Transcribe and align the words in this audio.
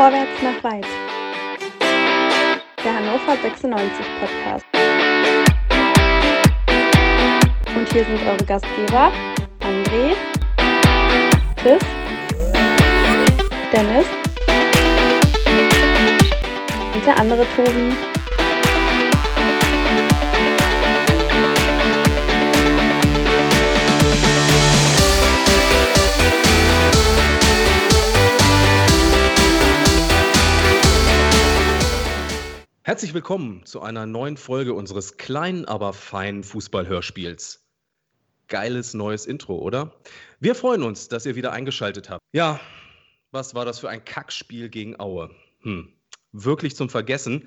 Vorwärts 0.00 0.42
nach 0.42 0.64
weit. 0.64 0.86
Der 2.82 2.94
Hannover 2.94 3.36
96 3.42 4.06
Podcast. 4.18 4.64
Und 7.76 7.92
hier 7.92 8.04
sind 8.06 8.26
eure 8.26 8.44
Gastgeber 8.46 9.12
André, 9.60 10.16
Chris, 11.56 11.82
Dennis 13.70 14.06
und 16.94 17.06
der 17.06 17.18
andere 17.18 17.44
Tobi. 17.54 18.09
Herzlich 32.90 33.14
willkommen 33.14 33.64
zu 33.66 33.82
einer 33.82 34.04
neuen 34.04 34.36
Folge 34.36 34.74
unseres 34.74 35.16
kleinen, 35.16 35.64
aber 35.64 35.92
feinen 35.92 36.42
Fußballhörspiels. 36.42 37.64
Geiles 38.48 38.94
neues 38.94 39.26
Intro, 39.26 39.58
oder? 39.58 39.94
Wir 40.40 40.56
freuen 40.56 40.82
uns, 40.82 41.06
dass 41.06 41.24
ihr 41.24 41.36
wieder 41.36 41.52
eingeschaltet 41.52 42.10
habt. 42.10 42.20
Ja, 42.32 42.58
was 43.30 43.54
war 43.54 43.64
das 43.64 43.78
für 43.78 43.88
ein 43.88 44.04
Kackspiel 44.04 44.70
gegen 44.70 44.98
Aue? 44.98 45.30
Hm, 45.60 45.92
wirklich 46.32 46.74
zum 46.74 46.88
Vergessen. 46.88 47.46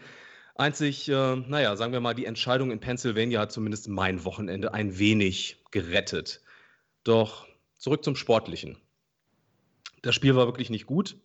Einzig, 0.55 1.09
äh, 1.09 1.35
naja, 1.35 1.75
sagen 1.75 1.91
wir 1.91 1.99
mal, 1.99 2.13
die 2.13 2.25
Entscheidung 2.25 2.71
in 2.71 2.80
Pennsylvania 2.80 3.41
hat 3.41 3.52
zumindest 3.52 3.89
mein 3.89 4.23
Wochenende 4.23 4.73
ein 4.73 4.97
wenig 4.97 5.61
gerettet. 5.71 6.39
Doch 7.03 7.45
zurück 7.77 8.05
zum 8.05 8.16
Sportlichen. 8.16 8.77
Das 10.03 10.16
Spiel 10.16 10.38
war 10.38 10.45
wirklich 10.45 10.69
nicht 10.69 10.85
gut 10.85 11.17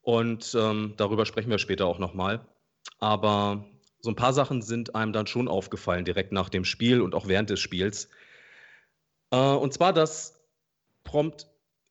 und 0.00 0.56
ähm, 0.58 0.94
darüber 0.96 1.26
sprechen 1.26 1.50
wir 1.50 1.58
später 1.58 1.84
auch 1.84 1.98
nochmal. 1.98 2.48
Aber 2.98 3.64
so 4.00 4.10
ein 4.10 4.16
paar 4.16 4.32
Sachen 4.32 4.62
sind 4.62 4.94
einem 4.94 5.12
dann 5.12 5.26
schon 5.26 5.48
aufgefallen, 5.48 6.04
direkt 6.04 6.32
nach 6.32 6.48
dem 6.48 6.64
Spiel 6.64 7.00
und 7.00 7.14
auch 7.14 7.28
während 7.28 7.50
des 7.50 7.60
Spiels. 7.60 8.08
Äh, 9.30 9.36
und 9.36 9.72
zwar, 9.72 9.92
dass 9.92 10.40
prompt 11.04 11.46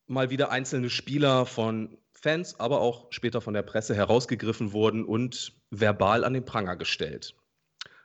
mal 0.07 0.29
wieder 0.29 0.51
einzelne 0.51 0.89
Spieler 0.89 1.45
von 1.45 1.97
Fans, 2.13 2.59
aber 2.59 2.81
auch 2.81 3.07
später 3.11 3.41
von 3.41 3.53
der 3.53 3.61
Presse 3.61 3.93
herausgegriffen 3.95 4.73
wurden 4.73 5.05
und 5.05 5.53
verbal 5.69 6.23
an 6.23 6.33
den 6.33 6.45
Pranger 6.45 6.75
gestellt. 6.75 7.35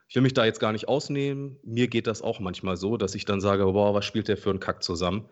Ich 0.09 0.15
will 0.15 0.23
mich 0.23 0.35
da 0.35 0.45
jetzt 0.45 0.61
gar 0.61 0.73
nicht 0.73 0.89
ausnehmen. 0.89 1.59
Mir 1.63 1.89
geht 1.89 2.07
das 2.07 2.20
auch 2.20 2.39
manchmal 2.39 2.77
so, 2.77 2.98
dass 2.98 3.15
ich 3.15 3.25
dann 3.25 3.41
sage, 3.41 3.65
boah, 3.65 3.95
was 3.95 4.05
spielt 4.05 4.29
der 4.29 4.37
für 4.37 4.51
einen 4.51 4.61
Kack 4.61 4.83
zusammen? 4.83 5.29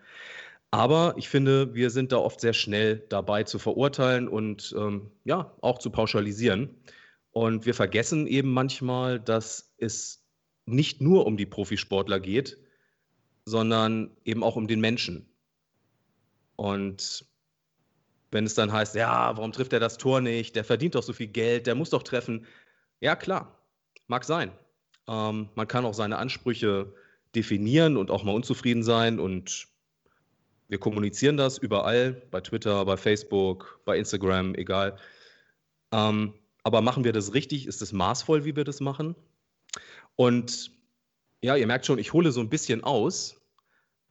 Aber 0.71 1.13
ich 1.17 1.29
finde, 1.29 1.75
wir 1.75 1.89
sind 1.89 2.11
da 2.11 2.17
oft 2.17 2.39
sehr 2.41 2.53
schnell 2.53 3.03
dabei 3.09 3.43
zu 3.43 3.59
verurteilen 3.59 4.27
und 4.27 4.73
ähm, 4.75 5.11
ja, 5.25 5.53
auch 5.61 5.77
zu 5.77 5.91
pauschalisieren. 5.91 6.71
Und 7.31 7.65
wir 7.65 7.73
vergessen 7.73 8.27
eben 8.27 8.51
manchmal, 8.51 9.19
dass 9.19 9.73
es 9.77 10.25
nicht 10.65 11.01
nur 11.01 11.25
um 11.25 11.37
die 11.37 11.45
Profisportler 11.45 12.19
geht, 12.19 12.57
sondern 13.45 14.15
eben 14.25 14.43
auch 14.43 14.55
um 14.55 14.67
den 14.67 14.81
Menschen. 14.81 15.29
Und 16.55 17.25
wenn 18.31 18.45
es 18.45 18.53
dann 18.53 18.71
heißt, 18.71 18.95
ja, 18.95 19.35
warum 19.35 19.51
trifft 19.51 19.73
er 19.73 19.79
das 19.79 19.97
Tor 19.97 20.21
nicht? 20.21 20.55
Der 20.55 20.63
verdient 20.63 20.95
doch 20.95 21.03
so 21.03 21.13
viel 21.13 21.27
Geld, 21.27 21.67
der 21.67 21.75
muss 21.75 21.89
doch 21.89 22.03
treffen. 22.03 22.45
Ja, 22.99 23.15
klar, 23.15 23.57
mag 24.07 24.23
sein. 24.23 24.51
Ähm, 25.07 25.49
man 25.55 25.67
kann 25.67 25.85
auch 25.85 25.93
seine 25.93 26.17
Ansprüche 26.17 26.93
definieren 27.35 27.97
und 27.97 28.11
auch 28.11 28.23
mal 28.23 28.35
unzufrieden 28.35 28.83
sein. 28.83 29.19
Und 29.19 29.67
wir 30.67 30.79
kommunizieren 30.79 31.37
das 31.37 31.57
überall, 31.57 32.13
bei 32.31 32.41
Twitter, 32.41 32.85
bei 32.85 32.95
Facebook, 32.95 33.81
bei 33.85 33.97
Instagram, 33.97 34.55
egal. 34.55 34.97
Ähm, 35.91 36.33
aber 36.63 36.81
machen 36.81 37.03
wir 37.03 37.13
das 37.13 37.33
richtig? 37.33 37.67
Ist 37.67 37.81
es 37.81 37.91
maßvoll, 37.91 38.45
wie 38.45 38.55
wir 38.55 38.63
das 38.63 38.79
machen? 38.79 39.15
Und 40.15 40.71
ja, 41.41 41.55
ihr 41.55 41.67
merkt 41.67 41.85
schon, 41.85 41.99
ich 41.99 42.13
hole 42.13 42.31
so 42.31 42.39
ein 42.39 42.49
bisschen 42.49 42.83
aus. 42.83 43.41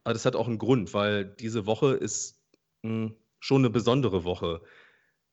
Aber 0.03 0.13
das 0.13 0.25
hat 0.25 0.35
auch 0.35 0.47
einen 0.47 0.57
Grund, 0.57 0.93
weil 0.93 1.25
diese 1.25 1.65
Woche 1.65 1.93
ist 1.93 2.41
hm, 2.83 3.15
schon 3.39 3.61
eine 3.61 3.69
besondere 3.69 4.23
Woche. 4.23 4.61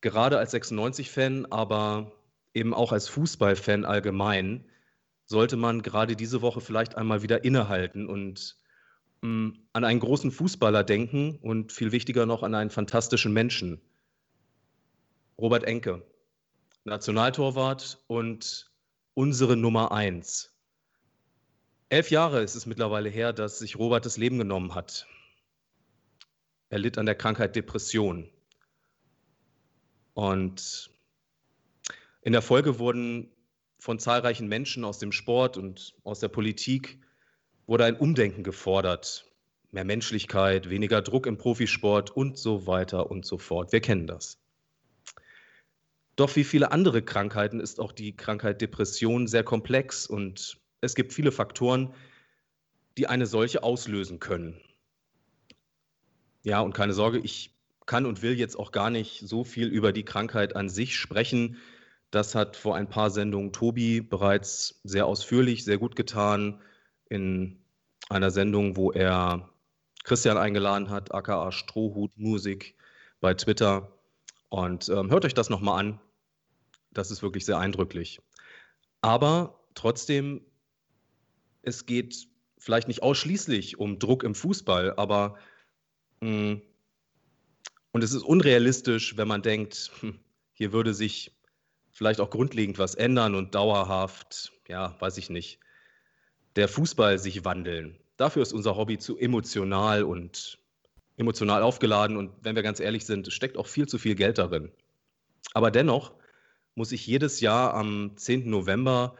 Gerade 0.00 0.38
als 0.38 0.52
96-Fan, 0.54 1.46
aber 1.46 2.12
eben 2.54 2.74
auch 2.74 2.92
als 2.92 3.08
Fußballfan 3.08 3.84
allgemein, 3.84 4.64
sollte 5.24 5.56
man 5.56 5.82
gerade 5.82 6.16
diese 6.16 6.42
Woche 6.42 6.60
vielleicht 6.60 6.96
einmal 6.96 7.22
wieder 7.22 7.44
innehalten 7.44 8.06
und 8.06 8.56
mh, 9.22 9.28
hm, 9.28 9.58
an 9.72 9.84
einen 9.84 10.00
großen 10.00 10.30
Fußballer 10.30 10.84
denken 10.84 11.38
und 11.42 11.72
viel 11.72 11.92
wichtiger 11.92 12.26
noch 12.26 12.42
an 12.42 12.54
einen 12.54 12.70
fantastischen 12.70 13.32
Menschen. 13.32 13.80
Robert 15.38 15.64
Enke. 15.64 16.02
Nationaltorwart 16.88 18.02
und 18.06 18.70
unsere 19.14 19.56
Nummer 19.56 19.92
eins. 19.92 20.54
Elf 21.90 22.10
Jahre 22.10 22.42
ist 22.42 22.54
es 22.54 22.66
mittlerweile 22.66 23.08
her, 23.08 23.32
dass 23.32 23.58
sich 23.58 23.78
Robert 23.78 24.04
das 24.04 24.16
Leben 24.16 24.38
genommen 24.38 24.74
hat. 24.74 25.06
Er 26.68 26.78
litt 26.78 26.98
an 26.98 27.06
der 27.06 27.14
Krankheit 27.14 27.56
Depression. 27.56 28.28
Und 30.12 30.90
in 32.22 32.32
der 32.32 32.42
Folge 32.42 32.78
wurden 32.78 33.30
von 33.78 33.98
zahlreichen 33.98 34.48
Menschen 34.48 34.84
aus 34.84 34.98
dem 34.98 35.12
Sport 35.12 35.56
und 35.56 35.94
aus 36.04 36.20
der 36.20 36.28
Politik 36.28 36.98
wurde 37.66 37.84
ein 37.84 37.96
Umdenken 37.96 38.42
gefordert. 38.42 39.24
Mehr 39.70 39.84
Menschlichkeit, 39.84 40.68
weniger 40.68 41.02
Druck 41.02 41.26
im 41.26 41.38
Profisport 41.38 42.10
und 42.10 42.36
so 42.36 42.66
weiter 42.66 43.10
und 43.10 43.24
so 43.24 43.38
fort. 43.38 43.72
Wir 43.72 43.80
kennen 43.80 44.06
das. 44.06 44.38
Doch 46.18 46.34
wie 46.34 46.42
viele 46.42 46.72
andere 46.72 47.00
Krankheiten 47.00 47.60
ist 47.60 47.78
auch 47.78 47.92
die 47.92 48.16
Krankheit 48.16 48.60
Depression 48.60 49.28
sehr 49.28 49.44
komplex 49.44 50.04
und 50.04 50.58
es 50.80 50.96
gibt 50.96 51.12
viele 51.12 51.30
Faktoren, 51.30 51.94
die 52.96 53.06
eine 53.06 53.24
solche 53.24 53.62
auslösen 53.62 54.18
können. 54.18 54.60
Ja, 56.42 56.58
und 56.58 56.74
keine 56.74 56.92
Sorge, 56.92 57.18
ich 57.18 57.54
kann 57.86 58.04
und 58.04 58.20
will 58.20 58.36
jetzt 58.36 58.58
auch 58.58 58.72
gar 58.72 58.90
nicht 58.90 59.20
so 59.28 59.44
viel 59.44 59.68
über 59.68 59.92
die 59.92 60.04
Krankheit 60.04 60.56
an 60.56 60.68
sich 60.68 60.96
sprechen. 60.96 61.56
Das 62.10 62.34
hat 62.34 62.56
vor 62.56 62.74
ein 62.74 62.88
paar 62.88 63.10
Sendungen 63.10 63.52
Tobi 63.52 64.00
bereits 64.00 64.80
sehr 64.82 65.06
ausführlich, 65.06 65.64
sehr 65.64 65.78
gut 65.78 65.94
getan 65.94 66.60
in 67.08 67.60
einer 68.08 68.32
Sendung, 68.32 68.74
wo 68.74 68.90
er 68.90 69.50
Christian 70.02 70.36
eingeladen 70.36 70.90
hat, 70.90 71.14
aka 71.14 71.52
Strohhut 71.52 72.18
Musik 72.18 72.74
bei 73.20 73.34
Twitter. 73.34 73.92
Und 74.48 74.88
ähm, 74.88 75.12
hört 75.12 75.24
euch 75.24 75.34
das 75.34 75.48
nochmal 75.48 75.78
an. 75.78 76.00
Das 76.92 77.10
ist 77.10 77.22
wirklich 77.22 77.44
sehr 77.44 77.58
eindrücklich. 77.58 78.20
Aber 79.00 79.60
trotzdem, 79.74 80.44
es 81.62 81.86
geht 81.86 82.28
vielleicht 82.58 82.88
nicht 82.88 83.02
ausschließlich 83.02 83.78
um 83.78 83.98
Druck 83.98 84.24
im 84.24 84.34
Fußball, 84.34 84.94
aber 84.96 85.38
mh, 86.20 86.30
mm, 86.30 86.62
und 87.92 88.04
es 88.04 88.12
ist 88.12 88.22
unrealistisch, 88.22 89.16
wenn 89.16 89.28
man 89.28 89.42
denkt, 89.42 89.90
hm, 90.00 90.18
hier 90.52 90.72
würde 90.72 90.94
sich 90.94 91.32
vielleicht 91.90 92.20
auch 92.20 92.30
grundlegend 92.30 92.78
was 92.78 92.94
ändern 92.94 93.34
und 93.34 93.54
dauerhaft, 93.54 94.52
ja, 94.68 94.94
weiß 95.00 95.16
ich 95.18 95.30
nicht, 95.30 95.58
der 96.56 96.68
Fußball 96.68 97.18
sich 97.18 97.44
wandeln. 97.44 97.98
Dafür 98.16 98.42
ist 98.42 98.52
unser 98.52 98.76
Hobby 98.76 98.98
zu 98.98 99.16
emotional 99.18 100.04
und 100.04 100.58
emotional 101.16 101.62
aufgeladen 101.62 102.16
und 102.16 102.32
wenn 102.42 102.54
wir 102.56 102.62
ganz 102.62 102.78
ehrlich 102.78 103.04
sind, 103.04 103.32
steckt 103.32 103.56
auch 103.56 103.66
viel 103.66 103.88
zu 103.88 103.98
viel 103.98 104.14
Geld 104.14 104.38
darin. 104.38 104.70
Aber 105.54 105.70
dennoch 105.70 106.14
muss 106.78 106.92
ich 106.92 107.08
jedes 107.08 107.40
Jahr 107.40 107.74
am 107.74 108.16
10. 108.16 108.48
November 108.48 109.16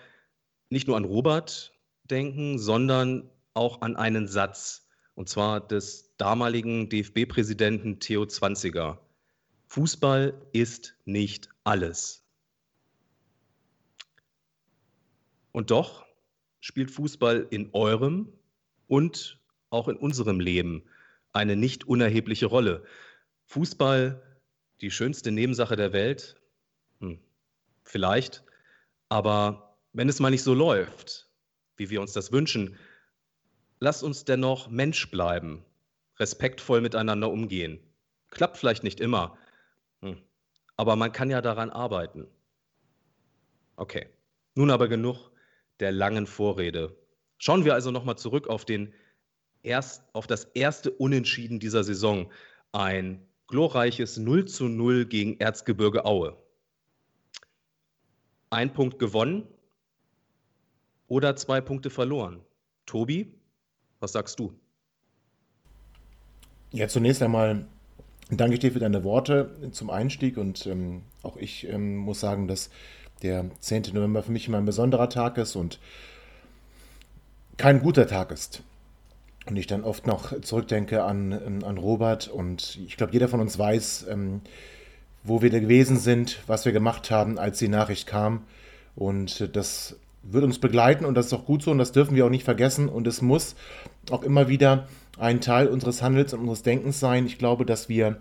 nicht 0.71 0.87
nur 0.87 0.97
an 0.97 1.05
Robert 1.05 1.77
denken, 2.05 2.57
sondern 2.57 3.29
auch 3.53 3.81
an 3.81 3.97
einen 3.97 4.29
Satz, 4.29 4.87
und 5.17 5.29
zwar 5.29 5.67
des 5.67 6.15
damaligen 6.19 6.89
DFB-Präsidenten 6.89 7.99
Theo 7.99 8.27
Zwanziger. 8.27 9.05
Fußball 9.67 10.41
ist 10.53 10.95
nicht 11.05 11.49
alles. 11.65 12.25
Und 15.51 15.73
doch 15.73 16.07
spielt 16.61 16.93
Fußball 16.93 17.49
in 17.51 17.71
eurem 17.73 18.33
und 18.87 19.41
auch 19.71 19.89
in 19.89 19.97
unserem 19.97 20.39
Leben 20.39 20.85
eine 21.33 21.57
nicht 21.57 21.89
unerhebliche 21.89 22.47
Rolle. 22.47 22.85
Fußball, 23.47 24.23
die 24.81 24.93
schönste 24.93 25.33
Nebensache 25.33 25.75
der 25.75 25.93
Welt, 25.93 26.37
vielleicht. 27.89 28.45
Aber 29.09 29.77
wenn 29.93 30.09
es 30.09 30.21
mal 30.21 30.31
nicht 30.31 30.43
so 30.43 30.55
läuft, 30.55 31.29
wie 31.77 31.91
wir 31.91 32.01
uns 32.01 32.13
das 32.13 32.33
wünschen, 32.33 32.77
lasst 33.81 34.03
uns 34.03 34.25
dennoch 34.25 34.69
Mensch 34.69 35.11
bleiben, 35.11 35.65
respektvoll 36.19 36.81
miteinander 36.81 37.31
umgehen. 37.31 37.81
Klappt 38.31 38.59
vielleicht 38.59 38.85
nicht 38.85 39.01
immer, 39.01 39.39
hm. 40.03 40.21
aber 40.77 40.97
man 40.97 41.13
kann 41.13 41.31
ja 41.31 41.41
daran 41.41 41.71
arbeiten. 41.71 42.27
Okay, 43.77 44.09
nun 44.55 44.71
aber 44.71 44.89
genug 44.89 45.31
der 45.81 45.93
langen 45.93 46.27
Vorrede. 46.27 46.97
Schauen 47.39 47.65
wir 47.65 47.75
also 47.75 47.91
nochmal 47.91 48.19
zurück 48.19 48.49
auf, 48.49 48.65
den 48.65 48.93
erst, 49.63 50.05
auf 50.13 50.27
das 50.27 50.45
erste 50.45 50.91
Unentschieden 50.91 51.61
dieser 51.61 51.85
Saison. 51.85 52.31
Ein 52.73 53.27
glorreiches 53.47 54.17
0 54.19 54.47
zu 54.47 54.69
0 54.69 55.07
gegen 55.07 55.39
Erzgebirge 55.39 56.05
Aue. 56.05 56.37
Ein 58.51 58.73
Punkt 58.73 58.99
gewonnen 58.99 59.47
oder 61.07 61.37
zwei 61.37 61.61
Punkte 61.61 61.91
verloren. 61.91 62.41
Tobi, 62.87 63.35
was 64.01 64.13
sagst 64.13 64.39
du? 64.39 64.53
Ja, 66.73 66.89
zunächst 66.89 67.23
einmal 67.23 67.67
danke 68.31 68.55
ich 68.55 68.61
dir 68.61 68.73
für 68.73 68.79
deine 68.79 69.05
Worte 69.05 69.71
zum 69.73 69.91
Einstieg 69.91 70.37
und 70.37 70.67
ähm, 70.67 71.03
auch 71.23 71.37
ich 71.37 71.67
ähm, 71.69 71.97
muss 71.97 72.21
sagen, 72.21 72.47
dass 72.47 72.71
der 73.23 73.51
10. 73.61 73.95
November 73.95 74.23
für 74.23 74.33
mich 74.33 74.47
immer 74.47 74.59
ein 74.59 74.65
besonderer 74.65 75.09
Tag 75.09 75.39
ist 75.39 75.57
und 75.57 75.81
kein 77.57 77.81
guter 77.81 78.07
Tag 78.07 78.31
ist. 78.31 78.63
Und 79.47 79.57
ich 79.57 79.67
dann 79.67 79.83
oft 79.83 80.07
noch 80.07 80.39
zurückdenke 80.43 81.03
an, 81.05 81.33
ähm, 81.33 81.65
an 81.65 81.79
Robert 81.79 82.29
und 82.29 82.79
ich 82.87 82.97
glaube, 82.97 83.13
jeder 83.13 83.29
von 83.29 83.41
uns 83.41 83.59
weiß, 83.59 84.07
ähm, 84.11 84.43
wo 85.29 85.43
wir 85.43 85.51
gewesen 85.51 85.99
sind, 85.99 86.39
was 86.47 86.65
wir 86.65 86.73
gemacht 86.73 87.11
haben, 87.11 87.39
als 87.39 87.59
die 87.59 87.69
Nachricht 87.69 88.07
kam. 88.07 88.45
Und 88.97 89.55
das 89.55 89.97
wird 90.23 90.45
uns 90.45 90.59
begleiten 90.59 91.05
und 91.05 91.15
das 91.15 91.27
ist 91.27 91.33
auch 91.33 91.45
gut 91.45 91.63
so 91.63 91.71
und 91.71 91.79
das 91.79 91.93
dürfen 91.93 92.17
wir 92.17 92.27
auch 92.27 92.31
nicht 92.31 92.45
vergessen. 92.45 92.89
Und 92.89 93.07
es 93.07 93.23
muss 93.23 93.55
auch 94.11 94.23
immer 94.23 94.49
wieder 94.49 94.89
ein 95.19 95.41
Teil 95.41 95.69
unseres 95.69 96.03
Handels 96.03 96.33
und 96.33 96.41
unseres 96.41 96.63
Denkens 96.63 97.01
sein. 97.01 97.27
Ich 97.27 97.39
glaube, 97.39 97.65
dass 97.65 97.89
wir 97.89 98.17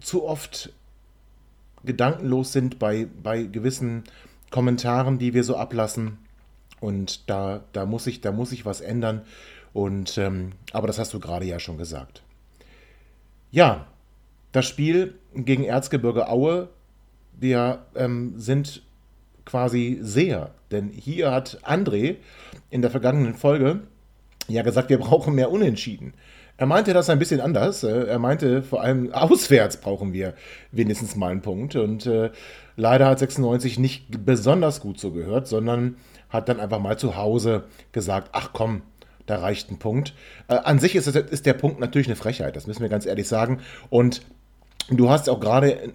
zu 0.00 0.24
oft 0.24 0.72
gedankenlos 1.84 2.52
sind 2.52 2.78
bei, 2.78 3.06
bei 3.22 3.42
gewissen 3.42 4.04
Kommentaren, 4.50 5.18
die 5.18 5.34
wir 5.34 5.44
so 5.44 5.56
ablassen. 5.56 6.18
Und 6.80 7.28
da, 7.28 7.62
da, 7.72 7.86
muss, 7.86 8.06
ich, 8.06 8.20
da 8.20 8.32
muss 8.32 8.52
ich 8.52 8.64
was 8.64 8.80
ändern. 8.80 9.22
Und, 9.72 10.18
ähm, 10.18 10.52
aber 10.72 10.86
das 10.86 10.98
hast 10.98 11.12
du 11.14 11.20
gerade 11.20 11.44
ja 11.44 11.58
schon 11.60 11.78
gesagt. 11.78 12.22
Ja, 13.50 13.86
das 14.52 14.66
Spiel 14.66 15.14
gegen 15.34 15.64
Erzgebirge 15.64 16.28
Aue, 16.28 16.68
wir 17.38 17.86
ähm, 17.94 18.34
sind 18.36 18.82
quasi 19.44 19.98
sehr. 20.00 20.50
Denn 20.70 20.88
hier 20.88 21.30
hat 21.30 21.60
André 21.64 22.16
in 22.70 22.82
der 22.82 22.90
vergangenen 22.90 23.34
Folge 23.34 23.80
ja 24.48 24.62
gesagt, 24.62 24.90
wir 24.90 24.98
brauchen 24.98 25.34
mehr 25.34 25.50
Unentschieden. 25.50 26.14
Er 26.56 26.66
meinte 26.66 26.92
das 26.92 27.08
ein 27.08 27.18
bisschen 27.18 27.40
anders. 27.40 27.84
Äh, 27.84 28.06
er 28.06 28.18
meinte, 28.18 28.62
vor 28.62 28.82
allem 28.82 29.12
auswärts 29.12 29.78
brauchen 29.78 30.12
wir 30.12 30.34
wenigstens 30.72 31.16
mal 31.16 31.30
einen 31.30 31.42
Punkt. 31.42 31.76
Und 31.76 32.06
äh, 32.06 32.30
leider 32.76 33.06
hat 33.06 33.18
96 33.20 33.78
nicht 33.78 34.24
besonders 34.24 34.80
gut 34.80 34.98
so 34.98 35.12
gehört, 35.12 35.46
sondern 35.46 35.96
hat 36.28 36.48
dann 36.48 36.60
einfach 36.60 36.80
mal 36.80 36.98
zu 36.98 37.16
Hause 37.16 37.64
gesagt, 37.92 38.30
ach 38.32 38.50
komm, 38.52 38.82
da 39.26 39.36
reicht 39.36 39.70
ein 39.70 39.78
Punkt. 39.78 40.14
Äh, 40.48 40.54
an 40.56 40.78
sich 40.78 40.96
ist, 40.96 41.06
ist 41.06 41.46
der 41.46 41.54
Punkt 41.54 41.80
natürlich 41.80 42.08
eine 42.08 42.16
Frechheit, 42.16 42.56
das 42.56 42.66
müssen 42.66 42.82
wir 42.82 42.88
ganz 42.88 43.06
ehrlich 43.06 43.28
sagen. 43.28 43.60
Und 43.88 44.22
du 44.90 45.10
hast 45.10 45.28
auch 45.28 45.40
gerade 45.40 45.92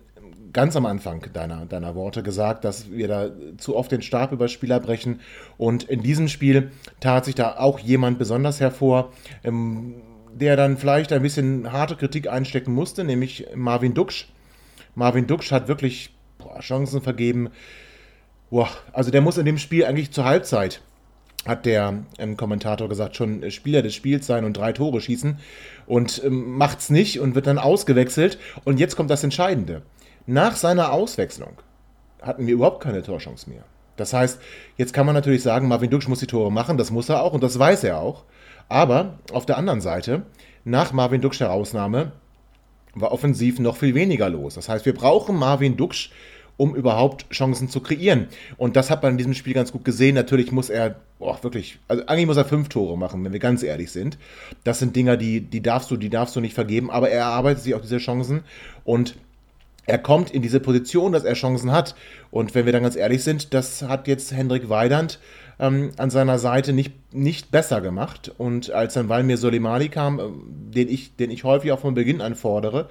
ganz 0.53 0.75
am 0.75 0.85
Anfang 0.85 1.25
deiner, 1.33 1.65
deiner 1.65 1.95
Worte 1.95 2.23
gesagt, 2.23 2.63
dass 2.63 2.91
wir 2.91 3.07
da 3.07 3.31
zu 3.57 3.75
oft 3.75 3.91
den 3.91 4.03
Stab 4.03 4.31
über 4.31 4.47
Spieler 4.47 4.79
brechen. 4.79 5.19
Und 5.57 5.83
in 5.83 6.03
diesem 6.03 6.27
Spiel 6.27 6.71
tat 6.99 7.25
sich 7.25 7.35
da 7.35 7.57
auch 7.57 7.79
jemand 7.79 8.19
besonders 8.19 8.59
hervor, 8.59 9.11
ähm, 9.43 9.95
der 10.31 10.55
dann 10.55 10.77
vielleicht 10.77 11.11
ein 11.11 11.21
bisschen 11.21 11.71
harte 11.71 11.95
Kritik 11.95 12.29
einstecken 12.29 12.73
musste, 12.73 13.03
nämlich 13.03 13.47
Marvin 13.55 13.93
Duksch. 13.93 14.27
Marvin 14.95 15.27
Duksch 15.27 15.51
hat 15.51 15.67
wirklich 15.67 16.13
boah, 16.37 16.59
Chancen 16.59 17.01
vergeben. 17.01 17.49
Boah, 18.49 18.69
also 18.91 19.09
der 19.09 19.21
muss 19.21 19.37
in 19.37 19.45
dem 19.45 19.57
Spiel 19.57 19.85
eigentlich 19.85 20.11
zur 20.11 20.25
Halbzeit 20.25 20.81
hat 21.45 21.65
der 21.65 22.03
ähm, 22.17 22.37
Kommentator 22.37 22.87
gesagt, 22.87 23.15
schon 23.15 23.49
Spieler 23.51 23.81
des 23.81 23.95
Spiels 23.95 24.25
sein 24.25 24.45
und 24.45 24.55
drei 24.55 24.71
Tore 24.71 25.01
schießen 25.01 25.39
und 25.85 26.21
ähm, 26.23 26.57
macht's 26.57 26.89
nicht 26.89 27.19
und 27.19 27.35
wird 27.35 27.47
dann 27.47 27.57
ausgewechselt. 27.57 28.37
Und 28.63 28.79
jetzt 28.79 28.95
kommt 28.95 29.09
das 29.09 29.23
Entscheidende. 29.23 29.81
Nach 30.25 30.55
seiner 30.55 30.93
Auswechslung 30.93 31.61
hatten 32.21 32.47
wir 32.47 32.53
überhaupt 32.53 32.81
keine 32.81 33.03
Torchance 33.03 33.49
mehr. 33.49 33.63
Das 33.97 34.13
heißt, 34.13 34.39
jetzt 34.77 34.93
kann 34.93 35.05
man 35.05 35.15
natürlich 35.15 35.43
sagen, 35.43 35.67
Marvin 35.67 35.89
Duksch 35.89 36.07
muss 36.07 36.19
die 36.19 36.27
Tore 36.27 36.51
machen, 36.51 36.77
das 36.77 36.91
muss 36.91 37.09
er 37.09 37.21
auch 37.21 37.33
und 37.33 37.43
das 37.43 37.59
weiß 37.59 37.83
er 37.83 37.99
auch. 37.99 38.23
Aber 38.69 39.19
auf 39.31 39.45
der 39.45 39.57
anderen 39.57 39.81
Seite, 39.81 40.23
nach 40.63 40.93
Marvin 40.93 41.21
Duksch 41.21 41.39
der 41.39 41.51
Ausnahme, 41.51 42.13
war 42.95 43.11
offensiv 43.11 43.59
noch 43.59 43.77
viel 43.77 43.95
weniger 43.95 44.29
los. 44.29 44.55
Das 44.55 44.69
heißt, 44.69 44.85
wir 44.85 44.93
brauchen 44.93 45.35
Marvin 45.35 45.77
Duksch, 45.77 46.11
um 46.57 46.75
überhaupt 46.75 47.29
Chancen 47.31 47.69
zu 47.69 47.79
kreieren. 47.81 48.27
Und 48.57 48.75
das 48.75 48.89
hat 48.89 49.01
man 49.03 49.13
in 49.13 49.17
diesem 49.17 49.33
Spiel 49.33 49.53
ganz 49.53 49.71
gut 49.71 49.83
gesehen. 49.85 50.15
Natürlich 50.15 50.51
muss 50.51 50.69
er, 50.69 50.95
boah, 51.19 51.41
wirklich, 51.43 51.79
also 51.87 52.05
eigentlich 52.05 52.27
muss 52.27 52.37
er 52.37 52.45
fünf 52.45 52.69
Tore 52.69 52.97
machen, 52.97 53.23
wenn 53.23 53.33
wir 53.33 53.39
ganz 53.39 53.63
ehrlich 53.63 53.91
sind. 53.91 54.17
Das 54.63 54.79
sind 54.79 54.95
Dinger, 54.95 55.17
die, 55.17 55.41
die 55.41 55.61
darfst 55.61 55.89
du, 55.91 55.97
die 55.97 56.09
darfst 56.09 56.35
du 56.35 56.41
nicht 56.41 56.53
vergeben, 56.53 56.91
aber 56.91 57.09
er 57.09 57.21
erarbeitet 57.21 57.63
sich 57.63 57.75
auch 57.75 57.81
diese 57.81 57.97
Chancen 57.97 58.43
und 58.83 59.15
er 59.85 59.97
kommt 59.97 60.31
in 60.31 60.41
diese 60.41 60.61
Position, 60.61 61.11
dass 61.11 61.25
er 61.25 61.33
Chancen 61.33 61.71
hat. 61.71 61.95
Und 62.31 62.55
wenn 62.55 62.65
wir 62.65 62.71
dann 62.71 62.83
ganz 62.83 62.95
ehrlich 62.95 63.23
sind, 63.23 63.53
das 63.53 63.81
hat 63.81 64.07
jetzt 64.07 64.31
Hendrik 64.31 64.69
Weidand 64.69 65.19
ähm, 65.59 65.91
an 65.97 66.09
seiner 66.09 66.39
Seite 66.39 66.73
nicht, 66.73 67.13
nicht 67.13 67.51
besser 67.51 67.81
gemacht. 67.81 68.31
Und 68.37 68.71
als 68.71 68.93
dann 68.93 69.09
Valmir 69.09 69.37
Soleimani 69.37 69.89
kam, 69.89 70.19
äh, 70.19 70.23
den, 70.75 70.89
ich, 70.89 71.15
den 71.15 71.31
ich 71.31 71.43
häufig 71.43 71.71
auch 71.71 71.79
von 71.79 71.93
Beginn 71.93 72.21
an 72.21 72.35
fordere, 72.35 72.89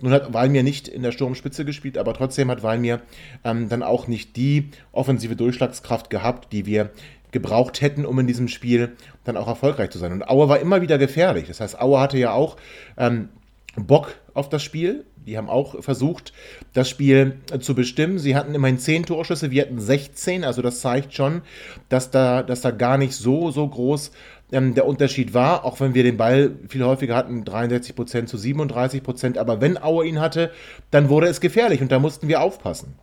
nun 0.00 0.12
hat 0.12 0.32
Valmir 0.32 0.62
nicht 0.62 0.86
in 0.86 1.02
der 1.02 1.12
Sturmspitze 1.12 1.64
gespielt, 1.64 1.98
aber 1.98 2.14
trotzdem 2.14 2.50
hat 2.50 2.62
Valmir 2.62 3.00
ähm, 3.44 3.68
dann 3.68 3.82
auch 3.82 4.06
nicht 4.06 4.36
die 4.36 4.70
offensive 4.92 5.34
Durchschlagskraft 5.34 6.08
gehabt, 6.08 6.52
die 6.52 6.66
wir 6.66 6.90
gebraucht 7.32 7.80
hätten, 7.80 8.06
um 8.06 8.18
in 8.18 8.26
diesem 8.26 8.48
Spiel 8.48 8.96
dann 9.24 9.36
auch 9.36 9.48
erfolgreich 9.48 9.90
zu 9.90 9.98
sein. 9.98 10.12
Und 10.12 10.28
Auer 10.28 10.48
war 10.48 10.60
immer 10.60 10.80
wieder 10.80 10.98
gefährlich. 10.98 11.48
Das 11.48 11.60
heißt, 11.60 11.80
Auer 11.80 12.00
hatte 12.00 12.16
ja 12.16 12.32
auch 12.32 12.56
ähm, 12.96 13.28
Bock 13.76 14.14
auf 14.34 14.48
das 14.48 14.62
Spiel. 14.62 15.04
Die 15.26 15.36
haben 15.36 15.50
auch 15.50 15.82
versucht, 15.82 16.32
das 16.72 16.88
Spiel 16.88 17.36
zu 17.60 17.74
bestimmen. 17.74 18.18
Sie 18.18 18.34
hatten 18.34 18.54
immerhin 18.54 18.78
10 18.78 19.04
Torschüsse, 19.04 19.50
wir 19.50 19.62
hatten 19.62 19.78
16. 19.78 20.42
Also 20.42 20.62
das 20.62 20.80
zeigt 20.80 21.14
schon, 21.14 21.42
dass 21.88 22.10
da, 22.10 22.42
dass 22.42 22.62
da 22.62 22.70
gar 22.70 22.96
nicht 22.96 23.12
so, 23.12 23.50
so 23.50 23.68
groß 23.68 24.10
ähm, 24.52 24.74
der 24.74 24.86
Unterschied 24.86 25.34
war. 25.34 25.64
Auch 25.64 25.80
wenn 25.80 25.94
wir 25.94 26.02
den 26.02 26.16
Ball 26.16 26.52
viel 26.68 26.82
häufiger 26.82 27.14
hatten, 27.14 27.44
63% 27.44 28.26
zu 28.26 28.38
37%. 28.38 29.38
Aber 29.38 29.60
wenn 29.60 29.76
Auer 29.76 30.04
ihn 30.04 30.20
hatte, 30.20 30.50
dann 30.90 31.10
wurde 31.10 31.26
es 31.26 31.40
gefährlich 31.40 31.82
und 31.82 31.92
da 31.92 31.98
mussten 31.98 32.28
wir 32.28 32.40
aufpassen. 32.40 32.94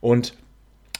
Und 0.00 0.34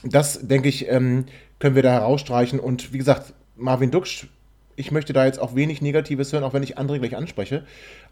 das, 0.03 0.47
denke 0.47 0.69
ich, 0.69 0.89
ähm, 0.89 1.25
können 1.59 1.75
wir 1.75 1.83
da 1.83 1.91
herausstreichen. 1.91 2.59
Und 2.59 2.91
wie 2.91 2.97
gesagt, 2.97 3.33
Marvin 3.55 3.91
Duksch 3.91 4.27
ich 4.75 4.91
möchte 4.91 5.13
da 5.13 5.25
jetzt 5.25 5.39
auch 5.39 5.55
wenig 5.55 5.81
Negatives 5.81 6.33
hören, 6.33 6.43
auch 6.43 6.53
wenn 6.53 6.63
ich 6.63 6.77
André 6.77 6.99
gleich 6.99 7.15
anspreche. 7.15 7.65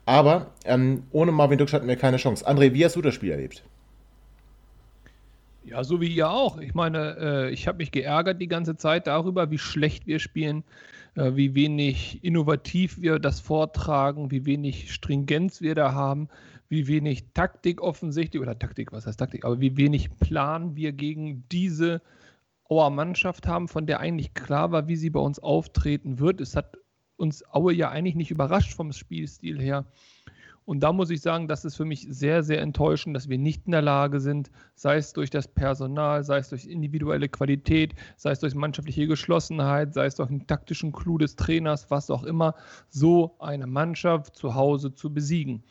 Aber 0.06 0.52
ähm, 0.66 1.04
ohne 1.12 1.32
Marvin 1.32 1.58
Duksch 1.58 1.74
hatten 1.74 1.88
wir 1.88 1.96
keine 1.96 2.18
Chance. 2.18 2.48
André, 2.48 2.74
wie 2.74 2.86
hast 2.86 2.96
du 2.96 3.02
das 3.02 3.14
Spiel 3.14 3.32
erlebt? 3.32 3.64
Ja, 5.66 5.84
so 5.84 6.02
wie 6.02 6.08
ihr 6.08 6.30
auch. 6.30 6.58
Ich 6.58 6.74
meine, 6.74 7.18
äh, 7.20 7.50
ich 7.52 7.68
habe 7.68 7.78
mich 7.78 7.92
geärgert 7.92 8.42
die 8.42 8.48
ganze 8.48 8.76
Zeit 8.76 9.08
darüber, 9.08 9.50
wie 9.50 9.58
schlecht 9.58 10.08
wir 10.08 10.20
spielen, 10.20 10.64
äh, 11.16 11.32
wie 11.36 11.56
wenig 11.56 12.20
innovativ 12.22 13.02
wir 13.02 13.20
das 13.20 13.40
vortragen, 13.40 14.30
wie 14.30 14.46
wenig 14.46 14.94
Stringenz 14.94 15.62
wir 15.62 15.76
da 15.76 15.94
haben, 15.94 16.28
wie 16.68 16.88
wenig 16.88 17.26
Taktik 17.34 17.82
offensichtlich, 17.82 18.42
oder 18.42 18.60
Taktik, 18.60 18.92
was 18.92 19.08
heißt 19.08 19.20
Taktik, 19.20 19.46
aber 19.46 19.62
wie 19.62 19.78
wenig 19.78 20.10
Plan 20.20 20.76
wir 20.76 20.92
gegen 20.92 21.44
diese 21.50 22.02
Auer 22.74 22.90
Mannschaft 22.90 23.46
haben, 23.46 23.68
von 23.68 23.86
der 23.86 24.00
eigentlich 24.00 24.34
klar 24.34 24.72
war, 24.72 24.88
wie 24.88 24.96
sie 24.96 25.12
bei 25.12 25.20
uns 25.20 25.38
auftreten 25.38 26.18
wird. 26.18 26.42
Es 26.42 26.56
hat 26.56 26.80
uns 27.18 27.44
Aue 27.54 27.72
ja 27.72 27.92
eigentlich 27.92 28.16
nicht 28.16 28.32
überrascht 28.32 28.74
vom 28.74 28.92
Spielstil 28.92 29.62
her. 29.62 29.86
Und 30.66 30.80
da 30.80 30.92
muss 30.92 31.12
ich 31.12 31.22
sagen, 31.22 31.48
das 31.48 31.66
ist 31.66 31.76
für 31.76 31.86
mich 31.86 32.08
sehr, 32.10 32.42
sehr 32.42 32.62
enttäuschend, 32.62 33.16
dass 33.16 33.30
wir 33.30 33.38
nicht 33.38 33.68
in 33.68 33.74
der 33.74 33.84
Lage 33.84 34.20
sind, 34.20 34.50
sei 34.74 34.96
es 34.96 35.14
durch 35.14 35.30
das 35.30 35.48
Personal, 35.48 36.24
sei 36.24 36.40
es 36.40 36.50
durch 36.50 36.66
individuelle 36.66 37.30
Qualität, 37.30 37.94
sei 38.16 38.32
es 38.32 38.40
durch 38.40 38.56
mannschaftliche 38.56 39.06
Geschlossenheit, 39.06 39.94
sei 39.94 40.08
es 40.08 40.16
durch 40.16 40.30
den 40.30 40.48
taktischen 40.48 40.92
Clou 40.92 41.20
des 41.20 41.36
Trainers, 41.36 41.92
was 41.92 42.10
auch 42.10 42.24
immer, 42.24 42.56
so 42.90 43.36
eine 43.38 43.68
Mannschaft 43.68 44.36
zu 44.36 44.56
Hause 44.56 44.96
zu 44.96 45.14
besiegen. 45.14 45.64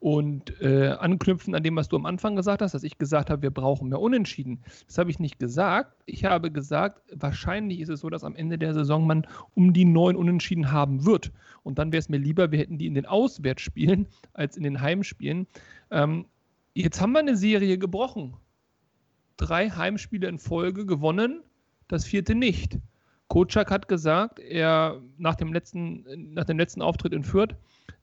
Und 0.00 0.60
äh, 0.62 0.88
anknüpfen 0.98 1.54
an 1.54 1.62
dem, 1.62 1.76
was 1.76 1.88
du 1.88 1.96
am 1.96 2.06
Anfang 2.06 2.34
gesagt 2.34 2.62
hast, 2.62 2.72
dass 2.72 2.84
ich 2.84 2.96
gesagt 2.96 3.28
habe, 3.28 3.42
wir 3.42 3.50
brauchen 3.50 3.90
mehr 3.90 4.00
Unentschieden. 4.00 4.62
Das 4.86 4.96
habe 4.96 5.10
ich 5.10 5.18
nicht 5.18 5.38
gesagt. 5.38 5.94
Ich 6.06 6.24
habe 6.24 6.50
gesagt, 6.50 7.02
wahrscheinlich 7.14 7.80
ist 7.80 7.90
es 7.90 8.00
so, 8.00 8.08
dass 8.08 8.24
am 8.24 8.34
Ende 8.34 8.56
der 8.56 8.72
Saison 8.72 9.06
man 9.06 9.26
um 9.54 9.74
die 9.74 9.84
neun 9.84 10.16
Unentschieden 10.16 10.72
haben 10.72 11.04
wird. 11.04 11.32
Und 11.62 11.78
dann 11.78 11.92
wäre 11.92 12.00
es 12.00 12.08
mir 12.08 12.16
lieber, 12.16 12.50
wir 12.50 12.58
hätten 12.58 12.78
die 12.78 12.86
in 12.86 12.94
den 12.94 13.04
Auswärtsspielen 13.04 14.06
als 14.32 14.56
in 14.56 14.62
den 14.62 14.80
Heimspielen. 14.80 15.46
Ähm, 15.90 16.24
jetzt 16.72 16.98
haben 17.00 17.12
wir 17.12 17.18
eine 17.18 17.36
Serie 17.36 17.76
gebrochen. 17.76 18.34
Drei 19.36 19.68
Heimspiele 19.68 20.28
in 20.28 20.38
Folge 20.38 20.86
gewonnen, 20.86 21.42
das 21.88 22.06
vierte 22.06 22.34
nicht. 22.34 22.78
Kocak 23.30 23.70
hat 23.70 23.86
gesagt, 23.86 24.40
er 24.40 25.00
nach 25.16 25.36
dem 25.36 25.52
letzten, 25.52 26.34
nach 26.34 26.44
dem 26.44 26.58
letzten 26.58 26.82
Auftritt 26.82 27.12
in 27.12 27.22
Fürth, 27.22 27.54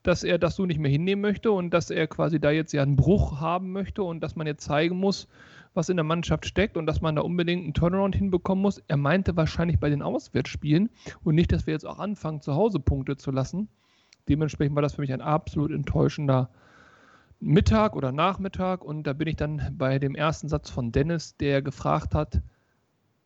dass 0.01 0.23
er 0.23 0.37
das 0.37 0.55
so 0.55 0.65
nicht 0.65 0.79
mehr 0.79 0.89
hinnehmen 0.89 1.21
möchte 1.21 1.51
und 1.51 1.73
dass 1.73 1.89
er 1.89 2.07
quasi 2.07 2.39
da 2.39 2.49
jetzt 2.49 2.71
ja 2.71 2.81
einen 2.81 2.95
Bruch 2.95 3.41
haben 3.41 3.73
möchte 3.73 4.03
und 4.03 4.21
dass 4.21 4.37
man 4.37 4.47
jetzt 4.47 4.63
zeigen 4.63 4.95
muss, 4.97 5.27
was 5.73 5.89
in 5.89 5.97
der 5.97 6.05
Mannschaft 6.05 6.45
steckt 6.45 6.77
und 6.77 6.85
dass 6.85 7.01
man 7.01 7.17
da 7.17 7.23
unbedingt 7.23 7.65
einen 7.65 7.73
Turnaround 7.73 8.15
hinbekommen 8.15 8.61
muss. 8.61 8.81
Er 8.87 8.95
meinte 8.95 9.35
wahrscheinlich 9.35 9.81
bei 9.81 9.89
den 9.89 10.01
Auswärtsspielen 10.01 10.89
und 11.25 11.35
nicht, 11.35 11.51
dass 11.51 11.67
wir 11.67 11.73
jetzt 11.73 11.85
auch 11.85 11.99
anfangen, 11.99 12.39
zu 12.39 12.55
Hause 12.55 12.79
Punkte 12.79 13.17
zu 13.17 13.31
lassen. 13.31 13.67
Dementsprechend 14.29 14.75
war 14.75 14.81
das 14.81 14.95
für 14.95 15.01
mich 15.01 15.11
ein 15.11 15.21
absolut 15.21 15.71
enttäuschender 15.71 16.49
Mittag 17.41 17.97
oder 17.97 18.13
Nachmittag 18.13 18.81
und 18.81 19.03
da 19.03 19.11
bin 19.11 19.27
ich 19.27 19.35
dann 19.35 19.75
bei 19.77 19.99
dem 19.99 20.15
ersten 20.15 20.47
Satz 20.47 20.69
von 20.69 20.93
Dennis, 20.93 21.35
der 21.35 21.61
gefragt 21.61 22.15
hat, 22.15 22.41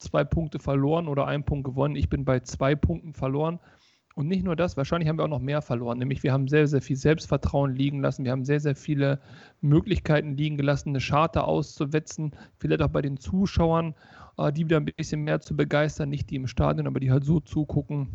zwei 0.01 0.23
Punkte 0.23 0.59
verloren 0.59 1.07
oder 1.07 1.27
ein 1.27 1.43
Punkt 1.43 1.65
gewonnen. 1.65 1.95
Ich 1.95 2.09
bin 2.09 2.25
bei 2.25 2.39
zwei 2.41 2.75
Punkten 2.75 3.13
verloren. 3.13 3.59
Und 4.13 4.27
nicht 4.27 4.43
nur 4.43 4.57
das, 4.57 4.75
wahrscheinlich 4.75 5.07
haben 5.07 5.17
wir 5.17 5.23
auch 5.23 5.29
noch 5.29 5.39
mehr 5.39 5.61
verloren. 5.61 5.97
Nämlich 5.97 6.21
wir 6.21 6.33
haben 6.33 6.47
sehr, 6.49 6.67
sehr 6.67 6.81
viel 6.81 6.97
Selbstvertrauen 6.97 7.73
liegen 7.73 8.01
lassen. 8.01 8.25
Wir 8.25 8.31
haben 8.31 8.43
sehr, 8.43 8.59
sehr 8.59 8.75
viele 8.75 9.21
Möglichkeiten 9.61 10.35
liegen 10.35 10.57
gelassen, 10.57 10.89
eine 10.89 10.99
Charta 10.99 11.41
auszuwetzen. 11.41 12.35
Vielleicht 12.57 12.81
auch 12.81 12.89
bei 12.89 13.01
den 13.01 13.17
Zuschauern, 13.17 13.95
äh, 14.37 14.51
die 14.51 14.65
wieder 14.65 14.77
ein 14.77 14.85
bisschen 14.85 15.23
mehr 15.23 15.39
zu 15.39 15.55
begeistern. 15.55 16.09
Nicht 16.09 16.29
die 16.29 16.35
im 16.35 16.47
Stadion, 16.47 16.87
aber 16.87 16.99
die 16.99 17.11
halt 17.11 17.23
so 17.23 17.39
zugucken. 17.39 18.09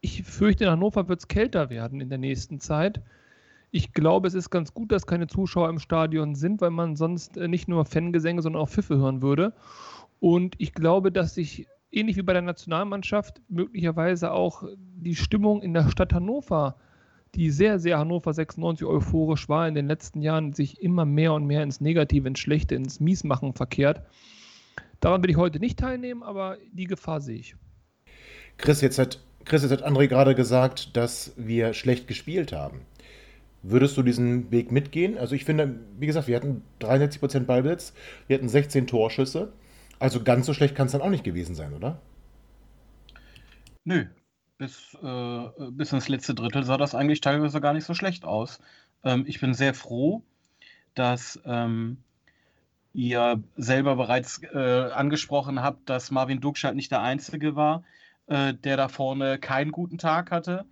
Ich 0.00 0.22
fürchte, 0.22 0.64
in 0.64 0.70
Hannover 0.70 1.08
wird 1.08 1.20
es 1.20 1.28
kälter 1.28 1.68
werden 1.68 2.00
in 2.00 2.08
der 2.08 2.18
nächsten 2.18 2.58
Zeit. 2.58 3.02
Ich 3.72 3.92
glaube, 3.92 4.26
es 4.26 4.34
ist 4.34 4.50
ganz 4.50 4.72
gut, 4.72 4.90
dass 4.90 5.06
keine 5.06 5.26
Zuschauer 5.26 5.68
im 5.68 5.78
Stadion 5.78 6.34
sind, 6.34 6.60
weil 6.60 6.70
man 6.70 6.96
sonst 6.96 7.36
äh, 7.36 7.46
nicht 7.46 7.68
nur 7.68 7.84
Fangesänge, 7.84 8.40
sondern 8.40 8.62
auch 8.62 8.70
Pfiffe 8.70 8.96
hören 8.96 9.20
würde. 9.20 9.52
Und 10.20 10.54
ich 10.58 10.74
glaube, 10.74 11.10
dass 11.10 11.34
sich 11.34 11.66
ähnlich 11.90 12.16
wie 12.16 12.22
bei 12.22 12.32
der 12.32 12.42
Nationalmannschaft 12.42 13.40
möglicherweise 13.48 14.32
auch 14.32 14.62
die 14.76 15.16
Stimmung 15.16 15.62
in 15.62 15.74
der 15.74 15.88
Stadt 15.90 16.12
Hannover, 16.12 16.76
die 17.34 17.50
sehr, 17.50 17.78
sehr 17.78 17.98
Hannover 17.98 18.32
96 18.32 18.86
euphorisch 18.86 19.48
war, 19.48 19.66
in 19.66 19.74
den 19.74 19.86
letzten 19.86 20.20
Jahren 20.20 20.52
sich 20.52 20.80
immer 20.82 21.04
mehr 21.04 21.32
und 21.32 21.46
mehr 21.46 21.62
ins 21.62 21.80
Negative, 21.80 22.28
ins 22.28 22.38
Schlechte, 22.38 22.74
ins 22.74 23.00
Miesmachen 23.00 23.54
verkehrt. 23.54 24.02
Daran 25.00 25.22
will 25.22 25.30
ich 25.30 25.36
heute 25.36 25.58
nicht 25.58 25.78
teilnehmen, 25.78 26.22
aber 26.22 26.58
die 26.72 26.84
Gefahr 26.84 27.20
sehe 27.20 27.38
ich. 27.38 27.56
Chris, 28.58 28.82
jetzt 28.82 28.98
hat, 28.98 29.20
Chris, 29.44 29.62
jetzt 29.62 29.70
hat 29.70 29.86
André 29.86 30.06
gerade 30.06 30.34
gesagt, 30.34 30.96
dass 30.96 31.32
wir 31.36 31.72
schlecht 31.72 32.06
gespielt 32.06 32.52
haben. 32.52 32.82
Würdest 33.62 33.96
du 33.96 34.02
diesen 34.02 34.50
Weg 34.50 34.72
mitgehen? 34.72 35.16
Also 35.16 35.34
ich 35.34 35.44
finde, 35.44 35.80
wie 35.98 36.06
gesagt, 36.06 36.28
wir 36.28 36.36
hatten 36.36 36.62
63% 36.80 37.40
Ballbesitz, 37.40 37.94
wir 38.26 38.36
hatten 38.36 38.48
16 38.48 38.86
Torschüsse. 38.86 39.52
Also 40.00 40.24
ganz 40.24 40.46
so 40.46 40.54
schlecht 40.54 40.74
kann 40.74 40.86
es 40.86 40.92
dann 40.92 41.02
auch 41.02 41.10
nicht 41.10 41.24
gewesen 41.24 41.54
sein, 41.54 41.74
oder? 41.74 42.00
Nö. 43.84 44.06
Bis, 44.58 44.94
äh, 45.02 45.70
bis 45.70 45.92
ins 45.92 46.08
letzte 46.08 46.34
Drittel 46.34 46.64
sah 46.64 46.76
das 46.76 46.94
eigentlich 46.94 47.20
teilweise 47.20 47.60
gar 47.60 47.72
nicht 47.72 47.84
so 47.84 47.94
schlecht 47.94 48.24
aus. 48.24 48.60
Ähm, 49.04 49.24
ich 49.26 49.40
bin 49.40 49.54
sehr 49.54 49.72
froh, 49.72 50.22
dass 50.94 51.40
ähm, 51.44 51.98
ihr 52.92 53.42
selber 53.56 53.96
bereits 53.96 54.42
äh, 54.42 54.90
angesprochen 54.92 55.62
habt, 55.62 55.88
dass 55.88 56.10
Marvin 56.10 56.40
Duksch 56.40 56.64
halt 56.64 56.76
nicht 56.76 56.90
der 56.90 57.02
Einzige 57.02 57.56
war, 57.56 57.84
äh, 58.26 58.54
der 58.54 58.76
da 58.76 58.88
vorne 58.88 59.38
keinen 59.38 59.72
guten 59.72 59.98
Tag 59.98 60.30
hatte. 60.30 60.66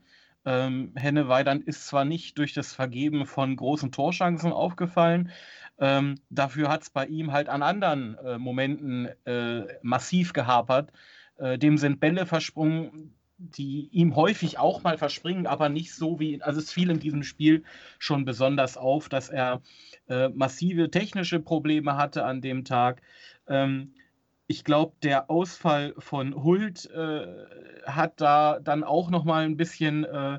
Ähm, 0.44 0.92
Henne 0.94 1.28
Weidand 1.28 1.64
ist 1.64 1.86
zwar 1.86 2.04
nicht 2.04 2.38
durch 2.38 2.54
das 2.54 2.72
Vergeben 2.74 3.26
von 3.26 3.56
großen 3.56 3.92
Torschancen 3.92 4.52
aufgefallen, 4.52 5.30
ähm, 5.78 6.16
dafür 6.30 6.68
hat 6.68 6.82
es 6.82 6.90
bei 6.90 7.06
ihm 7.06 7.32
halt 7.32 7.48
an 7.48 7.62
anderen 7.62 8.16
äh, 8.18 8.38
Momenten 8.38 9.08
äh, 9.26 9.62
massiv 9.82 10.32
gehapert. 10.32 10.92
Äh, 11.38 11.58
dem 11.58 11.78
sind 11.78 12.00
Bälle 12.00 12.26
versprungen, 12.26 13.14
die 13.38 13.88
ihm 13.92 14.16
häufig 14.16 14.58
auch 14.58 14.82
mal 14.82 14.98
verspringen, 14.98 15.46
aber 15.46 15.68
nicht 15.68 15.94
so 15.94 16.18
wie, 16.18 16.42
also 16.42 16.58
es 16.58 16.72
fiel 16.72 16.90
in 16.90 16.98
diesem 16.98 17.22
Spiel 17.22 17.62
schon 17.98 18.24
besonders 18.24 18.76
auf, 18.76 19.08
dass 19.08 19.28
er 19.28 19.62
äh, 20.08 20.28
massive 20.28 20.90
technische 20.90 21.38
Probleme 21.38 21.96
hatte 21.96 22.24
an 22.24 22.40
dem 22.40 22.64
Tag. 22.64 23.00
Ähm, 23.46 23.94
ich 24.48 24.64
glaube, 24.64 24.96
der 25.02 25.30
Ausfall 25.30 25.94
von 25.98 26.42
Hult 26.42 26.90
äh, 26.90 27.26
hat 27.86 28.20
da 28.20 28.58
dann 28.60 28.82
auch 28.82 29.10
noch 29.10 29.24
mal 29.24 29.44
ein 29.44 29.56
bisschen 29.56 30.04
äh, 30.04 30.38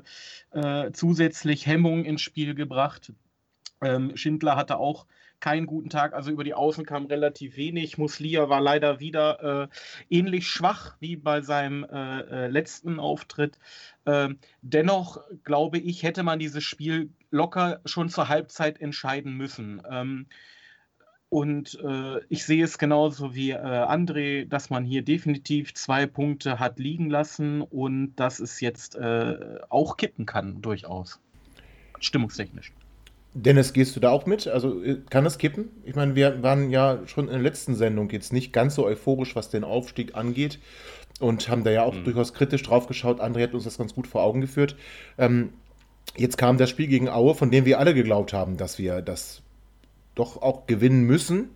äh, 0.50 0.92
zusätzlich 0.92 1.66
Hemmung 1.66 2.04
ins 2.04 2.20
Spiel 2.20 2.54
gebracht. 2.54 3.12
Ähm, 3.80 4.16
Schindler 4.16 4.56
hatte 4.56 4.78
auch 4.78 5.06
keinen 5.40 5.66
guten 5.66 5.90
Tag. 5.90 6.14
Also 6.14 6.30
über 6.30 6.44
die 6.44 6.54
Außen 6.54 6.84
kam 6.84 7.06
relativ 7.06 7.56
wenig. 7.56 7.98
Muslia 7.98 8.48
war 8.48 8.60
leider 8.60 9.00
wieder 9.00 9.68
äh, 9.70 10.14
ähnlich 10.14 10.48
schwach 10.48 10.96
wie 11.00 11.16
bei 11.16 11.40
seinem 11.40 11.84
äh, 11.84 12.20
äh, 12.20 12.46
letzten 12.48 13.00
Auftritt. 13.00 13.58
Ähm, 14.06 14.38
dennoch 14.62 15.20
glaube 15.44 15.78
ich, 15.78 16.02
hätte 16.02 16.22
man 16.22 16.38
dieses 16.38 16.64
Spiel 16.64 17.10
locker 17.30 17.80
schon 17.84 18.08
zur 18.08 18.28
Halbzeit 18.28 18.80
entscheiden 18.80 19.36
müssen. 19.36 19.82
Ähm, 19.90 20.26
und 21.30 21.78
äh, 21.84 22.24
ich 22.28 22.44
sehe 22.44 22.64
es 22.64 22.76
genauso 22.76 23.36
wie 23.36 23.52
äh, 23.52 23.56
André, 23.56 24.48
dass 24.48 24.68
man 24.68 24.84
hier 24.84 25.02
definitiv 25.02 25.74
zwei 25.74 26.06
Punkte 26.06 26.58
hat 26.58 26.80
liegen 26.80 27.08
lassen 27.08 27.62
und 27.62 28.16
dass 28.16 28.40
es 28.40 28.60
jetzt 28.60 28.96
äh, 28.96 29.60
auch 29.68 29.96
kippen 29.96 30.26
kann, 30.26 30.60
durchaus. 30.60 31.20
Stimmungstechnisch. 32.00 32.72
Dennis, 33.32 33.72
gehst 33.72 33.94
du 33.94 34.00
da 34.00 34.10
auch 34.10 34.26
mit? 34.26 34.48
Also 34.48 34.82
äh, 34.82 34.98
kann 35.08 35.24
es 35.24 35.38
kippen? 35.38 35.68
Ich 35.84 35.94
meine, 35.94 36.14
wir 36.16 36.42
waren 36.42 36.70
ja 36.70 37.00
schon 37.06 37.26
in 37.26 37.32
der 37.32 37.42
letzten 37.42 37.74
Sendung 37.74 38.10
jetzt 38.10 38.32
nicht 38.32 38.52
ganz 38.52 38.74
so 38.74 38.84
euphorisch, 38.84 39.36
was 39.36 39.50
den 39.50 39.64
Aufstieg 39.64 40.16
angeht 40.16 40.58
und 41.20 41.48
haben 41.48 41.62
da 41.62 41.70
ja 41.70 41.84
auch 41.84 41.94
mhm. 41.94 42.04
durchaus 42.04 42.34
kritisch 42.34 42.62
drauf 42.62 42.86
geschaut. 42.86 43.20
André 43.20 43.42
hat 43.42 43.54
uns 43.54 43.64
das 43.64 43.78
ganz 43.78 43.94
gut 43.94 44.06
vor 44.06 44.22
Augen 44.22 44.40
geführt. 44.40 44.74
Ähm, 45.16 45.50
jetzt 46.16 46.38
kam 46.38 46.58
das 46.58 46.70
Spiel 46.70 46.88
gegen 46.88 47.08
Aue, 47.08 47.34
von 47.34 47.50
dem 47.50 47.64
wir 47.64 47.78
alle 47.78 47.94
geglaubt 47.94 48.32
haben, 48.32 48.56
dass 48.56 48.78
wir 48.78 49.00
das 49.00 49.42
doch 50.16 50.42
auch 50.42 50.66
gewinnen 50.66 51.04
müssen, 51.04 51.50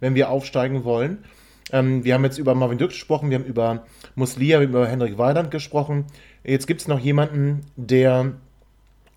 wenn 0.00 0.14
wir 0.14 0.28
aufsteigen 0.28 0.84
wollen. 0.84 1.24
Ähm, 1.72 2.04
wir 2.04 2.14
haben 2.14 2.24
jetzt 2.24 2.38
über 2.38 2.54
Marvin 2.54 2.78
Dux 2.78 2.92
gesprochen, 2.92 3.30
wir 3.30 3.38
haben 3.38 3.46
über 3.46 3.86
Muslia, 4.14 4.60
wir 4.60 4.66
haben 4.66 4.74
über 4.74 4.86
Henrik 4.86 5.16
Weidand 5.18 5.50
gesprochen. 5.50 6.04
Jetzt 6.44 6.66
gibt 6.66 6.82
es 6.82 6.88
noch 6.88 7.00
jemanden, 7.00 7.62
der 7.76 8.34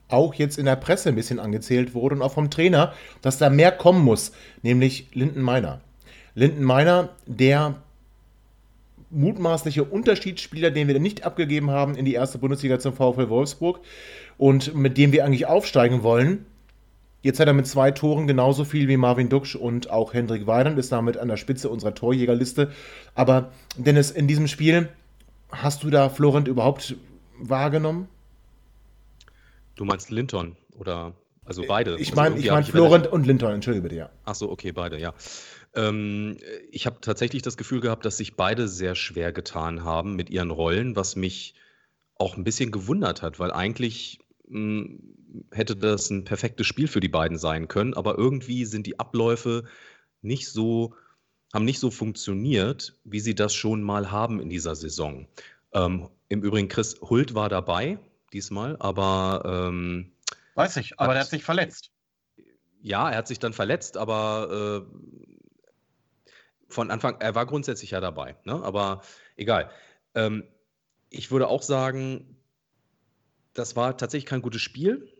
auch 0.09 0.33
jetzt 0.33 0.57
in 0.57 0.65
der 0.65 0.75
Presse 0.75 1.09
ein 1.09 1.15
bisschen 1.15 1.39
angezählt 1.39 1.93
wurde 1.93 2.15
und 2.15 2.21
auch 2.21 2.33
vom 2.33 2.49
Trainer, 2.49 2.93
dass 3.21 3.37
da 3.37 3.49
mehr 3.49 3.71
kommen 3.71 4.03
muss, 4.03 4.31
nämlich 4.61 5.07
Linden 5.13 5.41
Meiner. 5.41 5.81
Linden 6.35 6.63
Meiner, 6.63 7.09
der 7.25 7.75
mutmaßliche 9.11 9.83
Unterschiedsspieler, 9.83 10.71
den 10.71 10.87
wir 10.87 10.99
nicht 10.99 11.25
abgegeben 11.25 11.71
haben 11.71 11.95
in 11.95 12.05
die 12.05 12.13
erste 12.13 12.37
Bundesliga 12.37 12.79
zum 12.79 12.93
VfL 12.93 13.29
Wolfsburg 13.29 13.79
und 14.37 14.75
mit 14.75 14.97
dem 14.97 15.11
wir 15.11 15.25
eigentlich 15.25 15.47
aufsteigen 15.47 16.03
wollen. 16.03 16.45
Jetzt 17.21 17.39
hat 17.39 17.47
er 17.47 17.53
mit 17.53 17.67
zwei 17.67 17.91
Toren 17.91 18.27
genauso 18.27 18.63
viel 18.63 18.87
wie 18.87 18.95
Marvin 18.95 19.27
Duksch 19.27 19.55
und 19.55 19.89
auch 19.89 20.13
Hendrik 20.13 20.47
Weidand 20.47 20.79
ist 20.79 20.91
damit 20.91 21.17
an 21.17 21.27
der 21.27 21.37
Spitze 21.37 21.69
unserer 21.69 21.93
Torjägerliste. 21.93 22.71
Aber 23.13 23.51
Dennis, 23.75 24.11
in 24.11 24.27
diesem 24.27 24.47
Spiel 24.47 24.89
hast 25.51 25.83
du 25.83 25.89
da 25.89 26.09
Florent 26.09 26.47
überhaupt 26.47 26.95
wahrgenommen? 27.37 28.07
Du 29.79 29.85
meinst 29.85 30.09
Linton 30.11 30.57
oder 30.77 31.13
also 31.45 31.63
beide? 31.65 31.97
Ich 31.99 32.13
meine 32.13 32.35
also 32.35 32.45
ich 32.45 32.51
mein 32.51 32.65
Florent 32.65 33.07
und 33.07 33.25
Linton, 33.25 33.53
entschuldige 33.53 33.83
bitte, 33.83 33.95
ja. 33.95 34.09
Ach 34.25 34.35
so, 34.35 34.51
okay, 34.51 34.73
beide, 34.73 34.99
ja. 34.99 35.13
Ähm, 35.73 36.35
ich 36.69 36.85
habe 36.85 36.97
tatsächlich 36.99 37.43
das 37.43 37.55
Gefühl 37.55 37.79
gehabt, 37.79 38.03
dass 38.03 38.17
sich 38.17 38.35
beide 38.35 38.67
sehr 38.67 38.93
schwer 38.93 39.31
getan 39.31 39.85
haben 39.85 40.17
mit 40.17 40.29
ihren 40.29 40.51
Rollen, 40.51 40.97
was 40.97 41.15
mich 41.15 41.55
auch 42.15 42.35
ein 42.35 42.43
bisschen 42.43 42.71
gewundert 42.71 43.21
hat, 43.21 43.39
weil 43.39 43.51
eigentlich 43.53 44.19
mh, 44.49 44.83
hm, 44.83 45.47
hätte 45.51 45.77
das 45.77 46.09
ein 46.09 46.25
perfektes 46.25 46.67
Spiel 46.67 46.89
für 46.89 46.99
die 46.99 47.07
beiden 47.07 47.37
sein 47.37 47.69
können, 47.69 47.93
aber 47.93 48.17
irgendwie 48.17 48.65
sind 48.65 48.85
die 48.85 48.99
Abläufe 48.99 49.63
nicht 50.21 50.49
so, 50.49 50.93
haben 51.53 51.63
nicht 51.63 51.79
so 51.79 51.89
funktioniert, 51.89 52.99
wie 53.05 53.21
sie 53.21 53.33
das 53.33 53.55
schon 53.55 53.81
mal 53.81 54.11
haben 54.11 54.41
in 54.41 54.49
dieser 54.49 54.75
Saison. 54.75 55.25
Ähm, 55.71 56.09
Im 56.27 56.43
Übrigen, 56.43 56.67
Chris 56.67 56.99
Hult 56.99 57.33
war 57.33 57.47
dabei, 57.47 57.97
diesmal, 58.33 58.77
aber. 58.79 59.43
Ähm, 59.45 60.13
Weiß 60.55 60.77
ich, 60.77 60.99
aber 60.99 61.09
hat, 61.09 61.17
er 61.17 61.21
hat 61.21 61.29
sich 61.29 61.43
verletzt. 61.43 61.91
Ja, 62.81 63.09
er 63.09 63.17
hat 63.17 63.27
sich 63.27 63.39
dann 63.39 63.53
verletzt, 63.53 63.97
aber 63.97 64.85
äh, 64.87 66.33
von 66.69 66.91
Anfang, 66.91 67.19
er 67.19 67.35
war 67.35 67.45
grundsätzlich 67.45 67.91
ja 67.91 67.99
dabei, 67.99 68.35
ne? 68.45 68.61
aber 68.63 69.01
egal. 69.35 69.69
Ähm, 70.15 70.43
ich 71.09 71.31
würde 71.31 71.47
auch 71.47 71.63
sagen, 71.63 72.37
das 73.53 73.75
war 73.75 73.97
tatsächlich 73.97 74.29
kein 74.29 74.41
gutes 74.41 74.61
Spiel. 74.61 75.11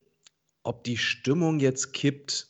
Ob 0.64 0.84
die 0.84 0.98
Stimmung 0.98 1.60
jetzt 1.60 1.94
kippt, 1.94 2.48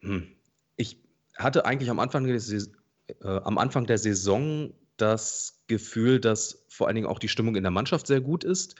hm. 0.00 0.36
ich 0.76 1.02
hatte 1.36 1.64
eigentlich 1.64 1.90
am 1.90 1.98
Anfang, 1.98 2.26
der 2.26 2.38
Saison, 2.38 2.74
äh, 3.20 3.28
am 3.28 3.58
Anfang 3.58 3.86
der 3.86 3.98
Saison 3.98 4.72
das 4.96 5.64
Gefühl, 5.66 6.20
dass 6.20 6.64
vor 6.68 6.86
allen 6.86 6.94
Dingen 6.94 7.08
auch 7.08 7.18
die 7.18 7.28
Stimmung 7.28 7.56
in 7.56 7.64
der 7.64 7.72
Mannschaft 7.72 8.06
sehr 8.06 8.20
gut 8.20 8.44
ist. 8.44 8.76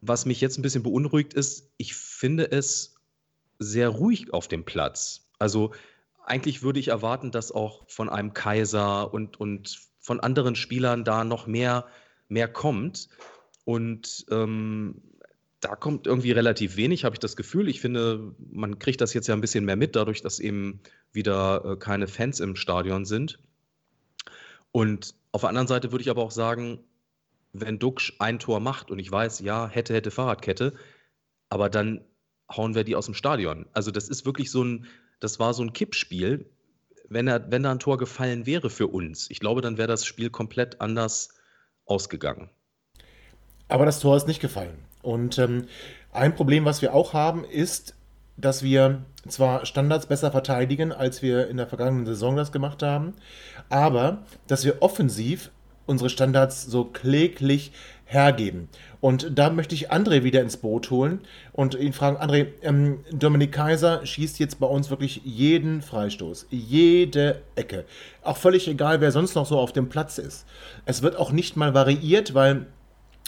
Was 0.00 0.26
mich 0.26 0.40
jetzt 0.40 0.58
ein 0.58 0.62
bisschen 0.62 0.82
beunruhigt 0.82 1.34
ist, 1.34 1.70
ich 1.76 1.94
finde 1.94 2.50
es 2.50 2.94
sehr 3.58 3.88
ruhig 3.88 4.32
auf 4.32 4.48
dem 4.48 4.64
Platz. 4.64 5.28
Also 5.38 5.72
eigentlich 6.24 6.62
würde 6.62 6.78
ich 6.78 6.88
erwarten, 6.88 7.30
dass 7.30 7.52
auch 7.52 7.84
von 7.88 8.08
einem 8.08 8.34
Kaiser 8.34 9.12
und, 9.12 9.40
und 9.40 9.80
von 9.98 10.20
anderen 10.20 10.54
Spielern 10.54 11.04
da 11.04 11.24
noch 11.24 11.46
mehr, 11.46 11.86
mehr 12.28 12.48
kommt. 12.48 13.08
Und 13.64 14.26
ähm, 14.30 15.02
da 15.60 15.74
kommt 15.74 16.06
irgendwie 16.06 16.32
relativ 16.32 16.76
wenig, 16.76 17.04
habe 17.04 17.14
ich 17.14 17.20
das 17.20 17.36
Gefühl. 17.36 17.68
Ich 17.68 17.80
finde, 17.80 18.34
man 18.50 18.78
kriegt 18.78 19.00
das 19.00 19.14
jetzt 19.14 19.26
ja 19.26 19.34
ein 19.34 19.40
bisschen 19.40 19.64
mehr 19.64 19.76
mit, 19.76 19.96
dadurch, 19.96 20.22
dass 20.22 20.38
eben 20.38 20.80
wieder 21.12 21.64
äh, 21.64 21.76
keine 21.76 22.06
Fans 22.06 22.40
im 22.40 22.56
Stadion 22.56 23.04
sind. 23.04 23.38
Und 24.70 25.14
auf 25.32 25.40
der 25.40 25.50
anderen 25.50 25.68
Seite 25.68 25.90
würde 25.90 26.02
ich 26.02 26.10
aber 26.10 26.22
auch 26.22 26.30
sagen, 26.30 26.78
wenn 27.52 27.78
Duxch 27.78 28.14
ein 28.18 28.38
Tor 28.38 28.60
macht 28.60 28.90
und 28.90 28.98
ich 28.98 29.10
weiß, 29.10 29.40
ja, 29.40 29.68
hätte, 29.68 29.94
hätte 29.94 30.10
Fahrradkette, 30.10 30.74
aber 31.48 31.70
dann 31.70 32.04
hauen 32.50 32.74
wir 32.74 32.84
die 32.84 32.96
aus 32.96 33.06
dem 33.06 33.14
Stadion. 33.14 33.66
Also 33.72 33.90
das 33.90 34.08
ist 34.08 34.26
wirklich 34.26 34.50
so 34.50 34.62
ein, 34.62 34.86
das 35.20 35.38
war 35.38 35.54
so 35.54 35.62
ein 35.62 35.72
Kippspiel. 35.72 36.50
Wenn, 37.08 37.26
er, 37.26 37.50
wenn 37.50 37.62
da 37.62 37.70
ein 37.70 37.78
Tor 37.78 37.96
gefallen 37.96 38.46
wäre 38.46 38.68
für 38.68 38.86
uns, 38.86 39.30
ich 39.30 39.40
glaube, 39.40 39.62
dann 39.62 39.78
wäre 39.78 39.88
das 39.88 40.04
Spiel 40.04 40.30
komplett 40.30 40.80
anders 40.80 41.30
ausgegangen. 41.86 42.50
Aber 43.68 43.86
das 43.86 44.00
Tor 44.00 44.16
ist 44.16 44.26
nicht 44.26 44.40
gefallen. 44.40 44.78
Und 45.02 45.38
ähm, 45.38 45.66
ein 46.12 46.34
Problem, 46.34 46.64
was 46.64 46.82
wir 46.82 46.94
auch 46.94 47.12
haben, 47.12 47.44
ist, 47.44 47.94
dass 48.36 48.62
wir 48.62 49.02
zwar 49.26 49.66
Standards 49.66 50.06
besser 50.06 50.30
verteidigen, 50.30 50.92
als 50.92 51.22
wir 51.22 51.48
in 51.48 51.56
der 51.56 51.66
vergangenen 51.66 52.06
Saison 52.06 52.36
das 52.36 52.52
gemacht 52.52 52.82
haben, 52.82 53.14
aber 53.68 54.22
dass 54.46 54.64
wir 54.64 54.80
offensiv 54.80 55.50
unsere 55.88 56.10
Standards 56.10 56.64
so 56.64 56.84
kläglich 56.84 57.72
hergeben. 58.04 58.68
Und 59.00 59.38
da 59.38 59.50
möchte 59.50 59.74
ich 59.74 59.92
André 59.92 60.24
wieder 60.24 60.40
ins 60.40 60.56
Boot 60.56 60.90
holen 60.90 61.20
und 61.52 61.74
ihn 61.74 61.92
fragen, 61.92 62.16
André, 62.16 62.48
ähm, 62.62 63.00
Dominik 63.12 63.52
Kaiser 63.52 64.04
schießt 64.04 64.38
jetzt 64.38 64.58
bei 64.58 64.66
uns 64.66 64.90
wirklich 64.90 65.20
jeden 65.24 65.82
Freistoß, 65.82 66.46
jede 66.50 67.42
Ecke. 67.54 67.84
Auch 68.22 68.36
völlig 68.36 68.66
egal, 68.66 69.00
wer 69.00 69.12
sonst 69.12 69.34
noch 69.34 69.46
so 69.46 69.58
auf 69.58 69.72
dem 69.72 69.88
Platz 69.88 70.18
ist. 70.18 70.46
Es 70.84 71.02
wird 71.02 71.16
auch 71.16 71.32
nicht 71.32 71.56
mal 71.56 71.74
variiert, 71.74 72.34
weil 72.34 72.66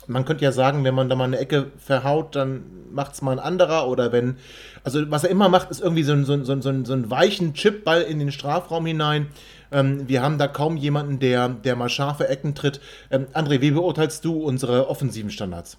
man 0.06 0.24
könnte 0.24 0.44
ja 0.44 0.50
sagen, 0.50 0.82
wenn 0.82 0.94
man 0.94 1.08
da 1.08 1.14
mal 1.14 1.24
eine 1.24 1.38
Ecke 1.38 1.70
verhaut, 1.78 2.34
dann 2.34 2.62
macht 2.90 3.14
es 3.14 3.22
mal 3.22 3.32
ein 3.32 3.38
anderer. 3.38 3.88
Oder 3.88 4.12
wenn, 4.12 4.36
also 4.82 5.08
was 5.10 5.24
er 5.24 5.30
immer 5.30 5.48
macht, 5.48 5.70
ist 5.70 5.80
irgendwie 5.80 6.02
so 6.02 6.12
ein, 6.12 6.24
so 6.24 6.32
ein, 6.32 6.44
so 6.44 6.68
ein, 6.68 6.84
so 6.84 6.92
ein 6.94 7.10
weichen 7.10 7.54
Chipball 7.54 8.02
in 8.02 8.18
den 8.18 8.32
Strafraum 8.32 8.86
hinein. 8.86 9.28
Ähm, 9.72 10.08
wir 10.08 10.22
haben 10.22 10.38
da 10.38 10.48
kaum 10.48 10.76
jemanden, 10.76 11.18
der, 11.18 11.48
der 11.48 11.76
mal 11.76 11.88
scharfe 11.88 12.28
Ecken 12.28 12.54
tritt. 12.54 12.80
Ähm, 13.10 13.26
André, 13.32 13.60
wie 13.60 13.70
beurteilst 13.70 14.24
du 14.24 14.42
unsere 14.42 14.88
offensiven 14.88 15.30
Standards? 15.30 15.78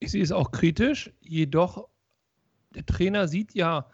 Ich 0.00 0.12
sehe 0.12 0.22
es 0.22 0.32
auch 0.32 0.52
kritisch, 0.52 1.12
jedoch 1.20 1.88
der 2.70 2.86
Trainer 2.86 3.28
sieht 3.28 3.54
ja 3.54 3.86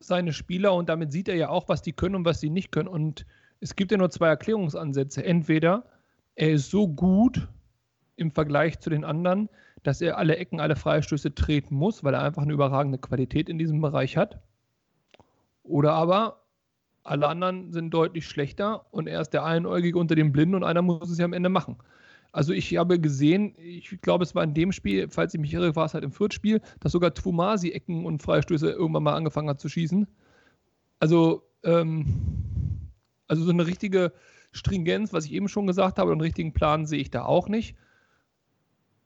seine 0.00 0.32
Spieler 0.32 0.74
und 0.74 0.88
damit 0.88 1.12
sieht 1.12 1.28
er 1.28 1.36
ja 1.36 1.48
auch, 1.48 1.68
was 1.68 1.82
die 1.82 1.92
können 1.92 2.16
und 2.16 2.24
was 2.24 2.40
sie 2.40 2.50
nicht 2.50 2.70
können. 2.70 2.88
Und 2.88 3.26
es 3.60 3.76
gibt 3.76 3.90
ja 3.90 3.98
nur 3.98 4.10
zwei 4.10 4.28
Erklärungsansätze. 4.28 5.24
Entweder 5.24 5.84
er 6.34 6.52
ist 6.52 6.70
so 6.70 6.88
gut 6.88 7.48
im 8.16 8.30
Vergleich 8.30 8.78
zu 8.80 8.90
den 8.90 9.04
anderen, 9.04 9.48
dass 9.82 10.00
er 10.00 10.18
alle 10.18 10.36
Ecken, 10.36 10.60
alle 10.60 10.76
Freistöße 10.76 11.34
treten 11.34 11.74
muss, 11.74 12.04
weil 12.04 12.14
er 12.14 12.22
einfach 12.22 12.42
eine 12.42 12.52
überragende 12.52 12.98
Qualität 12.98 13.48
in 13.48 13.58
diesem 13.58 13.80
Bereich 13.80 14.16
hat. 14.16 14.40
Oder 15.62 15.92
aber 15.92 16.44
alle 17.08 17.28
anderen 17.28 17.72
sind 17.72 17.90
deutlich 17.90 18.26
schlechter 18.26 18.86
und 18.92 19.06
er 19.06 19.20
ist 19.20 19.30
der 19.30 19.44
Einäugige 19.44 19.98
unter 19.98 20.14
den 20.14 20.32
Blinden 20.32 20.54
und 20.54 20.64
einer 20.64 20.82
muss 20.82 21.10
es 21.10 21.18
ja 21.18 21.24
am 21.24 21.32
Ende 21.32 21.48
machen. 21.48 21.76
Also 22.32 22.52
ich 22.52 22.76
habe 22.76 23.00
gesehen, 23.00 23.54
ich 23.56 24.00
glaube, 24.02 24.22
es 24.22 24.34
war 24.34 24.44
in 24.44 24.54
dem 24.54 24.72
Spiel, 24.72 25.08
falls 25.08 25.32
ich 25.32 25.40
mich 25.40 25.54
irre, 25.54 25.74
war 25.76 25.86
es 25.86 25.94
halt 25.94 26.04
im 26.04 26.12
Viertspiel, 26.12 26.60
dass 26.80 26.92
sogar 26.92 27.14
Twumasi 27.14 27.70
Ecken 27.70 28.04
und 28.04 28.22
Freistöße 28.22 28.70
irgendwann 28.70 29.02
mal 29.02 29.14
angefangen 29.14 29.48
hat 29.48 29.60
zu 29.60 29.68
schießen. 29.68 30.06
Also, 31.00 31.42
ähm, 31.64 32.04
also 33.28 33.44
so 33.44 33.50
eine 33.50 33.66
richtige 33.66 34.12
Stringenz, 34.52 35.12
was 35.12 35.24
ich 35.24 35.32
eben 35.32 35.48
schon 35.48 35.66
gesagt 35.66 35.98
habe, 35.98 36.12
einen 36.12 36.20
richtigen 36.20 36.52
Plan 36.52 36.86
sehe 36.86 37.00
ich 37.00 37.10
da 37.10 37.24
auch 37.24 37.48
nicht. 37.48 37.76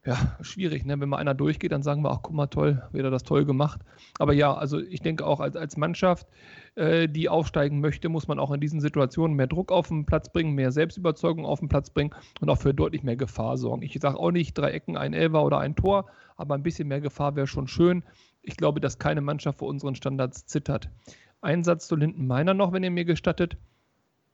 Ja, 0.05 0.37
schwierig, 0.41 0.85
ne? 0.85 0.99
wenn 0.99 1.09
mal 1.09 1.19
einer 1.19 1.35
durchgeht, 1.35 1.71
dann 1.71 1.85
sagen 1.85 2.03
wir, 2.03 2.11
ach 2.11 2.23
guck 2.23 2.35
mal, 2.35 2.49
toll, 2.49 2.83
wieder 2.93 3.13
das 3.13 3.23
toll 3.23 3.45
gemacht. 3.45 3.81
Aber 4.19 4.33
ja, 4.33 4.53
also 4.53 4.81
ich 4.81 5.01
denke 5.01 5.25
auch 5.25 5.39
als, 5.39 5.55
als 5.55 5.77
Mannschaft, 5.77 6.27
äh, 6.75 7.09
die 7.09 7.29
aufsteigen 7.29 7.81
möchte, 7.81 8.09
muss 8.09 8.27
man 8.27 8.41
auch 8.41 8.51
in 8.51 8.61
diesen 8.61 8.81
Situationen 8.81 9.37
mehr 9.37 9.47
Druck 9.47 9.71
auf 9.71 9.89
den 9.89 10.05
Platz 10.05 10.33
bringen, 10.33 10.57
mehr 10.57 10.73
Selbstüberzeugung 10.73 11.47
auf 11.47 11.61
den 11.61 11.69
Platz 11.69 11.91
bringen 11.91 12.11
und 12.41 12.51
auch 12.51 12.59
für 12.59 12.75
deutlich 12.75 13.05
mehr 13.05 13.15
Gefahr 13.15 13.57
sorgen. 13.57 13.83
Ich 13.83 13.97
sage 14.01 14.19
auch 14.19 14.33
nicht 14.33 14.59
drei 14.59 14.73
Ecken, 14.73 14.97
ein 14.97 15.13
Elfer 15.13 15.45
oder 15.45 15.59
ein 15.59 15.77
Tor, 15.77 16.07
aber 16.37 16.57
ein 16.57 16.65
bisschen 16.65 16.89
mehr 16.89 17.01
Gefahr 17.01 17.37
wäre 17.37 17.47
schon 17.47 17.69
schön. 17.69 18.03
Ich 18.43 18.57
glaube, 18.57 18.81
dass 18.81 18.99
keine 18.99 19.21
Mannschaft 19.21 19.61
vor 19.61 19.69
unseren 19.69 19.95
Standards 19.95 20.47
zittert. 20.47 20.91
Ein 21.43 21.63
Satz 21.63 21.87
zu 21.87 21.95
Linden 21.95 22.27
Meiner 22.27 22.55
noch, 22.55 22.73
wenn 22.73 22.83
ihr 22.83 22.91
mir 22.91 23.05
gestattet. 23.05 23.57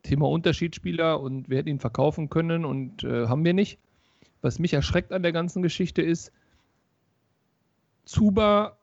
Thema 0.02 0.31
Unterschiedsspieler 0.31 1.20
und 1.20 1.50
wir 1.50 1.59
hätten 1.59 1.68
ihn 1.68 1.81
verkaufen 1.81 2.31
können 2.31 2.64
und 2.64 3.04
äh, 3.04 3.26
haben 3.26 3.44
wir 3.44 3.52
nicht. 3.52 3.78
Was 4.40 4.59
mich 4.59 4.72
erschreckt 4.72 5.12
an 5.12 5.22
der 5.22 5.33
ganzen 5.33 5.62
Geschichte 5.62 6.03
ist, 6.03 6.33
Zuba, 8.05 8.79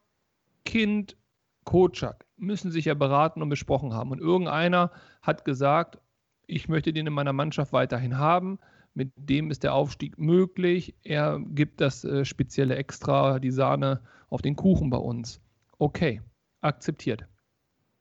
Kind, 0.66 1.18
Kocak 1.64 2.26
müssen 2.38 2.72
sich 2.72 2.86
ja 2.86 2.94
beraten 2.94 3.42
und 3.42 3.50
besprochen 3.50 3.94
haben. 3.94 4.12
Und 4.12 4.20
irgendeiner 4.20 4.92
hat 5.22 5.46
gesagt, 5.46 6.00
ich 6.48 6.70
möchte 6.70 6.94
den 6.94 7.08
in 7.08 7.14
meiner 7.14 7.34
Mannschaft 7.34 7.74
weiterhin 7.74 8.18
haben. 8.18 8.60
Mit 8.94 9.12
dem 9.16 9.52
ist 9.52 9.64
der 9.64 9.74
Aufstieg 9.74 10.18
möglich. 10.18 10.96
Er 11.04 11.40
gibt 11.40 11.82
das 11.82 12.04
äh, 12.04 12.24
spezielle 12.24 12.76
Extra, 12.76 13.40
die 13.40 13.52
Sahne 13.52 14.02
auf 14.30 14.42
den 14.42 14.56
Kuchen 14.56 14.90
bei 14.90 14.98
uns. 14.98 15.42
Okay, 15.78 16.22
akzeptiert. 16.62 17.26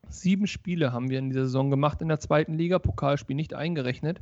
Sieben 0.09 0.47
Spiele 0.47 0.93
haben 0.93 1.11
wir 1.11 1.19
in 1.19 1.31
dieser 1.31 1.47
Saison 1.47 1.71
gemacht 1.71 2.03
in 2.03 2.09
der 2.09 2.21
zweiten 2.21 2.55
Liga, 2.55 2.79
Pokalspiel 2.79 3.35
nicht 3.35 3.55
eingerechnet. 3.55 4.21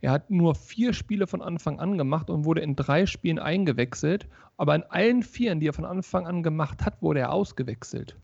Er 0.00 0.12
hat 0.12 0.30
nur 0.30 0.54
vier 0.54 0.92
Spiele 0.92 1.26
von 1.26 1.42
Anfang 1.42 1.80
an 1.80 1.98
gemacht 1.98 2.30
und 2.30 2.44
wurde 2.44 2.60
in 2.60 2.76
drei 2.76 3.06
Spielen 3.06 3.38
eingewechselt. 3.38 4.28
Aber 4.56 4.74
in 4.74 4.82
allen 4.84 5.22
vieren, 5.22 5.60
die 5.60 5.68
er 5.68 5.72
von 5.72 5.84
Anfang 5.84 6.26
an 6.26 6.42
gemacht 6.42 6.84
hat, 6.84 7.02
wurde 7.02 7.20
er 7.20 7.32
ausgewechselt 7.32 8.16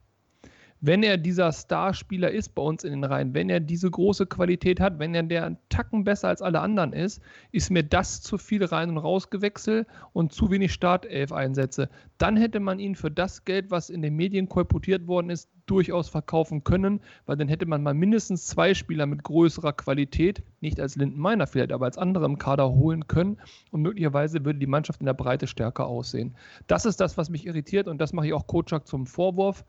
wenn 0.81 1.03
er 1.03 1.19
dieser 1.19 1.53
Starspieler 1.53 2.31
ist 2.31 2.55
bei 2.55 2.63
uns 2.63 2.85
in 2.85 2.93
den 2.93 3.05
Reihen, 3.05 3.35
wenn 3.35 3.51
er 3.51 3.61
diese 3.61 3.91
große 3.91 4.27
Qualität 4.27 4.81
hat, 4.81 4.99
wenn 4.99 5.15
er 5.15 5.23
der 5.23 5.57
Tacken 5.69 6.05
besser 6.05 6.29
als 6.29 6.41
alle 6.41 6.61
anderen 6.61 6.95
ist, 6.95 7.21
ist 7.53 7.71
mir 7.71 7.83
das 7.83 8.23
zu 8.23 8.39
viel 8.39 8.65
rein 8.65 8.89
und 8.89 8.99
raus 8.99 9.29
gewechselt 9.29 9.87
und 10.15 10.33
zu 10.33 10.51
wenig 10.51 10.73
Startelf-Einsätze. 10.73 11.91
Dann 12.17 12.37
hätte 12.37 12.61
man 12.61 12.79
ihn 12.79 12.95
für 12.95 13.11
das 13.11 13.45
Geld, 13.45 13.71
was 13.71 13.91
in 13.91 14.01
den 14.01 14.17
Medien 14.17 14.49
kolportiert 14.49 15.07
worden 15.07 15.29
ist, 15.29 15.51
durchaus 15.67 16.09
verkaufen 16.09 16.65
können, 16.65 17.01
weil 17.27 17.37
dann 17.37 17.49
hätte 17.49 17.67
man 17.67 17.83
mal 17.83 17.95
mindestens 17.95 18.47
zwei 18.47 18.73
Spieler 18.73 19.07
mit 19.07 19.23
größerer 19.23 19.75
Qualität, 19.75 20.43
nicht 20.61 20.81
als 20.81 20.97
Linden 20.97 21.21
Meiner 21.21 21.47
vielleicht, 21.47 21.73
aber 21.73 21.85
als 21.85 21.99
andere 21.99 22.25
im 22.25 22.39
Kader 22.39 22.71
holen 22.71 23.07
können 23.07 23.37
und 23.71 23.83
möglicherweise 23.83 24.45
würde 24.45 24.59
die 24.59 24.67
Mannschaft 24.67 25.01
in 25.01 25.07
der 25.07 25.15
Breite 25.15 25.47
stärker 25.47 25.87
aussehen. 25.87 26.35
Das 26.67 26.87
ist 26.87 27.01
das, 27.01 27.19
was 27.19 27.29
mich 27.29 27.47
irritiert 27.47 27.87
und 27.87 28.01
das 28.01 28.13
mache 28.13 28.27
ich 28.27 28.33
auch 28.33 28.47
Kocak 28.47 28.87
zum 28.87 29.07
Vorwurf 29.07 29.65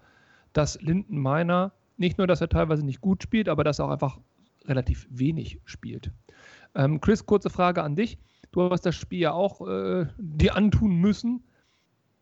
dass 0.54 0.82
Linden 0.82 1.18
Meiner 1.18 1.72
nicht 1.98 2.18
nur, 2.18 2.28
dass 2.28 2.42
er 2.42 2.50
teilweise 2.50 2.86
nicht 2.86 3.02
gut 3.02 3.24
spielt, 3.24 3.48
aber 3.48 3.64
dass 3.64 3.80
er 3.80 3.86
auch 3.86 3.92
einfach 3.92 4.20
relativ 4.66 5.08
wenig 5.10 5.60
spielt. 5.66 6.12
Ähm, 6.76 7.02
Chris, 7.02 7.26
kurze 7.26 7.50
Frage 7.50 7.84
an 7.84 7.96
dich. 7.96 8.18
Du 8.52 8.70
hast 8.70 8.86
das 8.86 8.96
Spiel 8.96 9.20
ja 9.20 9.32
auch 9.32 9.66
äh, 9.68 10.08
dir 10.18 10.56
antun 10.56 10.96
müssen. 10.96 11.44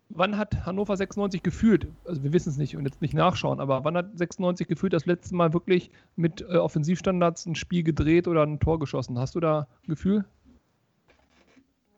Wann 0.10 0.38
hat 0.38 0.65
Hannover 0.65 0.98
96 0.98 1.44
gefühlt, 1.44 1.88
also 2.06 2.24
wir 2.24 2.34
wissen 2.34 2.50
es 2.50 2.58
nicht 2.58 2.76
und 2.76 2.86
jetzt 2.86 3.02
nicht 3.02 3.13
nachschauen, 3.13 3.60
aber 3.60 3.84
wann 3.84 3.96
hat 3.96 4.18
96 4.18 4.68
gefühlt 4.68 4.92
das 4.92 5.06
letzte 5.06 5.36
Mal 5.36 5.54
wirklich 5.54 5.92
mit 6.15 6.42
äh, 6.42 6.58
Offensivstandards 6.58 7.46
ein 7.46 7.54
Spiel 7.54 7.84
gedreht 7.84 8.28
oder 8.28 8.44
ein 8.44 8.60
Tor 8.60 8.80
geschossen? 8.80 9.20
Hast 9.20 9.36
du 9.36 9.39
da 9.39 9.68
Gefühl? 9.88 10.26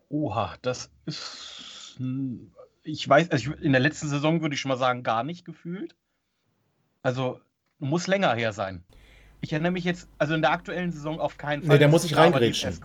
Oha, 0.09 0.55
das 0.61 0.91
ist, 1.05 2.01
ich 2.83 3.07
weiß, 3.07 3.31
also 3.31 3.53
in 3.53 3.71
der 3.71 3.79
letzten 3.79 4.09
Saison 4.09 4.41
würde 4.41 4.55
ich 4.55 4.61
schon 4.61 4.69
mal 4.69 4.77
sagen, 4.77 5.03
gar 5.03 5.23
nicht 5.23 5.45
gefühlt. 5.45 5.95
Also 7.03 7.39
muss 7.79 8.07
länger 8.07 8.33
her 8.33 8.53
sein. 8.53 8.83
Ich 9.41 9.51
erinnere 9.51 9.71
mich 9.71 9.83
jetzt, 9.83 10.07
also 10.19 10.35
in 10.35 10.41
der 10.41 10.51
aktuellen 10.51 10.91
Saison 10.91 11.19
auf 11.19 11.37
keinen 11.37 11.63
Fall. 11.63 11.77
Ne, 11.77 11.79
da 11.79 11.87
muss 11.87 12.05
ich 12.05 12.15
reingrätschen. 12.15 12.79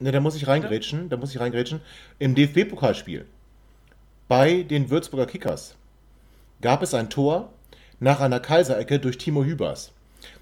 Ne, 0.00 0.10
da 0.10 0.20
muss 0.20 0.34
ich 0.34 0.48
reingrätschen. 0.48 1.08
Da 1.08 1.16
muss 1.16 1.30
ich 1.32 1.40
reingrätschen. 1.40 1.80
Im 2.18 2.34
DFB-Pokalspiel 2.34 3.26
bei 4.26 4.62
den 4.62 4.90
Würzburger 4.90 5.26
Kickers 5.26 5.76
gab 6.60 6.82
es 6.82 6.94
ein 6.94 7.10
Tor 7.10 7.52
nach 8.00 8.20
einer 8.20 8.40
Kaiserecke 8.40 8.98
durch 8.98 9.18
Timo 9.18 9.44
Hübers. 9.44 9.92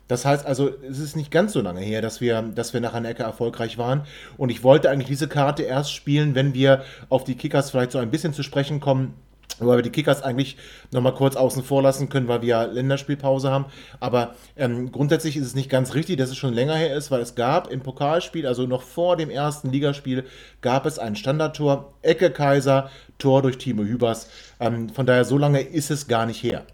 Das 0.09 0.25
heißt 0.25 0.47
also, 0.47 0.71
es 0.83 0.99
ist 0.99 1.17
nicht 1.17 1.31
ganz 1.31 1.53
so 1.53 1.61
lange 1.61 1.81
her, 1.81 2.01
dass 2.01 2.23
wir, 2.23 2.41
dass 2.43 2.73
wir 2.73 2.81
nach 2.81 2.95
einer 2.95 3.11
Ecke 3.11 3.25
erfolgreich 3.25 3.77
waren. 3.77 4.07
Und 4.39 4.49
ich 4.49 4.65
wollte 4.65 4.89
eigentlich 4.89 5.09
diese 5.09 5.29
Karte 5.29 5.65
erst 5.65 5.93
spielen, 5.93 6.35
wenn 6.35 6.55
wir 6.55 6.83
auf 7.11 7.25
die 7.25 7.35
Kickers 7.35 7.71
vielleicht 7.71 7.93
so 7.93 7.99
ein 7.99 8.11
bisschen 8.11 8.33
zu 8.33 8.43
sprechen 8.43 8.81
kommen, 8.81 9.15
Wobei 9.61 9.77
wir 9.77 9.83
die 9.83 9.91
Kickers 9.91 10.23
eigentlich 10.23 10.57
nochmal 10.93 11.15
kurz 11.15 11.37
außen 11.37 11.63
vor 11.63 11.83
lassen 11.83 12.09
können, 12.09 12.29
weil 12.29 12.43
wir 12.43 12.49
ja 12.49 12.63
Länderspielpause 12.65 13.51
haben. 13.51 13.67
Aber 14.01 14.35
ähm, 14.57 14.93
grundsätzlich 14.93 15.37
ist 15.37 15.47
es 15.47 15.55
nicht 15.55 15.71
ganz 15.71 15.95
richtig, 15.95 16.17
dass 16.19 16.31
es 16.31 16.37
schon 16.37 16.55
länger 16.55 16.75
her 16.75 16.97
ist, 16.97 17.11
weil 17.11 17.21
es 17.21 17.35
gab 17.35 17.71
im 17.71 17.81
Pokalspiel, 17.81 18.47
also 18.47 18.67
noch 18.67 18.83
vor 18.83 19.17
dem 19.17 19.31
ersten 19.31 19.71
Ligaspiel, 19.71 20.25
gab 20.61 20.87
es 20.87 20.99
ein 20.99 21.17
Standardtor, 21.17 21.95
Ecke 22.03 22.31
Kaiser, 22.31 22.91
Tor 23.19 23.43
durch 23.43 23.59
Timo 23.59 23.83
Hübers. 23.83 24.31
Ähm, 24.61 24.89
von 24.89 25.07
daher, 25.07 25.25
so 25.25 25.39
lange 25.39 25.61
ist 25.61 25.91
es 25.91 26.09
gar 26.09 26.27
nicht 26.27 26.43
her. 26.43 26.65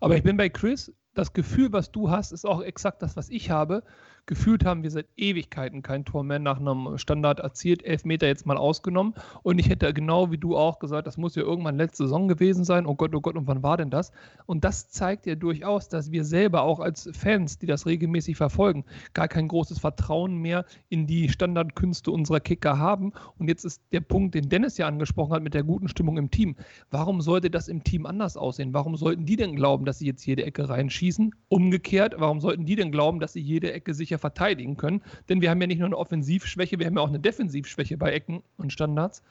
Aber 0.00 0.16
ich 0.16 0.22
bin 0.22 0.36
bei 0.36 0.48
Chris, 0.48 0.92
das 1.14 1.32
Gefühl, 1.32 1.72
was 1.72 1.90
du 1.90 2.10
hast, 2.10 2.32
ist 2.32 2.46
auch 2.46 2.62
exakt 2.62 3.02
das, 3.02 3.16
was 3.16 3.30
ich 3.30 3.50
habe. 3.50 3.82
Gefühlt 4.26 4.64
haben 4.64 4.82
wir 4.82 4.90
seit 4.90 5.06
Ewigkeiten 5.16 5.82
kein 5.82 6.04
Tor 6.04 6.24
mehr 6.24 6.40
nach 6.40 6.58
einem 6.58 6.98
Standard 6.98 7.38
erzielt, 7.38 7.84
elf 7.84 8.04
Meter 8.04 8.26
jetzt 8.26 8.44
mal 8.44 8.56
ausgenommen. 8.56 9.14
Und 9.44 9.60
ich 9.60 9.68
hätte 9.68 9.94
genau 9.94 10.32
wie 10.32 10.38
du 10.38 10.56
auch 10.56 10.80
gesagt, 10.80 11.06
das 11.06 11.16
muss 11.16 11.36
ja 11.36 11.42
irgendwann 11.42 11.76
letzte 11.76 12.04
Saison 12.04 12.26
gewesen 12.26 12.64
sein. 12.64 12.86
Oh 12.86 12.96
Gott, 12.96 13.14
oh 13.14 13.20
Gott, 13.20 13.36
und 13.36 13.46
wann 13.46 13.62
war 13.62 13.76
denn 13.76 13.88
das? 13.88 14.10
Und 14.46 14.64
das 14.64 14.88
zeigt 14.88 15.26
ja 15.26 15.36
durchaus, 15.36 15.88
dass 15.88 16.10
wir 16.10 16.24
selber 16.24 16.62
auch 16.62 16.80
als 16.80 17.08
Fans, 17.12 17.58
die 17.58 17.66
das 17.66 17.86
regelmäßig 17.86 18.36
verfolgen, 18.36 18.84
gar 19.14 19.28
kein 19.28 19.46
großes 19.46 19.78
Vertrauen 19.78 20.38
mehr 20.38 20.64
in 20.88 21.06
die 21.06 21.28
Standardkünste 21.28 22.10
unserer 22.10 22.40
Kicker 22.40 22.78
haben. 22.78 23.12
Und 23.38 23.46
jetzt 23.46 23.64
ist 23.64 23.80
der 23.92 24.00
Punkt, 24.00 24.34
den 24.34 24.48
Dennis 24.48 24.76
ja 24.76 24.88
angesprochen 24.88 25.34
hat 25.34 25.42
mit 25.44 25.54
der 25.54 25.62
guten 25.62 25.86
Stimmung 25.86 26.16
im 26.18 26.32
Team. 26.32 26.56
Warum 26.90 27.20
sollte 27.20 27.48
das 27.48 27.68
im 27.68 27.84
Team 27.84 28.06
anders 28.06 28.36
aussehen? 28.36 28.74
Warum 28.74 28.96
sollten 28.96 29.24
die 29.24 29.36
denn 29.36 29.54
glauben, 29.54 29.84
dass 29.84 30.00
sie 30.00 30.06
jetzt 30.06 30.26
jede 30.26 30.44
Ecke 30.44 30.68
reinschießen? 30.68 31.32
Umgekehrt, 31.46 32.16
warum 32.18 32.40
sollten 32.40 32.66
die 32.66 32.74
denn 32.74 32.90
glauben, 32.90 33.20
dass 33.20 33.32
sie 33.32 33.40
jede 33.40 33.72
Ecke 33.72 33.94
sicher 33.94 34.15
sicher 34.16 34.18
verteidigen 34.18 34.76
können. 34.76 35.02
Denn 35.28 35.40
wir 35.40 35.50
haben 35.50 35.60
ja 35.60 35.66
nicht 35.66 35.78
nur 35.78 35.86
eine 35.86 35.96
Offensivschwäche, 35.96 36.78
wir 36.78 36.86
haben 36.86 36.96
ja 36.96 37.02
auch 37.02 37.08
eine 37.08 37.20
Defensivschwäche 37.20 37.96
bei 37.96 38.12
Ecken 38.12 38.42
und 38.56 38.72
Standards. 38.72 39.22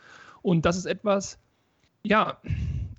Und 0.41 0.65
das 0.65 0.77
ist 0.77 0.85
etwas, 0.85 1.39
ja, 2.03 2.37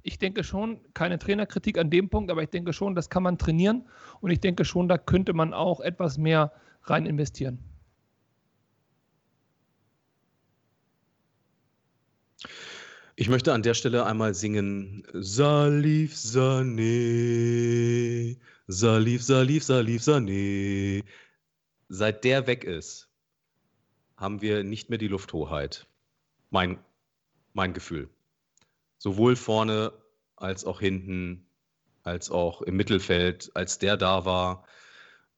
ich 0.03 0.19
denke 0.19 0.45
schon, 0.45 0.79
keine 0.95 1.19
Trainerkritik 1.19 1.79
an 1.79 1.91
dem 1.91 2.09
Punkt, 2.09 2.31
aber 2.31 2.43
ich 2.43 2.51
denke 2.51 2.73
schon, 2.73 2.95
das 2.95 3.11
kann 3.11 3.23
man 3.23 3.39
trainieren. 3.39 3.85
Und 4.21 4.31
ich 4.31 4.41
denke 4.41 4.65
schon, 4.65 4.89
da 4.89 4.99
könnte 4.99 5.33
man 5.33 5.55
auch 5.55 5.81
etwas 5.81 6.19
mehr 6.19 6.53
rein 6.85 7.07
investieren. 7.07 7.59
Ich 13.19 13.31
möchte 13.31 13.55
an 13.55 13.63
der 13.63 13.73
Stelle 13.73 14.05
einmal 14.05 14.35
singen 14.35 15.03
Salif 15.15 16.15
Sane, 16.15 16.77
Salif, 18.69 19.23
Salif, 19.23 19.65
Salif 19.65 20.03
Sane 20.03 21.03
seit 21.89 22.25
der 22.25 22.47
weg 22.47 22.65
ist, 22.65 23.09
haben 24.17 24.41
wir 24.41 24.65
nicht 24.65 24.89
mehr 24.89 24.99
die 24.99 25.09
Lufthoheit. 25.09 25.87
Mein, 26.51 26.79
mein 27.53 27.75
Gefühl. 27.75 28.09
Sowohl 28.99 29.37
vorne 29.37 29.93
als 30.37 30.65
auch 30.65 30.81
hinten, 30.81 31.47
als 32.03 32.31
auch 32.31 32.63
im 32.63 32.77
Mittelfeld. 32.77 33.51
Als 33.55 33.79
der 33.79 33.97
da 33.97 34.25
war, 34.25 34.67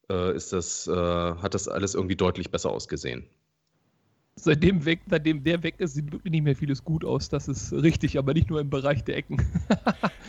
äh, 0.08 0.34
ist 0.34 0.52
das, 0.52 0.86
äh, 0.86 0.92
hat 0.92 1.54
das 1.54 1.68
alles 1.68 1.94
irgendwie 1.94 2.16
deutlich 2.16 2.50
besser 2.50 2.70
ausgesehen 2.70 3.28
seitdem, 4.44 4.84
weg, 4.84 5.00
seitdem 5.08 5.42
der 5.42 5.62
weg 5.62 5.74
ist, 5.78 5.94
sieht 5.94 6.12
wirklich 6.12 6.30
nicht 6.30 6.44
mehr 6.44 6.56
vieles 6.56 6.84
gut 6.84 7.04
aus. 7.04 7.28
Das 7.28 7.48
ist 7.48 7.72
richtig, 7.72 8.18
aber 8.18 8.34
nicht 8.34 8.50
nur 8.50 8.60
im 8.60 8.70
Bereich 8.70 9.04
der 9.04 9.16
Ecken. 9.16 9.38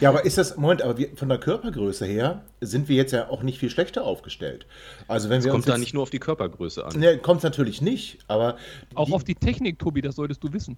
ja, 0.01 0.09
aber 0.09 0.25
ist 0.25 0.37
das, 0.37 0.57
Moment, 0.57 0.81
aber 0.81 0.97
wir, 0.97 1.09
von 1.15 1.29
der 1.29 1.37
Körpergröße 1.37 2.05
her 2.05 2.43
sind 2.61 2.89
wir 2.89 2.95
jetzt 2.95 3.11
ja 3.11 3.29
auch 3.29 3.43
nicht 3.43 3.59
viel 3.59 3.69
schlechter 3.69 4.03
aufgestellt. 4.03 4.65
Also 5.07 5.29
wenn 5.29 5.37
das 5.37 5.45
wir 5.45 5.51
kommt 5.51 5.67
da 5.67 5.77
nicht 5.77 5.93
nur 5.93 6.03
auf 6.03 6.09
die 6.09 6.19
Körpergröße 6.19 6.85
an. 6.85 6.99
Ne, 6.99 7.17
kommt 7.17 7.39
es 7.39 7.43
natürlich 7.43 7.81
nicht, 7.81 8.19
aber. 8.27 8.57
Auch 8.95 9.07
die, 9.07 9.13
auf 9.13 9.23
die 9.23 9.35
Technik, 9.35 9.79
Tobi, 9.79 10.01
das 10.01 10.15
solltest 10.15 10.43
du 10.43 10.51
wissen. 10.51 10.75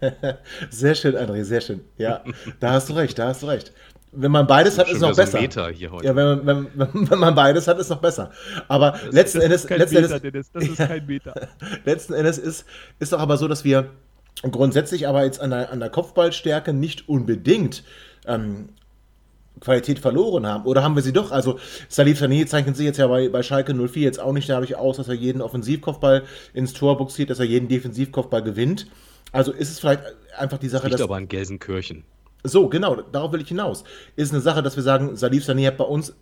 sehr 0.70 0.94
schön, 0.94 1.16
André, 1.16 1.44
sehr 1.44 1.60
schön. 1.60 1.80
Ja, 1.98 2.24
da 2.58 2.72
hast 2.72 2.88
du 2.88 2.94
recht, 2.94 3.18
da 3.18 3.28
hast 3.28 3.42
du 3.42 3.46
recht. 3.46 3.72
Wenn 4.12 4.32
man 4.32 4.46
beides 4.46 4.76
hat, 4.76 4.88
ist 4.88 4.96
es 4.96 5.00
noch 5.00 5.14
besser. 5.14 5.32
So 5.32 5.38
Meter 5.38 5.70
hier 5.70 5.92
heute. 5.92 6.06
Ja, 6.06 6.16
wenn 6.16 6.44
man, 6.44 6.66
wenn, 6.74 7.10
wenn 7.10 7.18
man 7.18 7.34
beides 7.34 7.68
hat, 7.68 7.78
ist 7.78 7.86
es 7.86 7.90
noch 7.90 8.00
besser. 8.00 8.30
Aber 8.66 8.92
das, 8.92 9.12
letzten 9.12 9.38
das 9.38 9.44
Endes. 9.44 9.70
Letzten 9.70 9.94
Meter, 10.02 10.24
Endes 10.24 10.50
das 10.52 10.64
ist 10.64 10.76
kein 10.76 11.06
Meter. 11.06 11.48
letzten 11.84 12.14
Endes 12.14 12.38
ist, 12.38 12.64
ist 12.98 13.12
doch 13.12 13.20
aber 13.20 13.36
so, 13.36 13.46
dass 13.46 13.62
wir 13.62 13.90
grundsätzlich 14.42 15.06
aber 15.06 15.24
jetzt 15.24 15.40
an 15.40 15.50
der, 15.50 15.70
an 15.70 15.80
der 15.80 15.90
Kopfballstärke 15.90 16.72
nicht 16.72 17.08
unbedingt 17.08 17.84
ähm, 18.26 18.70
Qualität 19.60 19.98
verloren 19.98 20.46
haben. 20.46 20.64
Oder 20.64 20.82
haben 20.82 20.96
wir 20.96 21.02
sie 21.02 21.12
doch? 21.12 21.30
Also 21.30 21.58
Salif 21.88 22.20
Sané 22.20 22.46
zeichnet 22.46 22.76
sich 22.76 22.86
jetzt 22.86 22.96
ja 22.96 23.06
bei, 23.06 23.28
bei 23.28 23.42
Schalke 23.42 23.74
04 23.74 24.02
jetzt 24.02 24.20
auch 24.20 24.32
nicht 24.32 24.48
dadurch 24.48 24.76
aus, 24.76 24.96
dass 24.96 25.08
er 25.08 25.14
jeden 25.14 25.42
Offensivkopfball 25.42 26.24
ins 26.52 26.72
Tor 26.72 26.96
boxiert, 26.96 27.30
dass 27.30 27.38
er 27.38 27.46
jeden 27.46 27.68
Defensivkopfball 27.68 28.42
gewinnt. 28.42 28.86
Also 29.32 29.52
ist 29.52 29.70
es 29.70 29.78
vielleicht 29.78 30.02
einfach 30.36 30.58
die 30.58 30.68
Sache, 30.68 30.88
das 30.88 30.98
dass... 30.98 31.02
aber 31.02 31.16
an 31.16 31.28
Gelsenkirchen. 31.28 32.04
So, 32.42 32.68
genau, 32.68 32.96
darauf 32.96 33.32
will 33.32 33.40
ich 33.42 33.48
hinaus. 33.48 33.84
Ist 34.16 34.32
eine 34.32 34.40
Sache, 34.40 34.62
dass 34.62 34.76
wir 34.76 34.82
sagen, 34.82 35.16
Salif 35.16 35.44
Sané 35.44 35.66
hat 35.66 35.76
bei 35.76 35.84
uns 35.84 36.14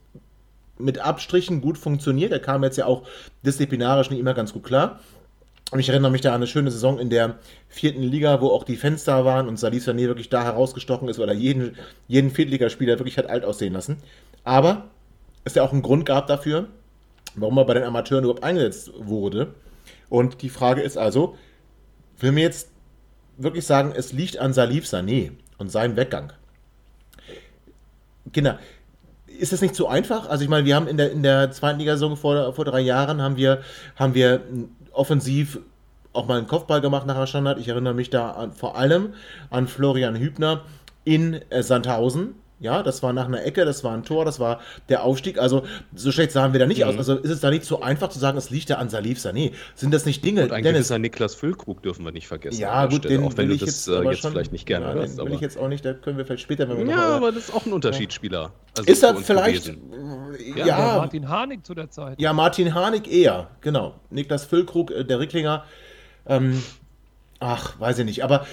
mit 0.78 0.98
Abstrichen 0.98 1.61
gut 1.61 1.78
funktioniert. 1.78 2.33
Er 2.33 2.40
kam 2.40 2.62
jetzt 2.64 2.76
ja 2.76 2.87
auch 2.87 3.02
disziplinarisch 3.44 4.11
nicht 4.11 4.20
immer 4.20 4.35
ganz 4.35 4.52
gut 4.52 4.64
klar. 4.64 5.00
Und 5.70 5.81
ich 5.81 5.88
erinnere 5.88 6.11
mich 6.11 6.22
da 6.22 6.31
an 6.31 6.37
eine 6.37 6.46
schöne 6.46 6.70
Saison 6.70 6.98
in 6.98 7.11
der 7.11 7.38
vierten 7.68 8.02
Liga, 8.02 8.40
wo 8.40 8.48
auch 8.48 8.64
die 8.64 8.78
da 9.04 9.24
waren 9.24 9.48
und 9.48 9.59
Salif 9.59 9.87
Sané 9.87 10.07
wirklich 10.07 10.31
da 10.31 10.42
herausgestochen 10.42 11.09
ist, 11.09 11.18
weil 11.18 11.28
er 11.28 11.35
jeden, 11.35 11.76
jeden 12.07 12.31
Viertligaspieler 12.31 12.98
wirklich 12.98 13.18
hat 13.18 13.28
alt 13.28 13.44
aussehen 13.44 13.74
lassen. 13.74 13.98
Aber 14.44 14.85
es 15.44 15.54
ja 15.54 15.62
auch 15.62 15.72
einen 15.72 15.83
Grund 15.83 16.07
gab 16.07 16.26
dafür, 16.26 16.68
warum 17.35 17.59
er 17.59 17.66
bei 17.66 17.74
den 17.74 17.83
Amateuren 17.83 18.24
überhaupt 18.24 18.44
eingesetzt 18.44 18.92
wurde. 18.98 19.54
Und 20.09 20.40
die 20.40 20.48
Frage 20.48 20.81
ist 20.81 20.96
also, 20.96 21.37
will 22.18 22.33
mir 22.33 22.44
jetzt 22.44 22.70
wirklich 23.37 23.66
sagen, 23.66 23.92
es 23.94 24.12
liegt 24.12 24.38
an 24.38 24.54
Salif 24.54 24.87
Sané 24.87 25.33
und 25.59 25.71
seinem 25.71 25.97
Weggang. 25.97 26.33
Kinder, 28.33 28.59
ist 29.27 29.53
es 29.53 29.61
nicht 29.61 29.75
so 29.75 29.87
einfach? 29.87 30.29
Also 30.29 30.44
ich 30.44 30.51
meine, 30.51 30.66
wir 30.66 30.75
haben 30.75 30.88
in 30.88 30.97
der, 30.97 31.12
in 31.12 31.23
der 31.23 31.51
zweiten 31.51 31.79
Liga-Saison 31.79 32.16
vor, 32.16 32.53
vor 32.53 32.64
drei 32.64 32.81
Jahren 32.81 33.23
haben 33.23 33.37
wir, 33.37 33.62
haben 33.97 34.14
wir 34.14 34.42
offensiv 34.92 35.61
auch 36.12 36.27
mal 36.27 36.38
einen 36.38 36.47
Kopfball 36.47 36.81
gemacht 36.81 37.07
nach 37.07 37.16
der 37.16 37.27
Standard. 37.27 37.59
Ich 37.59 37.68
erinnere 37.68 37.94
mich 37.94 38.11
da 38.11 38.33
an, 38.33 38.53
vor 38.53 38.77
allem 38.77 39.14
an 39.51 39.68
Florian 39.68 40.16
Hübner 40.16 40.64
in 41.05 41.35
äh, 41.51 41.62
Sandhausen, 41.62 42.35
ja, 42.61 42.83
das 42.83 43.03
war 43.03 43.12
nach 43.12 43.27
einer 43.27 43.44
Ecke, 43.44 43.64
das 43.64 43.85
war 43.85 43.94
ein 43.94 44.03
Tor, 44.03 44.25
das 44.25 44.40
war 44.40 44.61
der 44.88 45.05
Aufstieg. 45.05 45.38
Also 45.38 45.64
so 45.94 46.11
schlecht 46.11 46.33
sahen 46.33 46.53
wir 46.53 46.61
da 46.61 46.66
nicht 46.66 46.83
mhm. 46.83 46.88
aus. 46.88 46.99
Also 46.99 47.16
ist 47.16 47.31
es 47.31 47.40
da 47.40 47.51
nicht 47.51 47.64
so 47.64 47.81
einfach 47.81 48.09
zu 48.09 48.18
sagen, 48.18 48.37
es 48.37 48.51
liegt 48.51 48.68
ja 48.71 48.77
an 48.77 48.88
Salif 48.88 49.18
Sané. 49.18 49.53
Sind 49.75 49.94
das 49.94 50.07
nicht 50.07 50.25
Dinge? 50.25 50.44
Und 50.44 50.53
ein 50.53 50.62
Dennis, 50.62 50.79
gewisser 50.79 50.99
Niklas 50.99 51.35
Füllkrug 51.35 51.83
dürfen 51.83 52.05
wir 52.05 52.12
nicht 52.12 52.27
vergessen. 52.27 52.61
Ja, 52.61 52.87
gut, 52.87 53.05
den 53.05 53.23
auch 53.23 53.37
wenn 53.37 53.49
du 53.49 53.57
das 53.57 53.66
jetzt, 53.66 53.88
äh, 53.88 54.03
jetzt 54.03 54.21
schon, 54.21 54.33
vielleicht 54.33 54.53
nicht 54.53 54.66
gerne 54.66 54.87
ja, 54.87 54.92
hörst. 54.94 55.18
Den 55.18 55.27
will 55.27 55.35
ich 55.35 55.40
jetzt 55.40 55.59
auch 55.59 55.68
nicht, 55.68 55.85
da 55.85 55.92
können 55.94 56.18
wir 56.18 56.25
vielleicht 56.25 56.42
später, 56.42 56.68
wenn 56.68 56.79
wir 56.79 56.87
Ja, 56.87 56.97
noch, 56.97 57.16
aber 57.16 57.33
das 57.33 57.44
ist 57.44 57.55
auch 57.55 57.64
ein 57.64 57.73
Unterschiedsspieler. 57.73 58.53
Also 58.77 58.90
ist 58.90 59.03
er 59.03 59.16
vielleicht. 59.16 59.66
Gewesen. 59.66 60.57
Ja, 60.57 60.66
ja 60.66 60.77
Martin 60.99 61.29
Harnik 61.29 61.64
zu 61.64 61.75
der 61.75 61.90
Zeit. 61.90 62.21
Ja, 62.21 62.33
Martin 62.33 62.75
Harnik 62.75 63.11
eher, 63.11 63.51
genau. 63.61 63.94
Niklas 64.11 64.44
Füllkrug, 64.44 64.90
äh, 64.90 65.05
der 65.05 65.21
Ricklinger. 65.21 65.64
Ähm, 66.27 66.62
Ach, 67.40 67.79
weiß 67.79 68.01
ich 68.01 68.05
nicht, 68.05 68.24
aber 68.24 68.46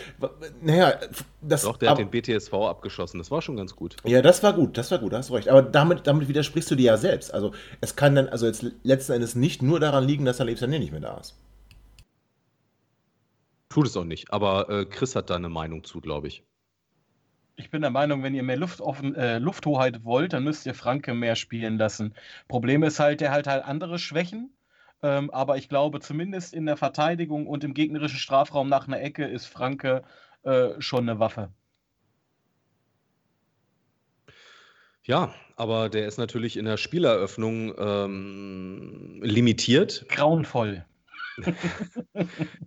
naja, 0.62 1.00
das. 1.41 1.63
Doch, 1.63 1.78
der 1.78 1.89
ab, 1.89 1.98
hat 1.98 2.00
den 2.00 2.12
BTSV 2.12 2.54
abgeschossen, 2.54 3.17
das 3.17 3.32
war 3.32 3.41
schon 3.41 3.58
ganz 3.58 3.76
gut. 3.76 3.95
Ja, 4.06 4.21
das 4.21 4.43
war 4.43 4.54
gut, 4.54 4.78
das 4.78 4.91
war 4.91 5.00
gut, 5.00 5.12
da 5.12 5.17
hast 5.17 5.30
du 5.30 5.34
recht. 5.34 5.50
Aber 5.50 5.63
damit, 5.63 6.06
damit 6.06 6.28
widersprichst 6.28 6.69
du 6.69 6.76
dir 6.76 6.86
ja 6.86 6.98
selbst. 6.98 7.34
Also, 7.34 7.52
es 7.82 7.95
kann 7.95 8.13
dann, 8.13 8.30
also 8.30 8.45
jetzt 8.45 8.63
letzten 8.84 9.13
Endes 9.13 9.34
nicht 9.34 9.63
nur 9.63 9.80
daran 9.80 10.04
liegen, 10.04 10.24
dass 10.26 10.39
Alep 10.39 10.60
Sané 10.60 10.78
nicht 10.78 10.91
mehr 10.91 11.02
da 11.02 11.17
ist. 11.17 11.36
Tut 13.69 13.88
es 13.88 13.98
auch 13.98 14.04
nicht, 14.04 14.32
aber 14.32 14.69
äh, 14.69 14.86
Chris 14.86 15.15
hat 15.15 15.32
da 15.32 15.36
eine 15.36 15.50
Meinung 15.50 15.84
zu, 15.84 16.00
glaube 16.00 16.28
ich. 16.28 16.43
Ich 17.58 17.71
bin 17.71 17.82
der 17.82 17.89
Meinung, 17.89 18.21
wenn 18.21 18.36
ihr 18.36 18.43
mehr 18.43 18.58
Luft 18.58 18.82
offen, 18.82 19.15
äh, 19.15 19.39
Lufthoheit 19.39 20.04
wollt, 20.04 20.34
dann 20.34 20.43
müsst 20.43 20.65
ihr 20.65 20.76
Franke 20.76 21.13
mehr 21.13 21.36
spielen 21.36 21.78
lassen. 21.78 22.13
Problem 22.48 22.84
ist 22.84 23.00
halt, 23.00 23.21
der 23.21 23.32
halt 23.32 23.48
halt 23.48 23.63
andere 23.63 23.98
Schwächen 23.98 24.55
ähm, 25.06 25.30
aber 25.30 25.58
ich 25.58 25.70
glaube, 25.70 26.00
zumindest 26.00 26.52
in 26.52 26.65
der 26.65 26.78
Verteidigung 26.78 27.46
und 27.46 27.63
im 27.63 27.76
gegnerischen 27.76 28.18
Strafraum 28.18 28.68
nach 28.70 28.88
einer 28.88 29.00
Ecke 29.00 29.24
ist 29.24 29.46
Franke 29.46 30.04
äh, 30.41 30.70
schon 30.80 31.08
eine 31.08 31.20
Waffe. 31.20 31.50
Ja, 35.04 35.32
aber 35.58 35.89
der 35.89 36.08
ist 36.08 36.18
natürlich 36.18 36.58
in 36.58 36.65
der 36.65 36.78
Spieleröffnung 36.78 37.76
ähm, 37.78 39.20
limitiert. 39.22 40.08
Grauenvoll. 40.10 40.84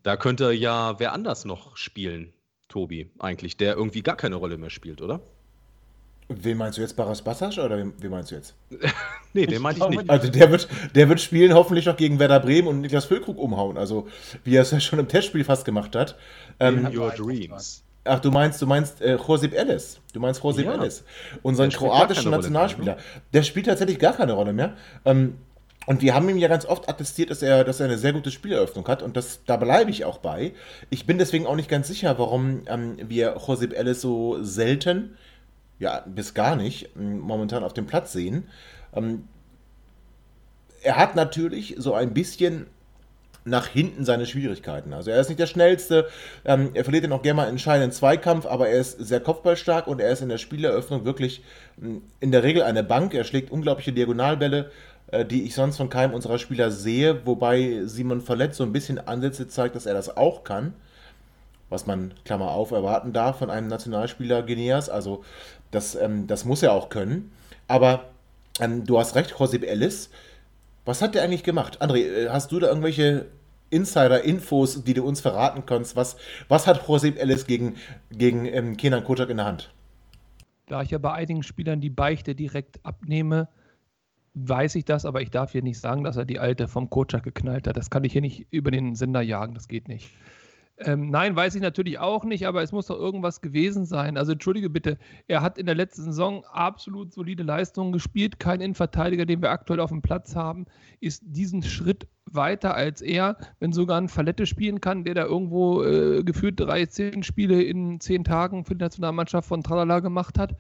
da 0.05 0.17
könnte 0.17 0.53
ja 0.53 1.01
wer 1.01 1.13
anders 1.13 1.45
noch 1.45 1.77
spielen, 1.77 2.33
Tobi, 2.69 3.11
eigentlich, 3.19 3.57
der 3.57 3.75
irgendwie 3.75 4.03
gar 4.03 4.17
keine 4.17 4.37
Rolle 4.37 4.59
mehr 4.59 4.71
spielt, 4.71 5.03
oder? 5.03 5.23
Wen 6.29 6.59
meinst 6.59 6.77
du 6.77 6.83
jetzt, 6.83 6.95
Baras 6.95 7.23
Bassas 7.23 7.59
oder 7.59 7.79
wen, 7.79 7.95
wen, 7.99 8.11
meinst 8.11 8.31
du 8.31 8.35
jetzt? 8.35 8.55
nee, 9.33 9.47
den 9.47 9.63
meinte 9.63 9.81
ich 9.83 9.89
nicht. 9.89 10.11
Also 10.11 10.29
der 10.29 10.51
wird, 10.51 10.69
der 10.95 11.09
wird 11.09 11.21
spielen 11.21 11.55
hoffentlich 11.55 11.87
noch 11.87 11.97
gegen 11.97 12.19
Werder 12.19 12.41
Bremen 12.41 12.69
und 12.69 12.83
Niklas 12.83 13.07
Füllkrug 13.07 13.39
umhauen. 13.39 13.79
Also 13.79 14.09
wie 14.45 14.57
er 14.57 14.63
es 14.63 14.71
ja 14.71 14.79
schon 14.79 14.99
im 14.99 15.09
Testspiel 15.09 15.45
fast 15.45 15.65
gemacht 15.65 15.97
hat. 15.97 16.17
Ähm, 16.61 16.87
In 16.87 16.99
your 16.99 17.11
dreams. 17.13 17.83
Ach, 18.05 18.21
du 18.21 18.31
meinst, 18.31 18.61
du 18.61 18.67
meinst 18.67 19.01
äh, 19.01 19.17
Josip 19.17 19.55
Ellis. 19.55 20.01
Du 20.13 20.21
meinst 20.21 20.43
Josip 20.43 20.67
ja. 20.67 20.75
Ellis. 20.75 21.03
Unseren 21.43 21.71
kroatischen 21.71 22.31
Nationalspieler. 22.31 22.97
Mehr, 22.97 22.97
ne? 22.97 23.23
Der 23.33 23.43
spielt 23.43 23.67
tatsächlich 23.67 23.99
gar 23.99 24.13
keine 24.13 24.33
Rolle 24.33 24.53
mehr. 24.53 24.75
Ähm, 25.07 25.39
und 25.87 26.03
wir 26.03 26.15
haben 26.15 26.29
ihm 26.29 26.37
ja 26.37 26.49
ganz 26.49 26.67
oft 26.67 26.87
attestiert, 26.89 27.31
dass 27.31 27.41
er, 27.41 27.65
dass 27.65 27.81
er 27.81 27.87
eine 27.87 27.97
sehr 27.97 28.13
gute 28.13 28.31
Spieleröffnung 28.31 28.87
hat 28.89 29.03
und 29.03 29.17
das, 29.17 29.41
da 29.47 29.57
bleibe 29.57 29.91
ich 29.91 30.05
auch 30.05 30.19
bei. 30.19 30.53
Ich 30.91 31.07
bin 31.07 31.17
deswegen 31.17 31.47
auch 31.47 31.57
nicht 31.57 31.71
ganz 31.71 31.89
sicher, 31.89 32.19
warum 32.19 32.63
ähm, 32.67 32.99
wir 33.09 33.37
Josip 33.47 33.73
Ellis 33.73 34.03
so 34.03 34.43
selten 34.43 35.17
ja, 35.79 36.05
bis 36.07 36.35
gar 36.35 36.57
nicht 36.57 36.97
momentan 36.97 37.65
auf 37.65 37.75
dem 37.75 37.87
Platz 37.87 38.13
sehen. 38.13 38.49
Ähm, 38.95 39.25
er 40.83 40.97
hat 40.97 41.17
natürlich 41.17 41.75
so 41.79 41.95
ein 41.95 42.15
bisschen 42.15 42.67
nach 43.45 43.67
hinten 43.67 44.05
seine 44.05 44.27
Schwierigkeiten. 44.27 44.93
Also 44.93 45.11
er 45.11 45.21
ist 45.21 45.29
nicht 45.29 45.41
der 45.41 45.47
schnellste, 45.47 46.09
ähm, 46.45 46.71
er 46.75 46.85
verliert 46.85 47.05
dann 47.05 47.13
auch 47.13 47.23
gerne 47.23 47.37
mal 47.37 47.43
einen 47.43 47.53
entscheidenden 47.53 47.93
Zweikampf, 47.93 48.47
aber 48.47 48.69
er 48.69 48.81
ist 48.81 48.99
sehr 48.99 49.21
kopfballstark 49.21 49.87
und 49.87 50.01
er 50.01 50.11
ist 50.11 50.23
in 50.23 50.29
der 50.29 50.39
Spieleröffnung 50.39 51.05
wirklich 51.05 51.43
ähm, 51.83 52.03
in 52.21 52.31
der 52.31 52.43
Regel 52.43 52.63
eine 52.63 52.85
Bank. 52.85 53.15
Er 53.15 53.25
schlägt 53.25 53.51
unglaubliche 53.51 53.93
Diagonalbälle, 53.93 54.71
äh, 55.11 55.25
die 55.25 55.45
ich 55.45 55.55
sonst 55.55 55.77
von 55.77 55.89
keinem 55.89 56.15
unserer 56.15 56.39
Spieler 56.39 56.71
sehe, 56.71 57.27
wobei 57.27 57.83
Simon 57.85 58.21
Verletz 58.21 58.57
so 58.57 58.65
ein 58.65 58.73
bisschen 58.73 58.99
Ansätze 58.99 59.49
zeigt, 59.49 59.77
dass 59.77 59.87
er 59.87 59.95
das 59.95 60.17
auch 60.17 60.45
kann. 60.45 60.75
Was 61.71 61.87
man, 61.87 62.15
Klammer 62.25 62.51
auf, 62.53 62.71
erwarten 62.71 63.13
darf 63.13 63.41
von 63.41 63.51
einem 63.51 63.69
Nationalspieler 63.69 64.43
Guineas. 64.43 64.89
Also 64.89 65.23
das, 65.71 65.95
ähm, 65.95 66.27
das 66.27 66.45
muss 66.45 66.63
er 66.63 66.73
auch 66.73 66.89
können. 66.89 67.33
Aber 67.67 68.07
ähm, 68.61 68.85
du 68.85 68.99
hast 68.99 69.15
recht, 69.15 69.35
Josep 69.39 69.65
Ellis. 69.65 70.11
Was 70.85 71.03
hat 71.03 71.15
der 71.15 71.23
eigentlich 71.23 71.45
gemacht? 71.45 71.83
André, 71.83 71.99
äh, 71.99 72.29
hast 72.31 72.51
du 72.53 72.59
da 72.59 72.69
irgendwelche 72.69 73.27
Insider-Infos, 73.71 74.85
die 74.85 74.95
du 74.95 75.05
uns 75.05 75.21
verraten 75.21 75.65
kannst? 75.67 75.97
Was, 75.97 76.17
was 76.49 76.67
hat 76.67 76.87
Josep 76.87 77.19
Ellis 77.19 77.47
gegen, 77.47 77.77
gegen 78.11 78.47
ähm, 78.47 78.77
Kenan 78.77 79.05
Kocak 79.05 79.29
in 79.29 79.37
der 79.37 79.47
Hand? 79.47 79.73
Da 80.67 80.83
ich 80.83 80.91
ja 80.91 80.99
bei 80.99 81.13
einigen 81.13 81.43
Spielern 81.43 81.81
die 81.81 81.91
Beichte 81.91 82.35
direkt 82.35 82.85
abnehme, 82.85 83.49
weiß 84.35 84.75
ich 84.77 84.85
das, 84.85 85.05
aber 85.05 85.23
ich 85.23 85.31
darf 85.31 85.53
hier 85.53 85.63
nicht 85.63 85.81
sagen, 85.81 86.05
dass 86.05 86.17
er 86.17 86.25
die 86.25 86.39
alte 86.39 86.69
vom 86.69 86.91
Kocak 86.91 87.23
geknallt 87.23 87.67
hat. 87.67 87.77
Das 87.77 87.91
kann 87.91 88.05
ich 88.05 88.13
hier 88.13 88.21
nicht 88.21 88.47
über 88.51 88.71
den 88.71 88.95
Sender 88.95 89.23
jagen, 89.23 89.55
das 89.55 89.69
geht 89.69 89.89
nicht. 89.89 90.11
Ähm, 90.81 91.11
nein, 91.11 91.35
weiß 91.35 91.57
ich 91.57 91.63
natürlich 91.63 91.99
auch 91.99 92.25
nicht, 92.25 92.47
aber 92.47 92.63
es 92.63 92.71
muss 92.71 92.87
doch 92.87 92.99
irgendwas 92.99 93.41
gewesen 93.41 93.85
sein. 93.85 94.17
Also 94.17 94.33
entschuldige 94.33 94.71
bitte, 94.71 94.97
er 95.27 95.43
hat 95.43 95.59
in 95.59 95.67
der 95.67 95.75
letzten 95.75 96.05
Saison 96.05 96.45
absolut 96.53 97.13
solide 97.13 97.43
Leistungen 97.43 97.93
gespielt. 97.93 98.39
Kein 98.39 98.61
Innenverteidiger, 98.61 99.27
den 99.27 99.43
wir 99.43 99.51
aktuell 99.51 99.81
auf 99.81 99.91
dem 99.91 100.03
Platz 100.03 100.37
haben, 100.37 100.67
ist 101.01 101.23
diesen 101.27 101.63
Schritt 101.65 102.07
weiter 102.27 102.75
als 102.75 103.01
er, 103.01 103.39
wenn 103.59 103.73
sogar 103.73 104.01
ein 104.01 104.09
Fallette 104.09 104.47
spielen 104.47 104.81
kann, 104.81 105.03
der 105.05 105.15
da 105.15 105.25
irgendwo 105.25 105.83
äh, 105.83 106.23
gefühlt 106.23 106.61
drei, 106.61 106.87
zehn 106.87 107.23
Spiele 107.23 107.63
in 107.63 108.01
zehn 108.01 108.23
Tagen 108.23 108.65
für 108.65 108.75
die 108.75 108.85
Nationalmannschaft 108.85 109.49
von 109.49 109.63
Tralala 109.65 109.99
gemacht 110.01 110.39
hat 110.39 110.55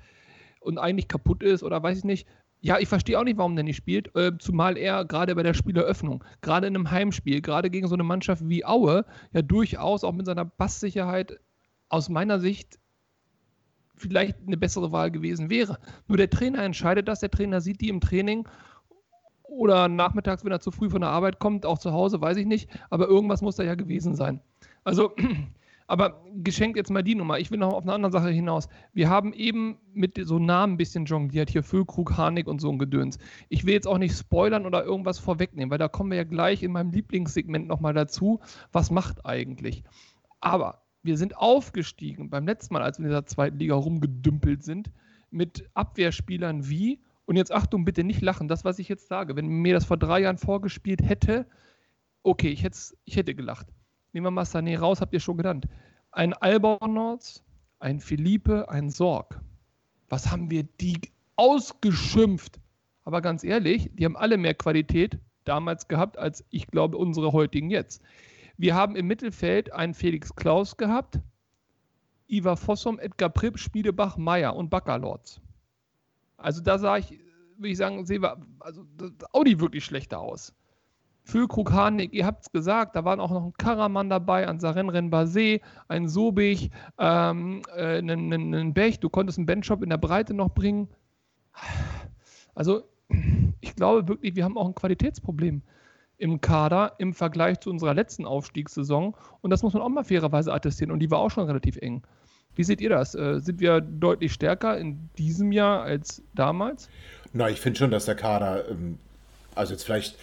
und 0.60 0.78
eigentlich 0.78 1.08
kaputt 1.08 1.42
ist 1.42 1.62
oder 1.62 1.82
weiß 1.82 1.98
ich 1.98 2.04
nicht. 2.04 2.26
Ja, 2.60 2.78
ich 2.78 2.88
verstehe 2.88 3.18
auch 3.18 3.24
nicht, 3.24 3.38
warum 3.38 3.54
der 3.54 3.64
nicht 3.64 3.76
spielt, 3.76 4.14
äh, 4.16 4.32
zumal 4.38 4.76
er 4.76 5.04
gerade 5.04 5.34
bei 5.34 5.44
der 5.44 5.54
Spieleröffnung, 5.54 6.24
gerade 6.40 6.66
in 6.66 6.74
einem 6.74 6.90
Heimspiel, 6.90 7.40
gerade 7.40 7.70
gegen 7.70 7.86
so 7.86 7.94
eine 7.94 8.02
Mannschaft 8.02 8.48
wie 8.48 8.64
Aue, 8.64 9.04
ja 9.32 9.42
durchaus 9.42 10.02
auch 10.02 10.12
mit 10.12 10.26
seiner 10.26 10.44
Passsicherheit 10.44 11.38
aus 11.88 12.08
meiner 12.08 12.40
Sicht 12.40 12.78
vielleicht 13.94 14.38
eine 14.46 14.56
bessere 14.56 14.92
Wahl 14.92 15.10
gewesen 15.10 15.50
wäre. 15.50 15.78
Nur 16.06 16.16
der 16.16 16.30
Trainer 16.30 16.62
entscheidet 16.62 17.08
das, 17.08 17.20
der 17.20 17.30
Trainer 17.30 17.60
sieht 17.60 17.80
die 17.80 17.88
im 17.88 18.00
Training 18.00 18.48
oder 19.42 19.88
nachmittags, 19.88 20.44
wenn 20.44 20.52
er 20.52 20.60
zu 20.60 20.70
früh 20.70 20.90
von 20.90 21.00
der 21.00 21.10
Arbeit 21.10 21.38
kommt, 21.38 21.64
auch 21.64 21.78
zu 21.78 21.92
Hause, 21.92 22.20
weiß 22.20 22.36
ich 22.36 22.46
nicht, 22.46 22.70
aber 22.90 23.06
irgendwas 23.06 23.40
muss 23.40 23.56
da 23.56 23.62
ja 23.62 23.74
gewesen 23.74 24.14
sein. 24.14 24.40
Also 24.84 25.14
aber 25.88 26.22
geschenkt 26.34 26.76
jetzt 26.76 26.90
mal 26.90 27.02
die 27.02 27.14
Nummer. 27.14 27.38
Ich 27.38 27.50
will 27.50 27.58
noch 27.58 27.72
auf 27.72 27.82
eine 27.82 27.94
andere 27.94 28.12
Sache 28.12 28.28
hinaus. 28.28 28.68
Wir 28.92 29.08
haben 29.08 29.32
eben 29.32 29.78
mit 29.94 30.20
so 30.22 30.38
Namen 30.38 30.74
ein 30.74 30.76
bisschen 30.76 31.06
jongliert, 31.06 31.48
hier 31.48 31.62
Füllkrug, 31.62 32.16
Harnik 32.16 32.46
und 32.46 32.60
so 32.60 32.70
ein 32.70 32.78
Gedöns. 32.78 33.18
Ich 33.48 33.64
will 33.64 33.72
jetzt 33.72 33.88
auch 33.88 33.96
nicht 33.96 34.14
spoilern 34.14 34.66
oder 34.66 34.84
irgendwas 34.84 35.18
vorwegnehmen, 35.18 35.70
weil 35.70 35.78
da 35.78 35.88
kommen 35.88 36.10
wir 36.10 36.18
ja 36.18 36.24
gleich 36.24 36.62
in 36.62 36.72
meinem 36.72 36.90
Lieblingssegment 36.90 37.66
nochmal 37.66 37.94
dazu. 37.94 38.40
Was 38.70 38.90
macht 38.90 39.24
eigentlich? 39.24 39.82
Aber 40.40 40.82
wir 41.02 41.16
sind 41.16 41.38
aufgestiegen 41.38 42.28
beim 42.28 42.46
letzten 42.46 42.74
Mal, 42.74 42.82
als 42.82 42.98
wir 42.98 43.06
in 43.06 43.10
dieser 43.10 43.24
zweiten 43.24 43.58
Liga 43.58 43.74
rumgedümpelt 43.74 44.62
sind, 44.62 44.92
mit 45.30 45.70
Abwehrspielern 45.72 46.68
wie, 46.68 47.00
und 47.24 47.36
jetzt 47.36 47.52
Achtung, 47.52 47.86
bitte 47.86 48.04
nicht 48.04 48.20
lachen, 48.20 48.46
das, 48.46 48.64
was 48.64 48.78
ich 48.78 48.90
jetzt 48.90 49.08
sage, 49.08 49.36
wenn 49.36 49.46
mir 49.46 49.72
das 49.72 49.86
vor 49.86 49.96
drei 49.96 50.20
Jahren 50.20 50.38
vorgespielt 50.38 51.02
hätte, 51.02 51.46
okay, 52.22 52.48
ich, 52.48 52.66
ich 53.04 53.16
hätte 53.16 53.34
gelacht 53.34 53.68
nehmen 54.12 54.26
wir 54.26 54.30
mal 54.30 54.44
Sané 54.44 54.78
raus, 54.78 55.00
habt 55.00 55.12
ihr 55.12 55.20
schon 55.20 55.36
genannt. 55.36 55.66
Ein 56.10 56.32
Albornoz, 56.32 57.44
ein 57.78 58.00
Philippe, 58.00 58.68
ein 58.68 58.90
Sorg. 58.90 59.40
Was 60.08 60.30
haben 60.30 60.50
wir 60.50 60.64
die 60.80 61.00
ausgeschimpft? 61.36 62.60
Aber 63.04 63.20
ganz 63.20 63.44
ehrlich, 63.44 63.90
die 63.94 64.04
haben 64.04 64.16
alle 64.16 64.36
mehr 64.36 64.54
Qualität 64.54 65.18
damals 65.44 65.88
gehabt, 65.88 66.18
als 66.18 66.44
ich 66.50 66.66
glaube, 66.66 66.96
unsere 66.96 67.32
heutigen 67.32 67.70
jetzt. 67.70 68.02
Wir 68.56 68.74
haben 68.74 68.96
im 68.96 69.06
Mittelfeld 69.06 69.72
einen 69.72 69.94
Felix 69.94 70.34
Klaus 70.34 70.76
gehabt, 70.76 71.20
Ivar 72.26 72.56
Fossum, 72.56 72.98
Edgar 72.98 73.30
Pripp, 73.30 73.58
Spiedebach, 73.58 74.16
Meier 74.16 74.54
und 74.54 74.68
Baccalords. 74.68 75.40
Also 76.36 76.60
da 76.60 76.78
sah 76.78 76.98
ich, 76.98 77.18
würde 77.56 77.68
ich 77.70 77.78
sagen, 77.78 78.04
sehen 78.04 78.22
wir, 78.22 78.36
also 78.60 78.84
auch 79.32 79.44
nicht 79.44 79.60
wirklich 79.60 79.84
schlechter 79.84 80.20
aus. 80.20 80.54
Füllkrug, 81.28 81.72
Harnik, 81.72 82.14
ihr 82.14 82.24
habt 82.24 82.46
es 82.46 82.52
gesagt, 82.52 82.96
da 82.96 83.04
waren 83.04 83.20
auch 83.20 83.30
noch 83.30 83.44
ein 83.44 83.52
Karaman 83.58 84.08
dabei, 84.08 84.48
ein 84.48 84.60
Saren 84.60 84.88
Basé, 85.10 85.60
ein 85.86 86.08
Sobich, 86.08 86.70
ähm, 86.98 87.60
äh, 87.76 87.98
einen, 87.98 88.32
einen 88.32 88.72
Bech, 88.72 88.98
du 88.98 89.10
konntest 89.10 89.38
einen 89.38 89.44
Benchop 89.44 89.82
in 89.82 89.90
der 89.90 89.98
Breite 89.98 90.32
noch 90.32 90.48
bringen. 90.48 90.88
Also, 92.54 92.84
ich 93.60 93.76
glaube 93.76 94.08
wirklich, 94.08 94.36
wir 94.36 94.44
haben 94.44 94.56
auch 94.56 94.66
ein 94.66 94.74
Qualitätsproblem 94.74 95.60
im 96.16 96.40
Kader 96.40 96.94
im 96.96 97.12
Vergleich 97.12 97.60
zu 97.60 97.68
unserer 97.68 97.92
letzten 97.92 98.24
Aufstiegssaison. 98.24 99.14
Und 99.42 99.50
das 99.50 99.62
muss 99.62 99.74
man 99.74 99.82
auch 99.82 99.88
mal 99.90 100.04
fairerweise 100.04 100.52
attestieren. 100.52 100.90
Und 100.90 101.00
die 101.00 101.10
war 101.10 101.18
auch 101.18 101.30
schon 101.30 101.44
relativ 101.44 101.76
eng. 101.76 102.02
Wie 102.54 102.64
seht 102.64 102.80
ihr 102.80 102.88
das? 102.88 103.14
Äh, 103.14 103.38
sind 103.40 103.60
wir 103.60 103.82
deutlich 103.82 104.32
stärker 104.32 104.78
in 104.78 105.10
diesem 105.18 105.52
Jahr 105.52 105.82
als 105.82 106.22
damals? 106.34 106.88
Na, 107.34 107.50
ich 107.50 107.60
finde 107.60 107.78
schon, 107.78 107.90
dass 107.90 108.06
der 108.06 108.16
Kader, 108.16 108.68
ähm, 108.70 108.98
also 109.54 109.74
jetzt 109.74 109.84
vielleicht 109.84 110.16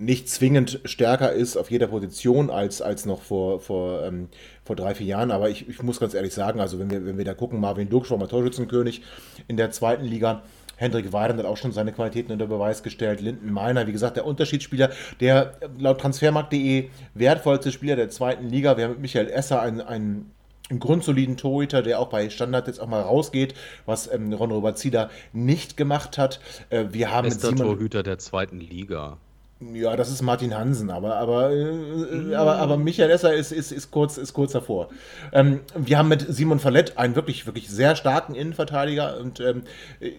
nicht 0.00 0.28
zwingend 0.28 0.80
stärker 0.84 1.32
ist 1.32 1.56
auf 1.56 1.70
jeder 1.70 1.88
Position 1.88 2.50
als, 2.50 2.80
als 2.82 3.06
noch 3.06 3.22
vor, 3.22 3.60
vor, 3.60 4.04
ähm, 4.04 4.28
vor 4.64 4.76
drei, 4.76 4.94
vier 4.94 5.06
Jahren. 5.06 5.30
Aber 5.30 5.50
ich, 5.50 5.68
ich 5.68 5.82
muss 5.82 6.00
ganz 6.00 6.14
ehrlich 6.14 6.34
sagen, 6.34 6.60
also 6.60 6.78
wenn 6.78 6.90
wir, 6.90 7.04
wenn 7.04 7.18
wir 7.18 7.24
da 7.24 7.34
gucken, 7.34 7.60
Marvin 7.60 7.88
Duksch 7.88 8.10
war 8.10 8.18
mal 8.18 8.28
Torschützenkönig 8.28 9.02
in 9.48 9.56
der 9.56 9.70
zweiten 9.70 10.04
Liga. 10.04 10.42
Hendrik 10.76 11.12
Weidand 11.12 11.40
hat 11.40 11.46
auch 11.46 11.56
schon 11.56 11.72
seine 11.72 11.92
Qualitäten 11.92 12.30
unter 12.30 12.46
Beweis 12.46 12.84
gestellt. 12.84 13.20
Linden 13.20 13.52
Meiner, 13.52 13.88
wie 13.88 13.92
gesagt, 13.92 14.16
der 14.16 14.24
Unterschiedsspieler, 14.24 14.90
der 15.20 15.54
laut 15.76 16.00
transfermarkt.de 16.00 16.88
wertvollste 17.14 17.72
Spieler 17.72 17.96
der 17.96 18.10
zweiten 18.10 18.48
Liga. 18.48 18.76
Wir 18.76 18.84
haben 18.84 18.92
mit 18.92 19.00
Michael 19.00 19.28
Esser 19.28 19.60
einen, 19.60 19.80
einen 19.80 20.30
einen 20.70 20.80
grundsoliden 20.80 21.38
Torhüter, 21.38 21.80
der 21.80 21.98
auch 21.98 22.08
bei 22.08 22.28
Standard 22.28 22.66
jetzt 22.66 22.78
auch 22.78 22.88
mal 22.88 23.00
rausgeht, 23.00 23.54
was 23.86 24.12
ähm, 24.12 24.32
Ron 24.34 24.50
Robazida 24.50 25.08
nicht 25.32 25.78
gemacht 25.78 26.18
hat. 26.18 26.40
Äh, 26.68 26.86
wir 26.90 27.10
haben 27.10 27.24
Bester 27.24 27.54
Torhüter 27.54 28.02
der 28.02 28.18
zweiten 28.18 28.60
Liga. 28.60 29.16
Ja, 29.60 29.96
das 29.96 30.08
ist 30.08 30.22
Martin 30.22 30.56
Hansen, 30.56 30.88
aber, 30.88 31.16
aber, 31.16 31.50
äh, 31.50 32.34
aber, 32.36 32.56
aber 32.58 32.76
Michael 32.76 33.10
Esser 33.10 33.34
ist, 33.34 33.50
ist, 33.50 33.72
ist, 33.72 33.90
kurz, 33.90 34.16
ist 34.16 34.32
kurz 34.32 34.52
davor. 34.52 34.88
Ähm, 35.32 35.60
wir 35.74 35.98
haben 35.98 36.08
mit 36.08 36.24
Simon 36.28 36.60
Fallett 36.60 36.96
einen 36.96 37.16
wirklich, 37.16 37.44
wirklich 37.44 37.68
sehr 37.68 37.96
starken 37.96 38.36
Innenverteidiger 38.36 39.18
und 39.18 39.40
ähm, 39.40 39.64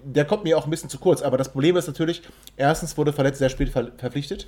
der 0.03 0.25
kommt 0.25 0.43
mir 0.43 0.57
auch 0.57 0.65
ein 0.65 0.69
bisschen 0.69 0.89
zu 0.89 0.99
kurz. 0.99 1.21
Aber 1.21 1.37
das 1.37 1.53
Problem 1.53 1.77
ist 1.77 1.87
natürlich, 1.87 2.21
erstens 2.57 2.97
wurde 2.97 3.13
Fallett 3.13 3.37
sehr 3.37 3.49
spät 3.49 3.69
ver 3.69 3.91
verpflichtet. 3.97 4.47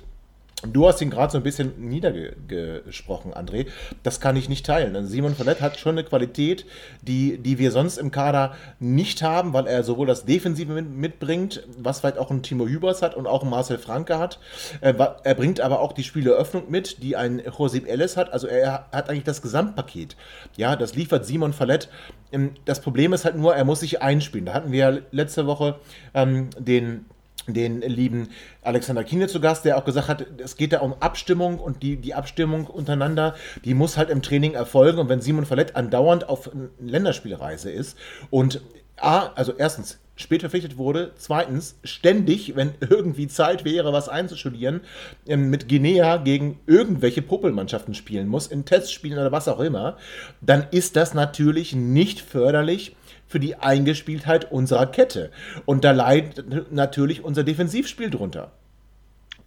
Du 0.70 0.86
hast 0.86 1.00
ihn 1.00 1.10
gerade 1.10 1.32
so 1.32 1.38
ein 1.38 1.42
bisschen 1.42 1.88
niedergesprochen, 1.88 3.34
André. 3.34 3.66
Das 4.04 4.20
kann 4.20 4.36
ich 4.36 4.48
nicht 4.48 4.64
teilen. 4.64 4.94
Also 4.94 5.08
Simon 5.08 5.34
Fallett 5.34 5.60
hat 5.60 5.76
schon 5.76 5.98
eine 5.98 6.04
Qualität, 6.04 6.66
die, 7.02 7.38
die 7.38 7.58
wir 7.58 7.72
sonst 7.72 7.98
im 7.98 8.12
Kader 8.12 8.54
nicht 8.78 9.22
haben, 9.22 9.52
weil 9.54 9.66
er 9.66 9.82
sowohl 9.82 10.06
das 10.06 10.24
Defensive 10.24 10.80
mitbringt, 10.82 11.66
was 11.78 11.98
vielleicht 11.98 12.18
auch 12.18 12.30
ein 12.30 12.44
Timo 12.44 12.66
Hübers 12.66 13.02
hat 13.02 13.16
und 13.16 13.26
auch 13.26 13.42
ein 13.42 13.50
Marcel 13.50 13.78
Franke 13.78 14.18
hat. 14.18 14.38
Äh, 14.80 14.94
er 15.24 15.34
bringt 15.34 15.60
aber 15.60 15.80
auch 15.80 15.92
die 15.92 16.04
Spieleöffnung 16.04 16.70
mit, 16.70 17.02
die 17.02 17.16
ein 17.16 17.42
Josep 17.58 17.88
Ellis 17.88 18.16
hat. 18.16 18.32
Also 18.32 18.46
er 18.46 18.86
hat 18.92 19.10
eigentlich 19.10 19.24
das 19.24 19.42
Gesamtpaket. 19.42 20.16
Ja, 20.56 20.76
das 20.76 20.94
liefert 20.94 21.26
Simon 21.26 21.52
Fallett. 21.52 21.88
Ähm, 22.30 22.52
das 22.66 22.80
Problem 22.80 23.12
ist 23.12 23.24
halt 23.24 23.36
nur, 23.36 23.56
er 23.56 23.64
muss 23.64 23.80
sich 23.80 24.00
einspielen. 24.00 24.46
Da 24.46 24.54
hatten 24.54 24.70
wir 24.70 25.02
letzte 25.10 25.48
Woche 25.48 25.80
ähm, 26.14 26.50
den 26.56 27.06
den 27.46 27.80
lieben 27.80 28.28
Alexander 28.62 29.04
Kiene 29.04 29.28
zu 29.28 29.40
Gast, 29.40 29.64
der 29.64 29.78
auch 29.78 29.84
gesagt 29.84 30.08
hat, 30.08 30.26
es 30.38 30.56
geht 30.56 30.72
da 30.72 30.80
um 30.80 30.94
Abstimmung 31.00 31.58
und 31.58 31.82
die, 31.82 31.96
die 31.96 32.14
Abstimmung 32.14 32.66
untereinander, 32.66 33.34
die 33.64 33.74
muss 33.74 33.96
halt 33.96 34.10
im 34.10 34.22
Training 34.22 34.54
erfolgen. 34.54 34.98
Und 34.98 35.08
wenn 35.08 35.20
Simon 35.20 35.46
Fallett 35.46 35.76
andauernd 35.76 36.28
auf 36.28 36.50
Länderspielreise 36.80 37.70
ist 37.70 37.98
und 38.30 38.60
A, 38.96 39.30
also 39.34 39.54
erstens 39.56 39.98
spät 40.14 40.40
verpflichtet 40.40 40.76
wurde, 40.76 41.12
zweitens 41.16 41.76
ständig, 41.82 42.54
wenn 42.54 42.74
irgendwie 42.80 43.26
Zeit 43.28 43.64
wäre, 43.64 43.92
was 43.92 44.08
einzustudieren, 44.08 44.82
ähm, 45.26 45.50
mit 45.50 45.68
Guinea 45.68 46.18
gegen 46.18 46.60
irgendwelche 46.66 47.22
Puppelmannschaften 47.22 47.94
spielen 47.94 48.28
muss, 48.28 48.46
in 48.46 48.64
Testspielen 48.64 49.18
oder 49.18 49.32
was 49.32 49.48
auch 49.48 49.60
immer, 49.60 49.96
dann 50.40 50.66
ist 50.70 50.96
das 50.96 51.14
natürlich 51.14 51.74
nicht 51.74 52.20
förderlich 52.20 52.94
für 53.32 53.40
die 53.40 53.56
Eingespieltheit 53.56 54.52
unserer 54.52 54.86
Kette. 54.86 55.30
Und 55.64 55.84
da 55.84 55.90
leidet 55.90 56.70
natürlich 56.70 57.24
unser 57.24 57.42
Defensivspiel 57.42 58.10
drunter. 58.10 58.52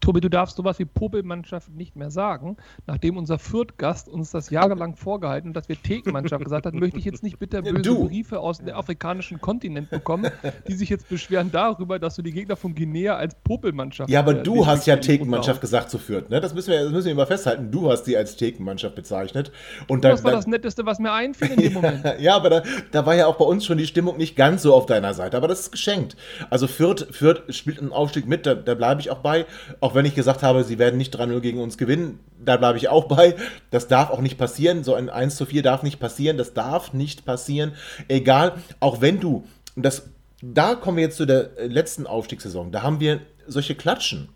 Tobi, 0.06 0.22
du 0.22 0.30
darfst 0.30 0.56
sowas 0.56 0.78
wie 0.78 0.86
Popelmannschaft 0.86 1.74
nicht 1.74 1.96
mehr 1.96 2.12
sagen. 2.12 2.58
Nachdem 2.86 3.18
unser 3.18 3.40
Fürth-Gast 3.40 4.08
uns 4.08 4.30
das 4.30 4.52
jahrelang 4.52 4.96
vorgehalten 4.96 5.50
hat, 5.50 5.56
dass 5.56 5.68
wir 5.68 5.82
Thekenmannschaft 5.82 6.44
gesagt 6.44 6.68
hat, 6.68 6.76
möchte 6.76 7.00
ich 7.00 7.06
jetzt 7.06 7.24
nicht 7.24 7.40
bitterböse 7.40 7.82
Du. 7.82 8.08
Briefe 8.08 8.40
aus 8.40 8.60
dem 8.60 8.76
afrikanischen 8.76 9.42
Kontinent 9.42 9.90
bekommen, 9.90 10.30
die 10.68 10.74
sich 10.74 10.90
jetzt 10.90 11.10
beschweren 11.10 11.50
darüber, 11.52 11.98
dass 11.98 12.16
du 12.18 12.22
die 12.22 12.34
Gegner 12.34 12.56
von 12.56 12.76
Guinea 12.76 13.16
als 13.16 13.34
Popelmannschaft 13.34 14.08
Ja, 14.12 14.20
aber 14.20 14.42
äh, 14.42 14.44
du 14.44 14.68
hast 14.68 14.86
ja. 14.86 14.98
Thekenmannschaft 14.98 15.60
gesagt 15.60 15.90
zu 15.90 15.98
Fürth, 15.98 16.30
ne? 16.30 16.40
Das 16.40 16.54
müssen 16.54 16.70
wir, 16.70 16.84
das 16.84 16.92
müssen 16.92 17.06
wir 17.06 17.14
immer 17.14 17.26
festhalten. 17.26 17.72
Du 17.72 17.90
hast 17.90 18.04
die 18.04 18.16
als 18.16 18.36
Thekenmannschaft 18.36 18.94
bezeichnet. 18.94 19.52
Und 19.88 20.04
dann, 20.04 20.12
Das 20.12 20.24
war 20.24 20.34
dann, 20.34 20.40
das 20.42 20.46
Netteste, 20.46 20.86
was 20.86 21.00
mir 21.00 21.14
einfiel 21.14 21.50
in 21.50 21.62
dem 21.62 21.74
Moment. 21.82 22.06
Ja, 22.20 22.36
aber 22.36 22.52
da, 22.52 22.64
da 22.92 23.08
war 23.08 23.16
ja 23.16 23.26
auch 23.26 23.38
bei 23.38 23.46
uns 23.46 23.66
schon 23.66 23.80
die 23.80 23.88
Stimmung 23.88 24.18
nicht 24.18 24.36
ganz 24.36 24.62
so 24.62 24.76
auf 24.76 24.86
deiner 24.86 25.16
Seite. 25.16 25.36
Aber 25.36 25.48
das 25.48 25.62
ist 25.62 25.72
geschenkt. 25.72 26.16
Also 26.52 26.68
Fürth, 26.68 27.08
Fürth 27.10 27.42
spielt 27.56 27.80
einen 27.80 27.92
Aufstieg 27.92 28.28
mit, 28.28 28.46
da, 28.46 28.54
da 28.54 28.76
bleibe 28.76 29.02
ich 29.02 29.10
auch 29.10 29.18
bei. 29.18 29.48
Auch 29.80 29.95
wenn 29.96 30.06
ich 30.06 30.16
gesagt 30.16 30.44
habe, 30.44 30.64
sie 30.64 30.80
werden 30.80 30.98
nicht 30.98 31.16
3-0 31.16 31.40
gegen 31.40 31.60
uns 31.60 31.78
gewinnen, 31.78 32.20
da 32.44 32.58
bleibe 32.58 32.78
ich 32.78 32.90
auch 32.90 33.06
bei. 33.06 33.36
Das 33.72 33.88
darf 33.88 34.10
auch 34.10 34.22
nicht 34.22 34.38
passieren. 34.38 34.84
So 34.84 34.94
ein 34.94 35.10
1 35.10 35.36
zu 35.36 35.46
4 35.46 35.64
darf 35.64 35.84
nicht 35.84 36.00
passieren. 36.00 36.38
Das 36.38 36.54
darf 36.54 36.94
nicht 36.94 37.26
passieren. 37.26 37.74
Egal, 38.08 38.54
auch 38.80 39.02
wenn 39.02 39.20
du, 39.20 39.46
das, 39.76 40.10
da 40.42 40.76
kommen 40.76 40.98
wir 40.98 41.06
jetzt 41.06 41.18
zu 41.18 41.26
der 41.26 41.52
letzten 41.68 42.08
Aufstiegssaison. 42.08 42.72
Da 42.72 42.84
haben 42.84 43.00
wir 43.00 43.22
solche 43.48 43.76
Klatschen 43.76 44.30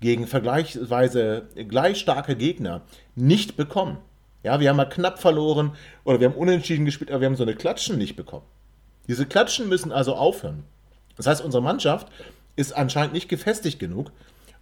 gegen 0.00 0.26
vergleichsweise 0.26 1.48
gleich 1.68 1.98
starke 1.98 2.36
Gegner 2.36 2.82
nicht 3.14 3.56
bekommen. 3.56 3.98
Ja, 4.42 4.60
wir 4.60 4.68
haben 4.68 4.76
mal 4.76 4.84
knapp 4.84 5.18
verloren 5.18 5.72
oder 6.04 6.20
wir 6.20 6.28
haben 6.28 6.36
unentschieden 6.36 6.84
gespielt, 6.84 7.10
aber 7.10 7.20
wir 7.20 7.26
haben 7.26 7.36
so 7.36 7.42
eine 7.42 7.54
Klatschen 7.54 7.98
nicht 7.98 8.16
bekommen. 8.16 8.44
Diese 9.08 9.26
Klatschen 9.26 9.68
müssen 9.68 9.92
also 9.92 10.14
aufhören. 10.14 10.64
Das 11.16 11.26
heißt, 11.26 11.42
unsere 11.42 11.62
Mannschaft 11.62 12.08
ist 12.56 12.72
anscheinend 12.72 13.12
nicht 13.12 13.28
gefestigt 13.28 13.78
genug, 13.78 14.12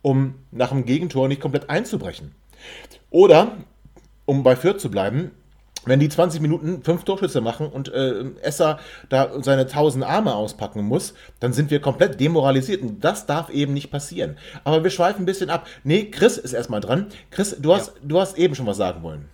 um 0.04 0.34
nach 0.50 0.68
dem 0.68 0.84
Gegentor 0.84 1.28
nicht 1.28 1.40
komplett 1.40 1.70
einzubrechen. 1.70 2.34
Oder, 3.08 3.56
um 4.26 4.42
bei 4.42 4.54
Fürth 4.54 4.78
zu 4.78 4.90
bleiben, 4.90 5.30
wenn 5.86 5.98
die 5.98 6.10
20 6.10 6.42
Minuten 6.42 6.82
fünf 6.82 7.04
Torschüsse 7.04 7.40
machen 7.40 7.68
und 7.68 7.88
äh, 7.88 8.24
Esser 8.42 8.78
da 9.08 9.30
seine 9.42 9.66
tausend 9.66 10.04
Arme 10.04 10.34
auspacken 10.34 10.84
muss, 10.84 11.14
dann 11.40 11.54
sind 11.54 11.70
wir 11.70 11.80
komplett 11.80 12.20
demoralisiert. 12.20 12.82
Und 12.82 13.02
das 13.02 13.24
darf 13.24 13.48
eben 13.48 13.72
nicht 13.72 13.90
passieren. 13.90 14.36
Aber 14.62 14.84
wir 14.84 14.90
schweifen 14.90 15.22
ein 15.22 15.26
bisschen 15.26 15.48
ab. 15.48 15.66
Nee, 15.84 16.10
Chris 16.10 16.36
ist 16.36 16.52
erstmal 16.52 16.80
dran. 16.82 17.06
Chris, 17.30 17.56
du 17.58 17.74
hast, 17.74 17.94
du 18.02 18.20
hast 18.20 18.36
eben 18.36 18.54
schon 18.54 18.66
was 18.66 18.76
sagen 18.76 19.02
wollen. 19.02 19.28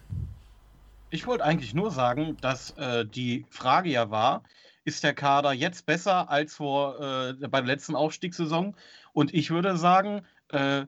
Ich 1.11 1.27
wollte 1.27 1.45
eigentlich 1.45 1.75
nur 1.75 1.91
sagen, 1.91 2.37
dass 2.41 2.71
äh, 2.79 3.05
die 3.05 3.45
Frage 3.51 3.91
ja 3.91 4.11
war, 4.11 4.45
ist 4.85 5.03
der 5.03 5.15
Kader 5.15 5.53
jetzt 5.53 5.85
besser 5.87 6.31
als 6.31 6.55
vor 6.55 7.01
äh, 7.01 7.49
bei 7.49 7.61
der 7.61 7.67
letzten 7.67 7.97
Aufstiegssaison? 7.97 8.77
Und 9.13 9.35
ich 9.35 9.51
würde 9.51 9.77
sagen, 9.77 10.23
äh, 10.53 10.87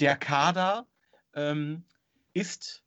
der 0.00 0.16
Kader 0.16 0.86
ähm, 1.34 1.84
ist 2.32 2.82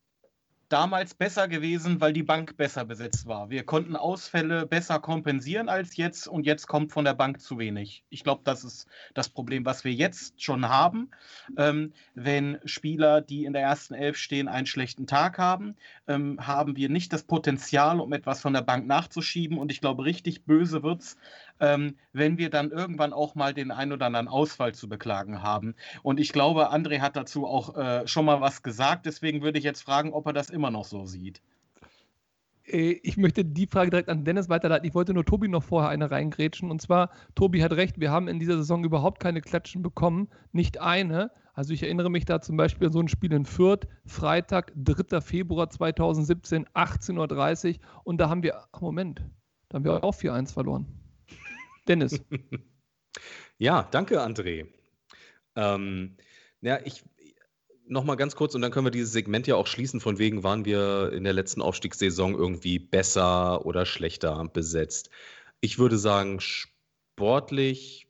damals 0.70 1.13
besser 1.13 1.48
gewesen, 1.48 2.02
weil 2.02 2.13
die 2.13 2.24
Bank 2.24 2.58
besser 2.58 2.86
besetzt 2.86 3.28
war. 3.28 3.50
Wir 3.50 3.63
konnten 3.63 3.96
Ausfälle 3.96 4.65
besser 4.65 5.00
kompensieren 5.00 5.70
als 5.70 5.96
jetzt 5.96 6.28
und 6.28 6.46
jetzt 6.46 6.68
kommt 6.68 6.91
von 6.91 7.06
der 7.06 7.13
Bank 7.13 7.39
zu 7.39 7.60
wenig. 7.60 8.04
Ich 8.10 8.24
glaube, 8.24 8.41
das 8.44 8.63
ist 8.63 8.88
das 9.13 9.30
Problem, 9.30 9.65
was 9.65 9.84
wir 9.84 9.94
jetzt 9.94 10.41
schon 10.41 10.68
haben. 10.68 11.12
Ähm, 11.58 11.94
wenn 12.15 12.60
Spieler, 12.65 13.22
die 13.22 13.46
in 13.46 13.54
der 13.54 13.62
ersten 13.62 13.94
Elf 13.94 14.18
stehen, 14.18 14.48
einen 14.48 14.65
schlechten 14.65 15.08
Tag 15.08 15.38
haben, 15.38 15.76
ähm, 16.08 16.46
haben 16.46 16.76
wir 16.76 16.89
nicht 16.89 17.13
das 17.13 17.24
Potenzial, 17.24 18.00
um 18.00 18.12
etwas 18.13 18.41
von 18.41 18.54
der 18.54 18.62
Bank 18.62 18.88
nachzuschieben. 18.88 19.58
Und 19.58 19.72
ich 19.72 19.82
glaube, 19.82 20.06
richtig 20.06 20.46
böse 20.46 20.82
wird 20.82 21.02
es, 21.02 21.18
ähm, 21.60 21.96
wenn 22.13 22.38
wir 22.38 22.50
dann 22.50 22.72
irgendwann 22.72 23.13
auch 23.13 23.36
mal 23.36 23.54
den 23.54 23.72
ein 23.72 23.91
oder 23.91 24.08
anderen 24.08 24.28
Ausfall 24.28 24.74
zu 24.74 24.89
beklagen 24.89 25.41
haben. 25.41 25.76
Und 26.04 26.20
ich 26.20 26.32
glaube, 26.34 26.72
André 26.74 27.00
hat 27.00 27.15
dazu 27.15 27.46
auch 27.46 27.76
äh, 27.76 28.08
schon 28.08 28.26
mal 28.26 28.41
was 28.41 28.63
gesagt. 28.63 29.06
Deswegen 29.06 29.41
würde 29.41 29.58
ich 29.58 29.63
jetzt 29.63 29.84
fragen, 29.84 30.13
ob 30.13 30.26
er 30.28 30.34
das 30.34 30.50
immer 30.50 30.72
noch 30.72 30.86
so 30.86 31.06
sieht. 31.06 31.41
Äh, 32.65 33.00
Ich 33.04 33.18
möchte 33.18 33.46
die 33.46 33.68
Frage 33.68 33.89
direkt 33.91 34.10
an 34.10 34.26
Dennis 34.26 34.50
weiterleiten. 34.50 34.88
Ich 34.88 34.96
wollte 34.96 35.13
nur 35.13 35.26
Tobi 35.26 35.48
noch 35.48 35.63
vorher 35.63 35.89
eine 35.89 36.12
reingrätschen. 36.12 36.72
Und 36.72 36.82
zwar, 36.82 37.10
Tobi 37.36 37.63
hat 37.63 37.74
recht, 37.74 38.00
wir 38.00 38.12
haben 38.12 38.28
in 38.28 38.39
dieser 38.39 38.58
Saison 38.58 38.84
überhaupt 38.84 39.20
keine 39.20 39.41
Klatschen 39.41 39.82
bekommen. 39.82 40.30
Nicht 40.52 40.82
eine. 40.82 41.32
Also 41.54 41.74
ich 41.74 41.84
erinnere 41.84 42.10
mich 42.10 42.26
da 42.26 42.41
zum 42.41 42.58
Beispiel 42.58 42.88
an 42.88 42.94
so 42.94 43.00
ein 43.00 43.08
Spiel 43.08 43.32
in 43.32 43.46
Fürth, 43.46 43.88
Freitag, 44.06 44.74
3. 44.76 45.22
Februar 45.22 45.70
2017, 45.70 46.65
18.30 46.68 47.76
Uhr. 47.76 47.80
Und 48.04 48.18
da 48.18 48.30
haben 48.30 48.44
wir, 48.44 48.58
ach 48.74 48.82
Moment, 48.82 49.24
da 49.70 49.76
haben 49.76 49.86
wir 49.86 50.04
auch 50.04 50.13
4-1 50.13 50.52
verloren. 50.52 51.05
Dennis. 51.88 52.21
Ja, 53.58 53.88
danke, 53.89 54.21
André. 54.21 54.67
Ähm, 55.56 56.17
ja, 56.60 56.80
ich 56.84 57.06
noch 57.88 58.04
mal 58.04 58.15
ganz 58.15 58.36
kurz 58.36 58.56
und 58.56 58.62
dann 58.62 58.71
können 58.71 58.86
wir 58.86 58.91
dieses 58.91 59.13
Segment 59.13 59.48
ja 59.48 59.56
auch 59.56 59.67
schließen. 59.67 60.00
Von 60.00 60.17
wegen 60.17 60.43
waren 60.43 60.65
wir 60.65 61.13
in 61.13 61.24
der 61.24 61.34
letzten 61.34 61.62
Aufstiegssaison 61.62 62.34
irgendwie 62.34 62.80
besser 62.80 63.65
oder 63.65 63.86
schlechter 63.86 64.43
besetzt. 64.50 65.10
Ich 65.62 65.78
würde 65.78 65.98
sagen, 65.98 66.39
sportlich 66.39 68.08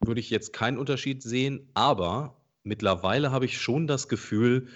würde 0.00 0.20
ich 0.20 0.30
jetzt 0.30 0.52
keinen 0.52 0.78
Unterschied 0.78 1.22
sehen, 1.22 1.68
aber 1.74 2.40
mittlerweile 2.62 3.30
habe 3.30 3.44
ich 3.44 3.60
schon 3.60 3.86
das 3.86 4.08
Gefühl, 4.08 4.68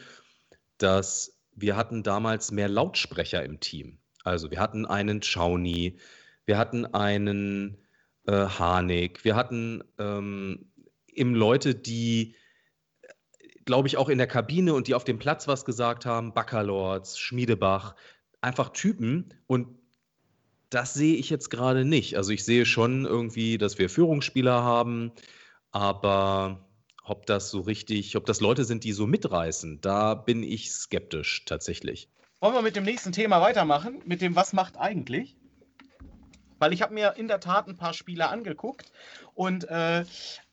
dass 0.79 1.38
wir 1.55 1.77
hatten 1.77 2.03
damals 2.03 2.51
mehr 2.51 2.68
Lautsprecher 2.68 3.44
im 3.44 3.61
Team. 3.61 3.98
Also 4.25 4.51
wir 4.51 4.61
hatten 4.61 4.87
einen 4.87 5.20
Chauni, 5.22 5.98
wir 6.44 6.59
hatten 6.59 6.87
einen 6.87 7.82
äh, 8.26 8.32
Harnik, 8.32 9.24
wir 9.24 9.37
hatten 9.37 9.82
ähm, 9.98 10.70
eben 11.08 11.35
Leute, 11.35 11.74
die, 11.74 12.35
glaube 13.64 13.88
ich, 13.88 13.96
auch 13.96 14.08
in 14.08 14.18
der 14.18 14.26
Kabine 14.26 14.74
und 14.74 14.88
die 14.88 14.94
auf 14.94 15.04
dem 15.04 15.18
Platz 15.18 15.48
was 15.48 15.64
gesagt 15.64 16.06
haben, 16.06 16.35
Baccalords, 16.35 17.18
Schmiedebach, 17.18 17.94
einfach 18.40 18.70
Typen 18.70 19.35
und 19.46 19.78
das 20.70 20.94
sehe 20.94 21.16
ich 21.16 21.28
jetzt 21.28 21.50
gerade 21.50 21.85
nicht. 21.85 22.16
Also 22.16 22.32
ich 22.32 22.44
sehe 22.44 22.64
schon 22.64 23.04
irgendwie, 23.04 23.58
dass 23.58 23.78
wir 23.78 23.90
Führungsspieler 23.90 24.62
haben, 24.62 25.12
aber 25.70 26.66
ob 27.04 27.26
das 27.26 27.50
so 27.50 27.61
richtig, 27.61 28.16
ob 28.16 28.24
das 28.24 28.40
Leute 28.40 28.64
sind, 28.64 28.85
die 28.85 28.92
so 28.92 29.06
mitreißen, 29.06 29.80
da 29.80 30.14
bin 30.14 30.42
ich 30.42 30.70
skeptisch 30.70 31.44
tatsächlich. 31.44 32.08
Wollen 32.40 32.54
wir 32.54 32.62
mit 32.62 32.76
dem 32.76 32.85
nächsten 32.85 33.12
Thema 33.12 33.40
weitermachen? 33.40 34.00
Mit 34.04 34.20
dem, 34.20 34.35
was 34.35 34.52
macht 34.52 34.76
eigentlich? 34.78 35.37
Weil 36.62 36.72
ich 36.72 36.81
habe 36.81 36.94
mir 36.94 37.14
in 37.16 37.27
der 37.27 37.40
Tat 37.40 37.66
ein 37.66 37.77
paar 37.77 37.92
Spieler 37.92 38.31
angeguckt 38.31 38.92
und 39.35 39.68
äh, 39.68 40.05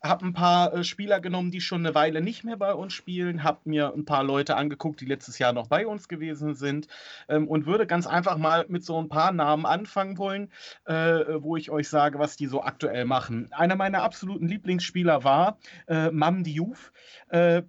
habe 0.01 0.25
ein 0.25 0.33
paar 0.33 0.73
äh, 0.73 0.83
Spieler 0.83 1.19
genommen, 1.19 1.51
die 1.51 1.61
schon 1.61 1.85
eine 1.85 1.93
Weile 1.93 2.19
nicht 2.21 2.43
mehr 2.43 2.57
bei 2.57 2.73
uns 2.73 2.93
spielen, 2.93 3.43
habe 3.43 3.59
mir 3.65 3.93
ein 3.93 4.05
paar 4.05 4.23
Leute 4.23 4.55
angeguckt, 4.55 5.01
die 5.01 5.05
letztes 5.05 5.37
Jahr 5.37 5.53
noch 5.53 5.67
bei 5.67 5.85
uns 5.85 6.07
gewesen 6.07 6.55
sind 6.55 6.87
ähm, 7.27 7.47
und 7.47 7.67
würde 7.67 7.85
ganz 7.85 8.07
einfach 8.07 8.37
mal 8.37 8.65
mit 8.69 8.83
so 8.83 8.99
ein 8.99 9.07
paar 9.07 9.31
Namen 9.31 9.67
anfangen 9.67 10.17
wollen, 10.17 10.51
äh, 10.85 10.93
wo 10.93 11.57
ich 11.57 11.69
euch 11.69 11.87
sage, 11.87 12.17
was 12.17 12.35
die 12.35 12.47
so 12.47 12.63
aktuell 12.63 13.05
machen. 13.05 13.47
Einer 13.51 13.75
meiner 13.75 14.01
absoluten 14.01 14.47
Lieblingsspieler 14.47 15.23
war 15.23 15.59
äh, 15.87 16.09
Mam 16.09 16.43
Diouf. 16.43 16.91
Äh, 17.27 17.61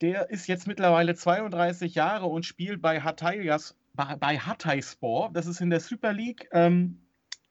der 0.00 0.30
ist 0.30 0.46
jetzt 0.46 0.66
mittlerweile 0.66 1.14
32 1.14 1.94
Jahre 1.94 2.24
und 2.24 2.46
spielt 2.46 2.80
bei 2.80 3.02
Hatayas, 3.02 3.76
bei, 3.92 4.16
bei 4.16 4.38
Hatayspor. 4.38 5.28
Das 5.34 5.46
ist 5.46 5.60
in 5.60 5.68
der 5.68 5.80
Super 5.80 6.14
League. 6.14 6.48
Ähm, 6.52 7.01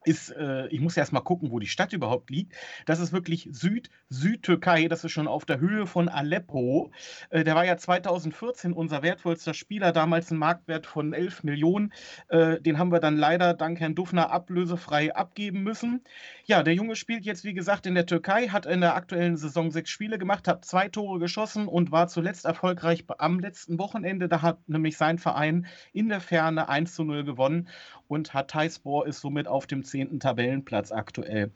ist, 0.04 0.32
äh, 0.32 0.68
ich 0.68 0.80
muss 0.80 0.98
erst 0.98 1.14
mal 1.14 1.22
gucken, 1.22 1.52
wo 1.52 1.60
die 1.60 1.68
Stadt 1.68 1.94
überhaupt 1.94 2.30
liegt. 2.30 2.54
Das 2.86 3.00
ist 3.00 3.14
wirklich 3.14 3.48
Süd, 3.52 3.90
Südtürkei, 4.10 4.88
das 4.88 5.04
ist 5.04 5.12
schon 5.12 5.28
auf 5.28 5.46
der 5.46 5.60
Höhe 5.60 5.86
von 5.86 6.10
Aleppo. 6.10 6.92
Äh, 7.30 7.44
der 7.44 7.56
war 7.56 7.66
ja 7.66 7.78
2014 7.78 8.74
unser 8.74 9.04
wertvollster 9.04 9.54
Spieler, 9.54 9.92
damals 9.92 10.32
ein 10.32 10.38
Marktwert 10.38 10.86
von 10.86 11.14
11 11.14 11.44
Millionen. 11.44 11.94
Äh, 12.30 12.60
den 12.62 12.80
haben 12.80 12.92
wir 12.92 13.00
dann 13.00 13.18
leider 13.18 13.54
dank 13.54 13.80
Herrn 13.80 13.96
Dufner 13.96 14.32
ablösefrei 14.32 15.14
abgeben 15.14 15.64
müssen. 15.64 16.02
Ja, 16.46 16.64
der 16.64 16.74
Junge 16.74 16.96
spielt 16.96 17.26
jetzt, 17.26 17.44
wie 17.44 17.54
gesagt, 17.54 17.86
in 17.86 17.96
der 17.96 18.06
Türkei, 18.06 18.48
hat 18.48 18.66
in 18.66 18.82
der 18.82 18.96
aktuellen 18.96 19.38
Saison 19.38 19.72
sechs 19.72 19.92
Spiele 19.92 20.18
gemacht, 20.18 20.48
hat 20.48 20.66
zwei 20.66 20.90
Tore 20.90 21.20
geschossen 21.20 21.68
und 21.68 21.92
war 21.92 22.08
zuletzt 22.08 22.46
erfolgreich 22.46 23.06
am 23.20 23.40
letzten 23.40 23.78
Wochenende. 23.78 24.28
Da 24.28 24.42
hat 24.42 24.68
nämlich 24.68 24.98
sein 24.98 25.20
Verein 25.20 25.68
in 25.94 26.10
der 26.10 26.22
Ferne 26.22 26.70
1 26.70 26.96
zu 26.96 27.04
0 27.04 27.24
gewonnen 27.24 27.70
und 28.12 28.34
Hatayspor 28.34 29.08
ist 29.08 29.22
somit 29.22 29.48
auf 29.48 29.68
dem 29.68 29.84
zehnten 29.92 30.20
Tabellenplatz 30.20 30.92
aktuell. 30.92 31.52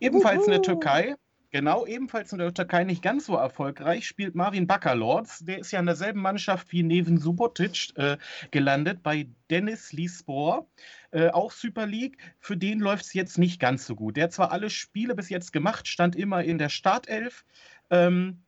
Ebenfalls 0.00 0.44
in 0.44 0.50
der 0.50 0.62
Türkei. 0.62 1.14
Genau, 1.50 1.86
ebenfalls 1.86 2.30
in 2.32 2.38
der 2.38 2.52
Türkei 2.52 2.84
nicht 2.84 3.02
ganz 3.02 3.24
so 3.24 3.34
erfolgreich 3.34 4.06
spielt 4.06 4.34
Marvin 4.34 4.66
Bakalords. 4.66 5.38
Der 5.46 5.58
ist 5.58 5.70
ja 5.70 5.80
in 5.80 5.86
derselben 5.86 6.20
Mannschaft 6.20 6.70
wie 6.72 6.82
Neven 6.82 7.18
Subotic 7.18 7.96
äh, 7.96 8.18
gelandet 8.50 9.02
bei 9.02 9.28
Dennis 9.48 9.94
Lispor, 9.94 10.68
äh, 11.10 11.30
auch 11.30 11.50
Super 11.50 11.86
League. 11.86 12.18
Für 12.38 12.58
den 12.58 12.80
läuft 12.80 13.06
es 13.06 13.14
jetzt 13.14 13.38
nicht 13.38 13.60
ganz 13.60 13.86
so 13.86 13.96
gut. 13.96 14.18
Der 14.18 14.24
hat 14.24 14.32
zwar 14.32 14.52
alle 14.52 14.68
Spiele 14.68 15.14
bis 15.14 15.30
jetzt 15.30 15.54
gemacht, 15.54 15.88
stand 15.88 16.16
immer 16.16 16.44
in 16.44 16.58
der 16.58 16.68
Startelf. 16.68 17.46
Ähm, 17.88 18.42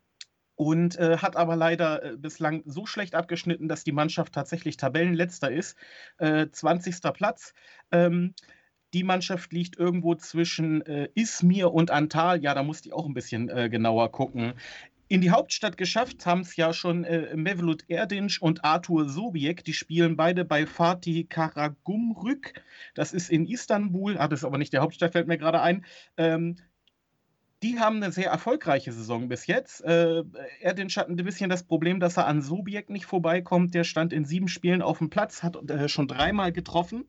und 0.60 0.98
äh, 0.98 1.16
hat 1.16 1.36
aber 1.36 1.56
leider 1.56 2.02
äh, 2.02 2.16
bislang 2.18 2.62
so 2.66 2.84
schlecht 2.84 3.14
abgeschnitten, 3.14 3.66
dass 3.66 3.82
die 3.82 3.92
Mannschaft 3.92 4.34
tatsächlich 4.34 4.76
Tabellenletzter 4.76 5.50
ist. 5.50 5.74
Äh, 6.18 6.48
20. 6.52 7.00
Platz. 7.14 7.54
Ähm, 7.90 8.34
die 8.92 9.04
Mannschaft 9.04 9.52
liegt 9.52 9.78
irgendwo 9.78 10.14
zwischen 10.14 10.82
äh, 10.82 11.08
Izmir 11.14 11.72
und 11.72 11.90
Antalya. 11.90 12.54
Da 12.54 12.62
musste 12.62 12.88
ich 12.88 12.94
auch 12.94 13.06
ein 13.06 13.14
bisschen 13.14 13.48
äh, 13.48 13.68
genauer 13.68 14.10
gucken. 14.10 14.54
In 15.08 15.20
die 15.20 15.30
Hauptstadt 15.32 15.76
geschafft 15.76 16.24
haben 16.24 16.42
es 16.42 16.54
ja 16.54 16.72
schon 16.72 17.02
äh, 17.02 17.34
Mevlut 17.34 17.84
Erdinç 17.88 18.40
und 18.40 18.64
Arthur 18.64 19.08
Sobiek. 19.08 19.64
Die 19.64 19.72
spielen 19.72 20.16
beide 20.16 20.44
bei 20.44 20.66
Fatih 20.66 21.24
Karagumrük. 21.24 22.54
Das 22.94 23.12
ist 23.12 23.28
in 23.28 23.44
Istanbul. 23.44 24.18
Ah, 24.18 24.28
das 24.28 24.40
ist 24.40 24.44
aber 24.44 24.58
nicht 24.58 24.72
der 24.72 24.82
Hauptstadt, 24.82 25.12
fällt 25.12 25.26
mir 25.26 25.38
gerade 25.38 25.60
ein. 25.62 25.84
Ähm, 26.16 26.56
die 27.62 27.78
haben 27.78 27.96
eine 27.96 28.12
sehr 28.12 28.30
erfolgreiche 28.30 28.92
Saison 28.92 29.28
bis 29.28 29.46
jetzt. 29.46 29.82
Äh, 29.82 30.22
Erdinç 30.60 30.96
hat 30.96 31.08
ein 31.08 31.16
bisschen 31.16 31.50
das 31.50 31.64
Problem, 31.64 32.00
dass 32.00 32.16
er 32.16 32.26
an 32.26 32.40
Sobiek 32.40 32.88
nicht 32.88 33.04
vorbeikommt. 33.04 33.74
Der 33.74 33.84
stand 33.84 34.12
in 34.12 34.24
sieben 34.24 34.48
Spielen 34.48 34.80
auf 34.80 34.98
dem 34.98 35.10
Platz, 35.10 35.42
hat 35.42 35.56
äh, 35.68 35.88
schon 35.88 36.08
dreimal 36.08 36.52
getroffen. 36.52 37.04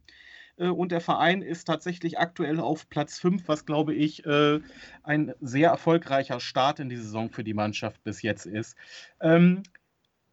Äh, 0.62 0.68
und 0.68 0.92
der 0.92 1.02
Verein 1.02 1.42
ist 1.42 1.66
tatsächlich 1.66 2.20
aktuell 2.20 2.60
auf 2.60 2.88
Platz 2.90 3.20
5, 3.20 3.48
was 3.48 3.66
glaube 3.66 3.94
ich 3.96 4.26
äh, 4.26 4.60
ein 5.04 5.34
sehr 5.42 5.70
erfolgreicher 5.70 6.40
Start 6.40 6.80
in 6.80 6.90
die 6.90 6.98
Saison 6.98 7.30
für 7.32 7.44
die 7.44 7.54
Mannschaft 7.54 8.04
bis 8.04 8.22
jetzt 8.22 8.46
ist. 8.46 8.78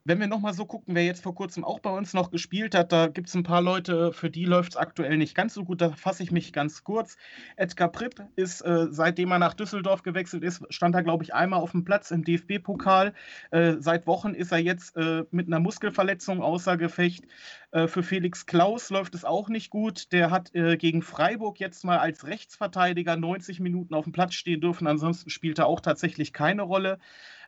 Wenn 0.05 0.21
wir 0.21 0.27
nochmal 0.27 0.55
so 0.55 0.65
gucken, 0.65 0.95
wer 0.95 1.05
jetzt 1.05 1.23
vor 1.23 1.35
kurzem 1.35 1.65
auch 1.65 1.81
bei 1.81 1.91
uns 1.91 2.15
noch 2.15 2.31
gespielt 2.31 2.75
hat, 2.75 2.93
da 2.93 3.09
gibt 3.09 3.29
es 3.29 3.35
ein 3.35 3.43
paar 3.43 3.61
Leute, 3.61 4.13
für 4.13 4.31
die 4.31 4.47
läuft 4.47 4.73
es 4.73 4.77
aktuell 4.77 5.19
nicht 5.19 5.35
ganz 5.35 5.53
so 5.53 5.65
gut. 5.65 5.81
Da 5.81 5.91
fasse 5.91 6.23
ich 6.23 6.31
mich 6.31 6.53
ganz 6.53 6.83
kurz. 6.83 7.17
Edgar 7.57 7.89
Pripp 7.93 8.23
ist, 8.37 8.63
äh, 8.63 8.87
seitdem 8.91 9.33
er 9.33 9.39
nach 9.39 9.55
Düsseldorf 9.55 10.03
gewechselt 10.03 10.45
ist, 10.45 10.63
stand 10.71 10.95
er, 10.95 11.03
glaube 11.03 11.25
ich, 11.25 11.35
einmal 11.35 11.61
auf 11.61 11.73
dem 11.73 11.85
Platz 11.85 12.11
im 12.11 12.25
DFB-Pokal. 12.25 13.13
Äh, 13.51 13.75
seit 13.81 14.07
Wochen 14.07 14.35
ist 14.35 14.53
er 14.53 14.59
jetzt 14.59 14.97
äh, 14.97 15.25
mit 15.31 15.47
einer 15.47 15.61
Muskelverletzung 15.61 16.43
außer 16.43 16.77
Gefecht. 16.79 17.25
Äh, 17.71 17.87
für 17.87 18.03
Felix 18.03 18.47
Klaus 18.47 18.89
läuft 18.91 19.15
es 19.15 19.25
auch 19.25 19.49
nicht 19.49 19.69
gut. 19.69 20.13
Der 20.13 20.31
hat 20.31 20.55
äh, 20.55 20.77
gegen 20.77 21.03
Freiburg 21.03 21.61
jetzt 21.61 21.85
mal 21.85 21.99
als 21.99 22.27
Rechtsverteidiger 22.27 23.17
90 23.17 23.61
Minuten 23.61 23.95
auf 23.95 24.05
dem 24.05 24.13
Platz 24.13 24.35
stehen 24.35 24.61
dürfen. 24.61 24.87
Ansonsten 24.87 25.29
spielt 25.29 25.59
er 25.59 25.67
auch 25.67 25.81
tatsächlich 25.81 26.33
keine 26.33 26.63
Rolle 26.63 26.99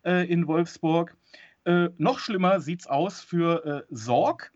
äh, 0.04 0.30
in 0.30 0.46
Wolfsburg. 0.46 1.16
Äh, 1.64 1.90
noch 1.98 2.18
schlimmer 2.18 2.60
sieht 2.60 2.80
es 2.80 2.86
aus 2.86 3.20
für 3.20 3.64
äh, 3.64 3.82
Sorg. 3.90 4.52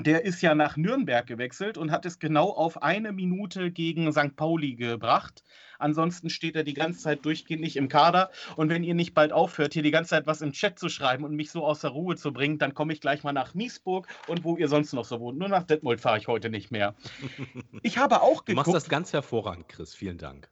Der 0.00 0.24
ist 0.24 0.40
ja 0.40 0.54
nach 0.54 0.78
Nürnberg 0.78 1.26
gewechselt 1.26 1.76
und 1.76 1.90
hat 1.90 2.06
es 2.06 2.18
genau 2.18 2.50
auf 2.50 2.82
eine 2.82 3.12
Minute 3.12 3.70
gegen 3.70 4.10
St. 4.12 4.34
Pauli 4.34 4.74
gebracht. 4.74 5.44
Ansonsten 5.78 6.30
steht 6.30 6.56
er 6.56 6.64
die 6.64 6.72
ganze 6.72 7.00
Zeit 7.00 7.24
durchgehend 7.26 7.60
nicht 7.60 7.76
im 7.76 7.88
Kader. 7.88 8.30
Und 8.56 8.70
wenn 8.70 8.82
ihr 8.82 8.94
nicht 8.94 9.12
bald 9.12 9.32
aufhört, 9.32 9.74
hier 9.74 9.82
die 9.82 9.90
ganze 9.90 10.10
Zeit 10.10 10.26
was 10.26 10.40
im 10.40 10.52
Chat 10.52 10.78
zu 10.78 10.88
schreiben 10.88 11.24
und 11.24 11.34
mich 11.34 11.50
so 11.50 11.66
aus 11.66 11.80
der 11.80 11.90
Ruhe 11.90 12.16
zu 12.16 12.32
bringen, 12.32 12.58
dann 12.58 12.72
komme 12.72 12.94
ich 12.94 13.02
gleich 13.02 13.24
mal 13.24 13.32
nach 13.32 13.52
Miesburg 13.52 14.06
und 14.26 14.42
wo 14.42 14.56
ihr 14.56 14.68
sonst 14.68 14.94
noch 14.94 15.04
so 15.04 15.20
wohnt. 15.20 15.38
Nur 15.38 15.48
nach 15.48 15.64
Detmold 15.64 16.00
fahre 16.00 16.16
ich 16.16 16.28
heute 16.28 16.48
nicht 16.48 16.70
mehr. 16.70 16.94
Ich 17.82 17.98
habe 17.98 18.20
auch 18.22 18.44
geguckt. 18.44 18.66
Du 18.66 18.72
machst 18.72 18.74
das 18.74 18.88
ganz 18.88 19.12
hervorragend, 19.12 19.68
Chris. 19.68 19.94
Vielen 19.94 20.18
Dank. 20.18 20.50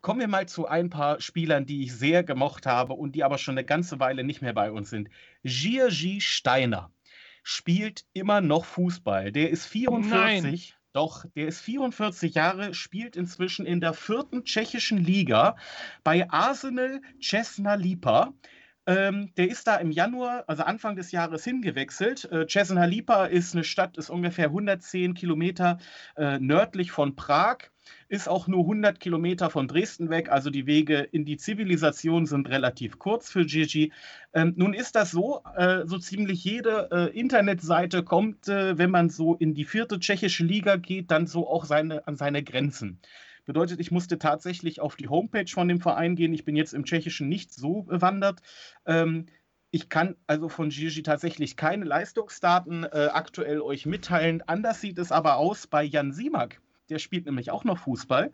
Kommen 0.00 0.20
wir 0.20 0.28
mal 0.28 0.48
zu 0.48 0.66
ein 0.66 0.88
paar 0.88 1.20
Spielern, 1.20 1.66
die 1.66 1.82
ich 1.82 1.94
sehr 1.94 2.24
gemocht 2.24 2.66
habe 2.66 2.94
und 2.94 3.14
die 3.14 3.24
aber 3.24 3.38
schon 3.38 3.54
eine 3.54 3.64
ganze 3.64 4.00
Weile 4.00 4.24
nicht 4.24 4.40
mehr 4.40 4.54
bei 4.54 4.72
uns 4.72 4.90
sind. 4.90 5.10
Giergi 5.42 6.20
Steiner 6.20 6.90
spielt 7.42 8.04
immer 8.12 8.40
noch 8.40 8.64
Fußball. 8.64 9.32
Der 9.32 9.50
ist 9.50 9.66
44. 9.66 10.42
Nein. 10.42 10.60
Doch, 10.92 11.24
der 11.36 11.46
ist 11.46 11.60
44 11.60 12.34
Jahre, 12.34 12.74
spielt 12.74 13.14
inzwischen 13.14 13.64
in 13.64 13.80
der 13.80 13.94
vierten 13.94 14.44
tschechischen 14.44 14.98
Liga 14.98 15.56
bei 16.02 16.28
Arsenal 16.30 17.00
Cesna 17.22 17.74
Lipa. 17.74 18.32
Ähm, 18.86 19.32
der 19.36 19.48
ist 19.48 19.68
da 19.68 19.76
im 19.76 19.92
Januar, 19.92 20.44
also 20.48 20.64
Anfang 20.64 20.96
des 20.96 21.12
Jahres 21.12 21.44
hingewechselt. 21.44 22.24
Äh, 22.32 22.46
Cesna 22.48 22.86
Lipa 22.86 23.26
ist 23.26 23.54
eine 23.54 23.62
Stadt, 23.62 23.98
ist 23.98 24.10
ungefähr 24.10 24.46
110 24.46 25.14
Kilometer 25.14 25.78
äh, 26.16 26.40
nördlich 26.40 26.90
von 26.90 27.14
Prag 27.14 27.58
ist 28.10 28.28
auch 28.28 28.48
nur 28.48 28.62
100 28.62 28.98
Kilometer 28.98 29.50
von 29.50 29.68
Dresden 29.68 30.10
weg, 30.10 30.30
also 30.30 30.50
die 30.50 30.66
Wege 30.66 30.98
in 30.98 31.24
die 31.24 31.36
Zivilisation 31.36 32.26
sind 32.26 32.48
relativ 32.48 32.98
kurz 32.98 33.30
für 33.30 33.46
Gigi. 33.46 33.92
Ähm, 34.34 34.52
nun 34.56 34.74
ist 34.74 34.96
das 34.96 35.12
so, 35.12 35.42
äh, 35.56 35.86
so 35.86 35.96
ziemlich 35.96 36.42
jede 36.42 36.88
äh, 36.90 37.18
Internetseite 37.18 38.02
kommt, 38.02 38.48
äh, 38.48 38.76
wenn 38.76 38.90
man 38.90 39.10
so 39.10 39.36
in 39.36 39.54
die 39.54 39.64
vierte 39.64 40.00
tschechische 40.00 40.42
Liga 40.42 40.74
geht, 40.74 41.12
dann 41.12 41.28
so 41.28 41.48
auch 41.48 41.64
seine, 41.64 42.04
an 42.08 42.16
seine 42.16 42.42
Grenzen. 42.42 42.98
Bedeutet, 43.46 43.78
ich 43.78 43.92
musste 43.92 44.18
tatsächlich 44.18 44.80
auf 44.80 44.96
die 44.96 45.08
Homepage 45.08 45.46
von 45.48 45.68
dem 45.68 45.80
Verein 45.80 46.16
gehen. 46.16 46.34
Ich 46.34 46.44
bin 46.44 46.56
jetzt 46.56 46.74
im 46.74 46.84
Tschechischen 46.84 47.28
nicht 47.28 47.54
so 47.54 47.84
bewandert. 47.84 48.40
Ähm, 48.86 49.26
ich 49.70 49.88
kann 49.88 50.16
also 50.26 50.48
von 50.48 50.70
Gigi 50.70 51.04
tatsächlich 51.04 51.56
keine 51.56 51.84
Leistungsdaten 51.84 52.82
äh, 52.82 53.08
aktuell 53.12 53.60
euch 53.60 53.86
mitteilen. 53.86 54.42
Anders 54.48 54.80
sieht 54.80 54.98
es 54.98 55.12
aber 55.12 55.36
aus 55.36 55.68
bei 55.68 55.84
Jan 55.84 56.12
Simak 56.12 56.60
der 56.90 56.98
spielt 56.98 57.26
nämlich 57.26 57.50
auch 57.50 57.64
noch 57.64 57.78
Fußball. 57.78 58.32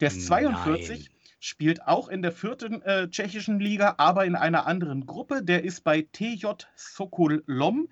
Der 0.00 0.08
ist 0.08 0.26
42, 0.26 0.98
Nein. 0.98 1.08
spielt 1.40 1.86
auch 1.86 2.08
in 2.08 2.22
der 2.22 2.32
vierten 2.32 2.82
äh, 2.82 3.08
tschechischen 3.08 3.60
Liga, 3.60 3.96
aber 3.98 4.24
in 4.24 4.36
einer 4.36 4.66
anderen 4.66 5.06
Gruppe. 5.06 5.42
Der 5.42 5.64
ist 5.64 5.84
bei 5.84 6.02
TJ 6.02 6.46
Sokol 6.76 7.42
Lom. 7.46 7.88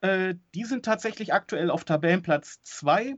Äh, 0.00 0.34
die 0.54 0.64
sind 0.64 0.84
tatsächlich 0.84 1.32
aktuell 1.32 1.70
auf 1.70 1.84
Tabellenplatz 1.84 2.62
2. 2.62 3.16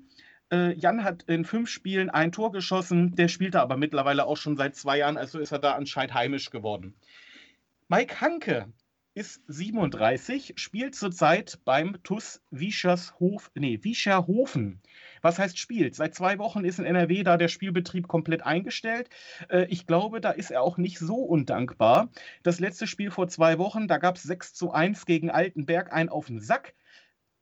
Äh, 0.52 0.74
Jan 0.74 1.02
hat 1.02 1.24
in 1.24 1.44
fünf 1.44 1.68
Spielen 1.68 2.10
ein 2.10 2.32
Tor 2.32 2.52
geschossen. 2.52 3.14
Der 3.16 3.28
spielt 3.28 3.54
da 3.54 3.62
aber 3.62 3.76
mittlerweile 3.76 4.26
auch 4.26 4.36
schon 4.36 4.56
seit 4.56 4.76
zwei 4.76 4.98
Jahren, 4.98 5.16
also 5.16 5.38
ist 5.38 5.52
er 5.52 5.58
da 5.58 5.72
anscheinend 5.72 6.14
heimisch 6.14 6.50
geworden. 6.50 6.94
Mike 7.88 8.20
Hanke 8.20 8.72
ist 9.16 9.40
37, 9.48 10.52
spielt 10.56 10.94
zurzeit 10.94 11.58
beim 11.64 11.96
TUS 12.02 12.42
Wieschershof, 12.50 13.50
nee, 13.54 13.80
Wischerhofen. 13.82 14.82
Was 15.22 15.38
heißt 15.38 15.58
spielt? 15.58 15.94
Seit 15.94 16.14
zwei 16.14 16.38
Wochen 16.38 16.66
ist 16.66 16.78
in 16.78 16.84
NRW 16.84 17.22
da 17.22 17.38
der 17.38 17.48
Spielbetrieb 17.48 18.08
komplett 18.08 18.44
eingestellt. 18.44 19.08
Äh, 19.48 19.68
ich 19.70 19.86
glaube, 19.86 20.20
da 20.20 20.32
ist 20.32 20.50
er 20.50 20.60
auch 20.60 20.76
nicht 20.76 20.98
so 20.98 21.16
undankbar. 21.16 22.10
Das 22.42 22.60
letzte 22.60 22.86
Spiel 22.86 23.10
vor 23.10 23.26
zwei 23.28 23.58
Wochen, 23.58 23.88
da 23.88 23.96
gab 23.96 24.16
es 24.16 24.22
6 24.24 24.52
zu 24.52 24.70
1 24.72 25.06
gegen 25.06 25.30
Altenberg, 25.30 25.94
ein 25.94 26.10
auf 26.10 26.26
den 26.26 26.40
Sack. 26.40 26.74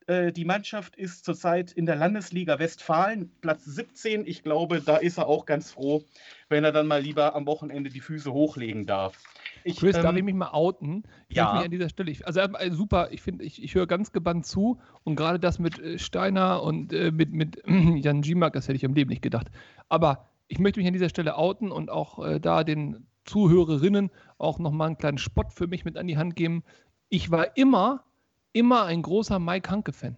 Äh, 0.06 0.30
die 0.30 0.44
Mannschaft 0.44 0.94
ist 0.94 1.24
zurzeit 1.24 1.72
in 1.72 1.86
der 1.86 1.96
Landesliga 1.96 2.60
Westfalen, 2.60 3.32
Platz 3.40 3.64
17. 3.64 4.28
Ich 4.28 4.44
glaube, 4.44 4.80
da 4.80 4.96
ist 4.96 5.18
er 5.18 5.26
auch 5.26 5.44
ganz 5.44 5.72
froh, 5.72 6.04
wenn 6.48 6.62
er 6.62 6.70
dann 6.72 6.86
mal 6.86 7.02
lieber 7.02 7.34
am 7.34 7.46
Wochenende 7.46 7.90
die 7.90 8.00
Füße 8.00 8.32
hochlegen 8.32 8.86
darf. 8.86 9.18
Ich, 9.66 9.78
Chris, 9.78 9.96
ähm, 9.96 10.02
darf 10.02 10.14
ich 10.14 10.22
mich 10.22 10.34
mal 10.34 10.50
outen? 10.50 11.04
Ich 11.28 11.38
ja. 11.38 11.54
Mich 11.54 11.64
an 11.64 11.70
dieser 11.70 11.88
Stelle. 11.88 12.10
Ich, 12.10 12.26
also 12.26 12.40
äh, 12.40 12.70
super, 12.70 13.10
ich 13.12 13.22
finde, 13.22 13.44
ich, 13.44 13.62
ich 13.62 13.74
höre 13.74 13.86
ganz 13.86 14.12
gebannt 14.12 14.44
zu 14.46 14.78
und 15.04 15.16
gerade 15.16 15.40
das 15.40 15.58
mit 15.58 15.78
äh, 15.78 15.98
Steiner 15.98 16.62
und 16.62 16.92
äh, 16.92 17.10
mit, 17.10 17.32
mit 17.32 17.62
Jan 17.66 18.20
Gimak, 18.20 18.52
das 18.52 18.68
hätte 18.68 18.76
ich 18.76 18.84
im 18.84 18.92
Leben 18.92 19.08
nicht 19.08 19.22
gedacht. 19.22 19.50
Aber 19.88 20.28
ich 20.48 20.58
möchte 20.58 20.80
mich 20.80 20.86
an 20.86 20.92
dieser 20.92 21.08
Stelle 21.08 21.36
outen 21.36 21.72
und 21.72 21.90
auch 21.90 22.24
äh, 22.24 22.40
da 22.40 22.62
den 22.62 23.06
Zuhörerinnen 23.24 24.10
auch 24.36 24.58
nochmal 24.58 24.88
einen 24.88 24.98
kleinen 24.98 25.18
Spott 25.18 25.50
für 25.50 25.66
mich 25.66 25.86
mit 25.86 25.96
an 25.96 26.06
die 26.06 26.18
Hand 26.18 26.36
geben. 26.36 26.62
Ich 27.08 27.30
war 27.30 27.56
immer, 27.56 28.04
immer 28.52 28.84
ein 28.84 29.00
großer 29.00 29.38
Mike 29.38 29.70
Hanke-Fan. 29.70 30.16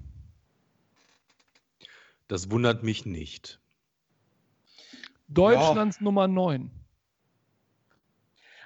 Das 2.26 2.50
wundert 2.50 2.82
mich 2.82 3.06
nicht. 3.06 3.60
Deutschlands 5.28 5.98
ja. 5.98 6.04
Nummer 6.04 6.26
9. 6.26 6.70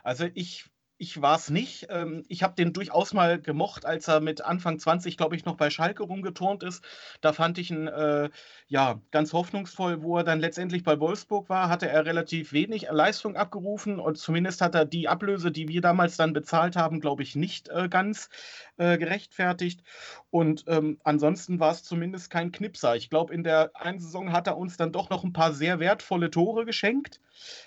Also 0.03 0.27
ich 0.35 0.67
ich 1.01 1.23
war 1.23 1.37
es 1.37 1.49
nicht. 1.49 1.87
Ähm, 1.89 2.25
ich 2.29 2.43
habe 2.43 2.55
den 2.55 2.75
durchaus 2.75 3.15
mal 3.15 3.41
gemocht, 3.41 3.87
als 3.87 4.07
er 4.07 4.21
mit 4.21 4.43
Anfang 4.43 4.79
20, 4.79 5.17
glaube 5.17 5.35
ich, 5.35 5.47
noch 5.47 5.57
bei 5.57 5.71
Schalke 5.71 6.03
rumgeturnt 6.03 6.63
ist. 6.63 6.85
Da 7.23 7.33
fand 7.33 7.57
ich 7.57 7.71
ihn 7.71 7.89
äh, 7.89 8.29
ja, 8.69 9.01
ganz 9.11 9.33
hoffnungsvoll. 9.33 10.03
Wo 10.03 10.19
er 10.19 10.25
dann 10.25 10.41
letztendlich 10.41 10.85
bei 10.85 11.01
Wolfsburg 11.01 11.49
war, 11.49 11.71
hatte 11.71 11.89
er 11.89 12.05
relativ 12.05 12.53
wenig 12.53 12.87
Leistung 12.91 13.35
abgerufen 13.35 13.99
und 13.99 14.19
zumindest 14.19 14.61
hat 14.61 14.75
er 14.75 14.85
die 14.85 15.09
Ablöse, 15.09 15.51
die 15.51 15.69
wir 15.69 15.81
damals 15.81 16.19
dann 16.19 16.35
bezahlt 16.35 16.77
haben, 16.77 17.01
glaube 17.01 17.23
ich, 17.23 17.35
nicht 17.35 17.71
äh, 17.71 17.89
ganz 17.89 18.29
äh, 18.77 18.99
gerechtfertigt. 18.99 19.83
Und 20.29 20.65
ähm, 20.69 21.01
ansonsten 21.03 21.61
war 21.61 21.73
es 21.73 21.83
zumindest 21.83 22.29
kein 22.29 22.53
Knipser. 22.53 22.95
Ich 22.95 23.09
glaube, 23.09 23.33
in 23.33 23.43
der 23.43 23.71
einen 23.75 24.01
Saison 24.01 24.33
hat 24.33 24.47
er 24.49 24.59
uns 24.59 24.77
dann 24.77 24.93
doch 24.93 25.09
noch 25.09 25.25
ein 25.25 25.33
paar 25.33 25.55
sehr 25.55 25.81
wertvolle 25.81 26.31
Tore 26.31 26.67
geschenkt 26.67 27.21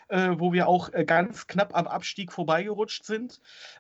äh, 0.09 0.31
wo 0.37 0.53
wir 0.53 0.67
auch 0.67 0.91
äh, 0.93 1.05
ganz 1.05 1.47
knapp 1.47 1.75
am 1.75 1.87
Abstieg 1.87 2.31
vorbeigerutscht 2.31 3.05
sind. 3.05 3.22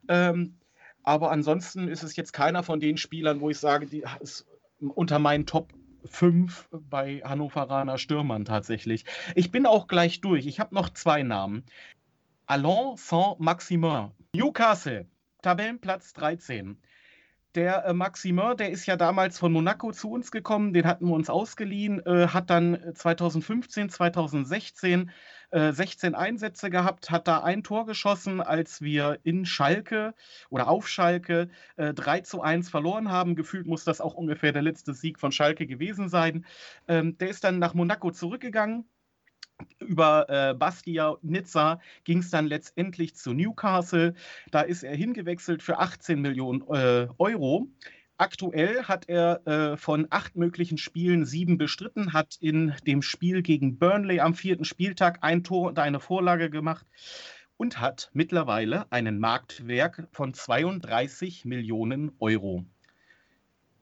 Ähm, 0.07 0.57
aber 1.03 1.31
ansonsten 1.31 1.87
ist 1.87 2.03
es 2.03 2.15
jetzt 2.15 2.31
keiner 2.31 2.63
von 2.63 2.79
den 2.79 2.97
Spielern, 2.97 3.41
wo 3.41 3.49
ich 3.49 3.59
sage, 3.59 3.85
die 3.85 4.03
ist 4.21 4.45
unter 4.79 5.19
meinen 5.19 5.45
Top 5.45 5.73
5 6.05 6.69
bei 6.71 7.21
Hannoveraner 7.23 7.97
Stürmern 7.97 8.45
tatsächlich. 8.45 9.05
Ich 9.35 9.51
bin 9.51 9.65
auch 9.65 9.87
gleich 9.87 10.21
durch. 10.21 10.45
Ich 10.45 10.59
habe 10.59 10.75
noch 10.75 10.89
zwei 10.89 11.23
Namen. 11.23 11.63
Alain 12.45 12.97
Saint-Maximin, 12.97 14.11
Newcastle, 14.35 15.07
Tabellenplatz 15.41 16.13
13. 16.13 16.77
Der 17.55 17.85
äh, 17.85 17.93
Maximin, 17.93 18.57
der 18.57 18.71
ist 18.71 18.87
ja 18.87 18.95
damals 18.97 19.37
von 19.37 19.51
Monaco 19.51 19.91
zu 19.91 20.09
uns 20.09 20.31
gekommen, 20.31 20.73
den 20.73 20.87
hatten 20.87 21.05
wir 21.07 21.13
uns 21.13 21.29
ausgeliehen, 21.29 22.03
äh, 22.05 22.27
hat 22.29 22.49
dann 22.49 22.79
2015, 22.95 23.89
2016 23.89 25.11
äh, 25.51 25.71
16 25.71 26.15
Einsätze 26.15 26.71
gehabt, 26.71 27.11
hat 27.11 27.27
da 27.27 27.43
ein 27.43 27.61
Tor 27.61 27.85
geschossen, 27.85 28.41
als 28.41 28.81
wir 28.81 29.19
in 29.23 29.45
Schalke 29.45 30.15
oder 30.49 30.67
auf 30.67 30.87
Schalke 30.87 31.49
äh, 31.75 31.93
3 31.93 32.21
zu 32.21 32.41
1 32.41 32.71
verloren 32.71 33.11
haben. 33.11 33.35
Gefühlt 33.35 33.67
muss 33.67 33.83
das 33.83 34.01
auch 34.01 34.15
ungefähr 34.15 34.51
der 34.51 34.63
letzte 34.63 34.95
Sieg 34.95 35.19
von 35.19 35.31
Schalke 35.31 35.67
gewesen 35.67 36.09
sein. 36.09 36.45
Ähm, 36.87 37.19
der 37.19 37.29
ist 37.29 37.43
dann 37.43 37.59
nach 37.59 37.75
Monaco 37.75 38.09
zurückgegangen 38.09 38.85
über 39.79 40.29
äh, 40.29 40.53
Bastia 40.53 41.15
Nizza 41.21 41.79
ging 42.03 42.19
es 42.19 42.29
dann 42.29 42.47
letztendlich 42.47 43.15
zu 43.15 43.33
Newcastle. 43.33 44.13
Da 44.51 44.61
ist 44.61 44.83
er 44.83 44.95
hingewechselt 44.95 45.63
für 45.63 45.79
18 45.79 46.21
Millionen 46.21 46.61
äh, 46.69 47.07
Euro. 47.17 47.67
Aktuell 48.17 48.83
hat 48.83 49.09
er 49.09 49.45
äh, 49.47 49.77
von 49.77 50.07
acht 50.11 50.35
möglichen 50.35 50.77
Spielen 50.77 51.25
sieben 51.25 51.57
bestritten, 51.57 52.13
hat 52.13 52.37
in 52.39 52.73
dem 52.85 53.01
Spiel 53.01 53.41
gegen 53.41 53.79
Burnley 53.79 54.19
am 54.19 54.35
vierten 54.35 54.65
Spieltag 54.65 55.19
ein 55.21 55.43
Tor 55.43 55.67
und 55.69 55.79
eine 55.79 55.99
Vorlage 55.99 56.49
gemacht 56.49 56.85
und 57.57 57.79
hat 57.79 58.09
mittlerweile 58.13 58.91
einen 58.91 59.19
Marktwerk 59.19 60.07
von 60.11 60.33
32 60.33 61.45
Millionen 61.45 62.11
Euro. 62.19 62.65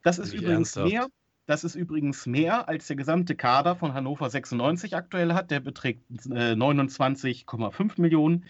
Das 0.04 0.18
ist 0.18 0.32
Nicht 0.32 0.44
übrigens 0.44 0.76
ernsthaft? 0.76 0.92
mehr. 0.92 1.08
Das 1.52 1.66
ist 1.66 1.76
übrigens 1.76 2.26
mehr, 2.28 2.70
als 2.70 2.88
der 2.88 2.96
gesamte 2.96 3.36
Kader 3.36 3.76
von 3.76 3.94
Hannover 3.94 4.30
96 4.30 4.96
aktuell 4.96 5.34
hat. 5.34 5.52
Der 5.52 5.60
beträgt 5.60 6.02
äh, 6.28 6.54
29,5 6.54 8.00
Millionen. 8.00 8.46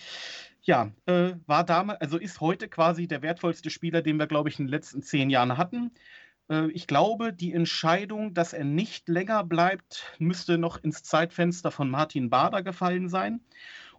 Ja, 0.61 0.91
äh, 1.07 1.33
war 1.47 1.63
damals, 1.63 1.99
also 1.99 2.19
ist 2.19 2.41
heute 2.41 2.67
quasi 2.67 3.07
der 3.07 3.23
wertvollste 3.23 3.71
Spieler, 3.71 4.03
den 4.03 4.17
wir, 4.17 4.27
glaube 4.27 4.49
ich, 4.49 4.59
in 4.59 4.67
den 4.67 4.71
letzten 4.71 5.01
zehn 5.01 5.31
Jahren 5.31 5.57
hatten. 5.57 5.89
Äh, 6.47 6.69
ich 6.73 6.85
glaube, 6.85 7.33
die 7.33 7.53
Entscheidung, 7.53 8.35
dass 8.35 8.53
er 8.53 8.65
nicht 8.65 9.09
länger 9.09 9.43
bleibt, 9.45 10.13
müsste 10.19 10.59
noch 10.59 10.77
ins 10.83 11.01
Zeitfenster 11.01 11.71
von 11.71 11.89
Martin 11.89 12.29
Bader 12.29 12.61
gefallen 12.61 13.09
sein. 13.09 13.39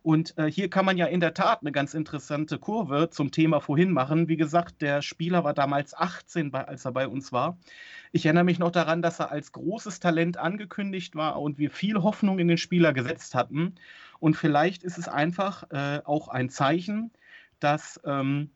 Und 0.03 0.37
äh, 0.37 0.51
hier 0.51 0.69
kann 0.69 0.85
man 0.85 0.99
ja 0.99 1.07
in 1.07 1.21
der 1.21 1.33
Tat 1.33 1.61
eine 1.61 1.71
ganz 1.71 1.95
interessante 1.95 2.59
Kurve 2.59 3.11
zum 3.11 3.31
Thema 3.31 3.61
vorhin 3.61 3.93
machen. 3.93 4.29
Wie 4.29 4.37
gesagt, 4.37 4.83
der 4.83 5.01
Spieler 5.01 5.45
war 5.45 5.55
damals 5.55 5.95
18, 5.95 6.51
bei, 6.51 6.67
als 6.67 6.85
er 6.85 6.93
bei 6.93 7.07
uns 7.07 7.33
war. 7.33 7.57
Ich 8.11 8.27
erinnere 8.27 8.45
mich 8.45 8.59
noch 8.59 8.73
daran, 8.73 9.01
dass 9.01 9.21
er 9.21 9.31
als 9.31 9.53
großes 9.53 10.01
Talent 10.01 10.39
angekündigt 10.39 11.15
war 11.15 11.41
und 11.41 11.59
wir 11.59 11.71
viel 11.71 12.03
Hoffnung 12.03 12.41
in 12.41 12.49
den 12.49 12.59
Spieler 12.59 12.93
gesetzt 12.93 13.35
hatten. 13.35 13.77
Und 14.19 14.37
vielleicht 14.37 14.83
ist 14.83 14.99
es 14.99 15.09
einfach 15.09 15.71
äh, 15.71 16.01
auch 16.05 16.29
ein 16.29 16.51
Zeichen, 16.51 17.13
dass 17.61 18.01
ähm, 18.05 18.51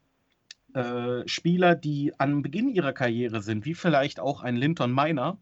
äh, 0.74 1.26
Spieler, 1.26 1.76
die 1.76 2.12
am 2.18 2.42
Beginn 2.42 2.68
ihrer 2.68 2.92
Karriere 2.92 3.40
sind, 3.40 3.64
wie 3.64 3.74
vielleicht 3.74 4.18
auch 4.18 4.42
ein 4.42 4.56
Linton 4.56 4.92
Miner, 4.92 5.38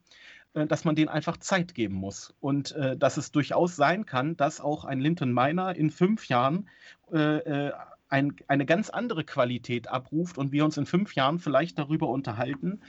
dass 0.55 0.85
man 0.85 0.95
denen 0.95 1.09
einfach 1.09 1.37
Zeit 1.37 1.75
geben 1.75 1.95
muss. 1.95 2.35
Und 2.41 2.73
äh, 2.73 2.97
dass 2.97 3.17
es 3.17 3.33
durchaus 3.33 3.77
sein 3.77 4.07
kann, 4.07 4.37
dass 4.37 4.61
auch 4.61 4.85
ein 4.85 5.01
Linton 5.01 5.33
Miner 5.33 5.75
in 5.75 5.91
fünf 5.91 6.29
Jahren 6.29 6.69
äh, 7.13 7.69
äh, 7.69 7.73
ein, 8.09 8.37
eine 8.47 8.65
ganz 8.65 8.91
andere 8.91 9.25
Qualität 9.25 9.89
abruft 9.89 10.39
und 10.39 10.53
wir 10.53 10.65
uns 10.65 10.77
in 10.77 10.87
fünf 10.87 11.15
Jahren 11.15 11.41
vielleicht 11.41 11.79
darüber 11.79 12.09
unterhalten, 12.09 12.81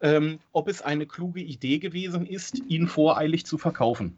ähm, 0.00 0.38
ob 0.52 0.68
es 0.68 0.82
eine 0.82 1.06
kluge 1.06 1.40
Idee 1.40 1.78
gewesen 1.78 2.26
ist, 2.26 2.58
ihn 2.68 2.86
voreilig 2.86 3.46
zu 3.46 3.56
verkaufen. 3.56 4.16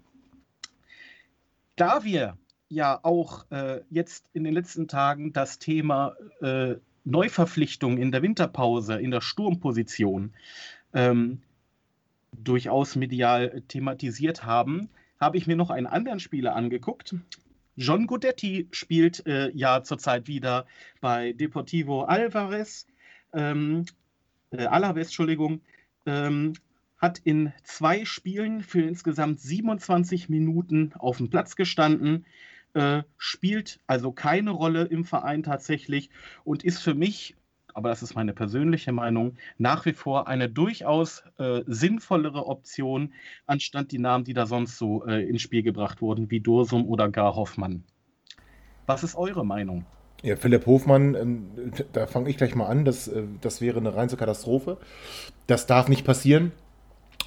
Da 1.76 2.02
wir 2.04 2.36
ja 2.68 2.98
auch 3.02 3.48
äh, 3.50 3.82
jetzt 3.90 4.24
in 4.32 4.42
den 4.42 4.54
letzten 4.54 4.88
Tagen 4.88 5.32
das 5.32 5.60
Thema 5.60 6.16
äh, 6.40 6.74
Neuverpflichtung 7.04 7.98
in 7.98 8.10
der 8.10 8.22
Winterpause, 8.22 8.98
in 8.98 9.12
der 9.12 9.20
Sturmposition, 9.20 10.32
ähm, 10.92 11.42
durchaus 12.42 12.96
medial 12.96 13.62
thematisiert 13.68 14.44
haben, 14.44 14.88
habe 15.20 15.38
ich 15.38 15.46
mir 15.46 15.56
noch 15.56 15.70
einen 15.70 15.86
anderen 15.86 16.20
Spieler 16.20 16.54
angeguckt. 16.54 17.14
John 17.76 18.06
Gudetti 18.06 18.68
spielt 18.70 19.26
äh, 19.26 19.50
ja 19.50 19.82
zurzeit 19.82 20.28
wieder 20.28 20.66
bei 21.00 21.32
Deportivo 21.32 22.02
Alvarez, 22.02 22.86
ähm, 23.34 23.84
äh, 24.50 24.64
Alaves, 24.64 25.08
Entschuldigung, 25.08 25.60
ähm, 26.06 26.54
hat 26.98 27.18
in 27.18 27.52
zwei 27.62 28.06
Spielen 28.06 28.62
für 28.62 28.80
insgesamt 28.80 29.40
27 29.40 30.30
Minuten 30.30 30.92
auf 30.94 31.18
dem 31.18 31.28
Platz 31.28 31.56
gestanden, 31.56 32.24
äh, 32.72 33.02
spielt 33.18 33.80
also 33.86 34.12
keine 34.12 34.50
Rolle 34.50 34.84
im 34.84 35.04
Verein 35.04 35.42
tatsächlich 35.42 36.08
und 36.44 36.64
ist 36.64 36.78
für 36.78 36.94
mich 36.94 37.36
aber 37.76 37.90
das 37.90 38.02
ist 38.02 38.14
meine 38.14 38.32
persönliche 38.32 38.90
Meinung, 38.90 39.36
nach 39.58 39.84
wie 39.84 39.92
vor 39.92 40.28
eine 40.28 40.48
durchaus 40.48 41.22
äh, 41.38 41.60
sinnvollere 41.66 42.46
Option, 42.46 43.12
anstatt 43.46 43.92
die 43.92 43.98
Namen, 43.98 44.24
die 44.24 44.32
da 44.32 44.46
sonst 44.46 44.78
so 44.78 45.04
äh, 45.04 45.28
ins 45.28 45.42
Spiel 45.42 45.62
gebracht 45.62 46.00
wurden, 46.00 46.30
wie 46.30 46.40
Dursum 46.40 46.86
oder 46.86 47.10
gar 47.10 47.36
Hoffmann. 47.36 47.84
Was 48.86 49.04
ist 49.04 49.14
eure 49.14 49.44
Meinung? 49.44 49.84
Ja, 50.22 50.36
Philipp 50.36 50.64
Hofmann, 50.64 51.14
ähm, 51.14 51.50
da 51.92 52.06
fange 52.06 52.30
ich 52.30 52.38
gleich 52.38 52.54
mal 52.54 52.66
an. 52.66 52.86
Das, 52.86 53.08
äh, 53.08 53.24
das 53.42 53.60
wäre 53.60 53.78
eine 53.78 53.94
reine 53.94 54.16
Katastrophe. 54.16 54.78
Das 55.46 55.66
darf 55.66 55.88
nicht 55.90 56.06
passieren. 56.06 56.52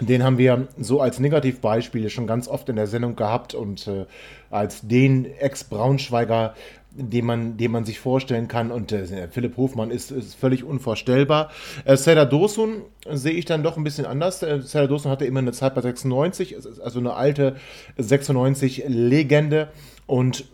Den 0.02 0.24
haben 0.24 0.38
wir 0.38 0.70
so 0.78 1.02
als 1.02 1.20
Negativbeispiel 1.20 2.10
schon 2.10 2.26
ganz 2.26 2.48
oft 2.48 2.70
in 2.70 2.78
der 2.78 2.88
Sendung 2.88 3.16
gehabt 3.16 3.54
und 3.54 3.86
äh, 3.86 4.06
als 4.50 4.88
den 4.88 5.26
Ex-Braunschweiger, 5.26 6.56
den 6.92 7.26
man, 7.26 7.58
den 7.58 7.72
man 7.72 7.86
sich 7.86 8.00
vorstellen 8.00 8.48
kann. 8.48 8.72
Und 8.72 8.92
äh, 8.92 9.28
Philipp 9.30 9.58
Hofmann 9.58 9.92
ist, 9.92 10.12
ist 10.12 10.36
völlig 10.36 10.64
unvorstellbar. 10.64 11.52
Äh, 11.86 11.98
Serdar 11.98 12.26
Dursun 12.26 12.82
sehe 13.10 13.34
ich 13.34 13.46
dann 13.46 13.64
doch 13.64 13.78
ein 13.78 13.84
bisschen 13.84 14.06
anders. 14.06 14.42
Äh, 14.44 14.62
Serdar 14.62 14.88
Dursun 14.88 15.12
hatte 15.12 15.26
immer 15.26 15.40
eine 15.40 15.52
Zeit 15.52 15.76
bei 15.76 15.82
96, 15.82 16.54
es 16.54 16.66
ist 16.66 16.80
also 16.80 17.00
eine 17.00 17.14
alte 17.14 17.56
96-Legende. 17.98 19.70
Und 20.08 20.46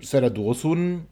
Serdar 0.00 0.30
Dursun 0.30 1.06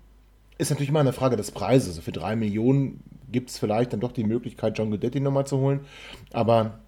ist 0.59 0.71
natürlich 0.71 0.91
immer 0.91 1.01
eine 1.01 1.13
Frage 1.13 1.37
des 1.37 1.51
Preises. 1.51 1.89
Also 1.91 2.03
für 2.03 2.13
drei 2.13 2.37
Millionen 2.37 3.03
gibt 3.31 3.51
es 3.51 3.59
vielleicht 3.59 3.93
dann 3.93 4.01
doch 4.01 4.13
die 4.13 4.25
Möglichkeit, 4.25 4.79
John 4.79 4.91
Guidetti 4.91 5.21
nochmal 5.21 5.47
zu 5.47 5.59
holen. 5.59 5.81
Aber 6.33 6.81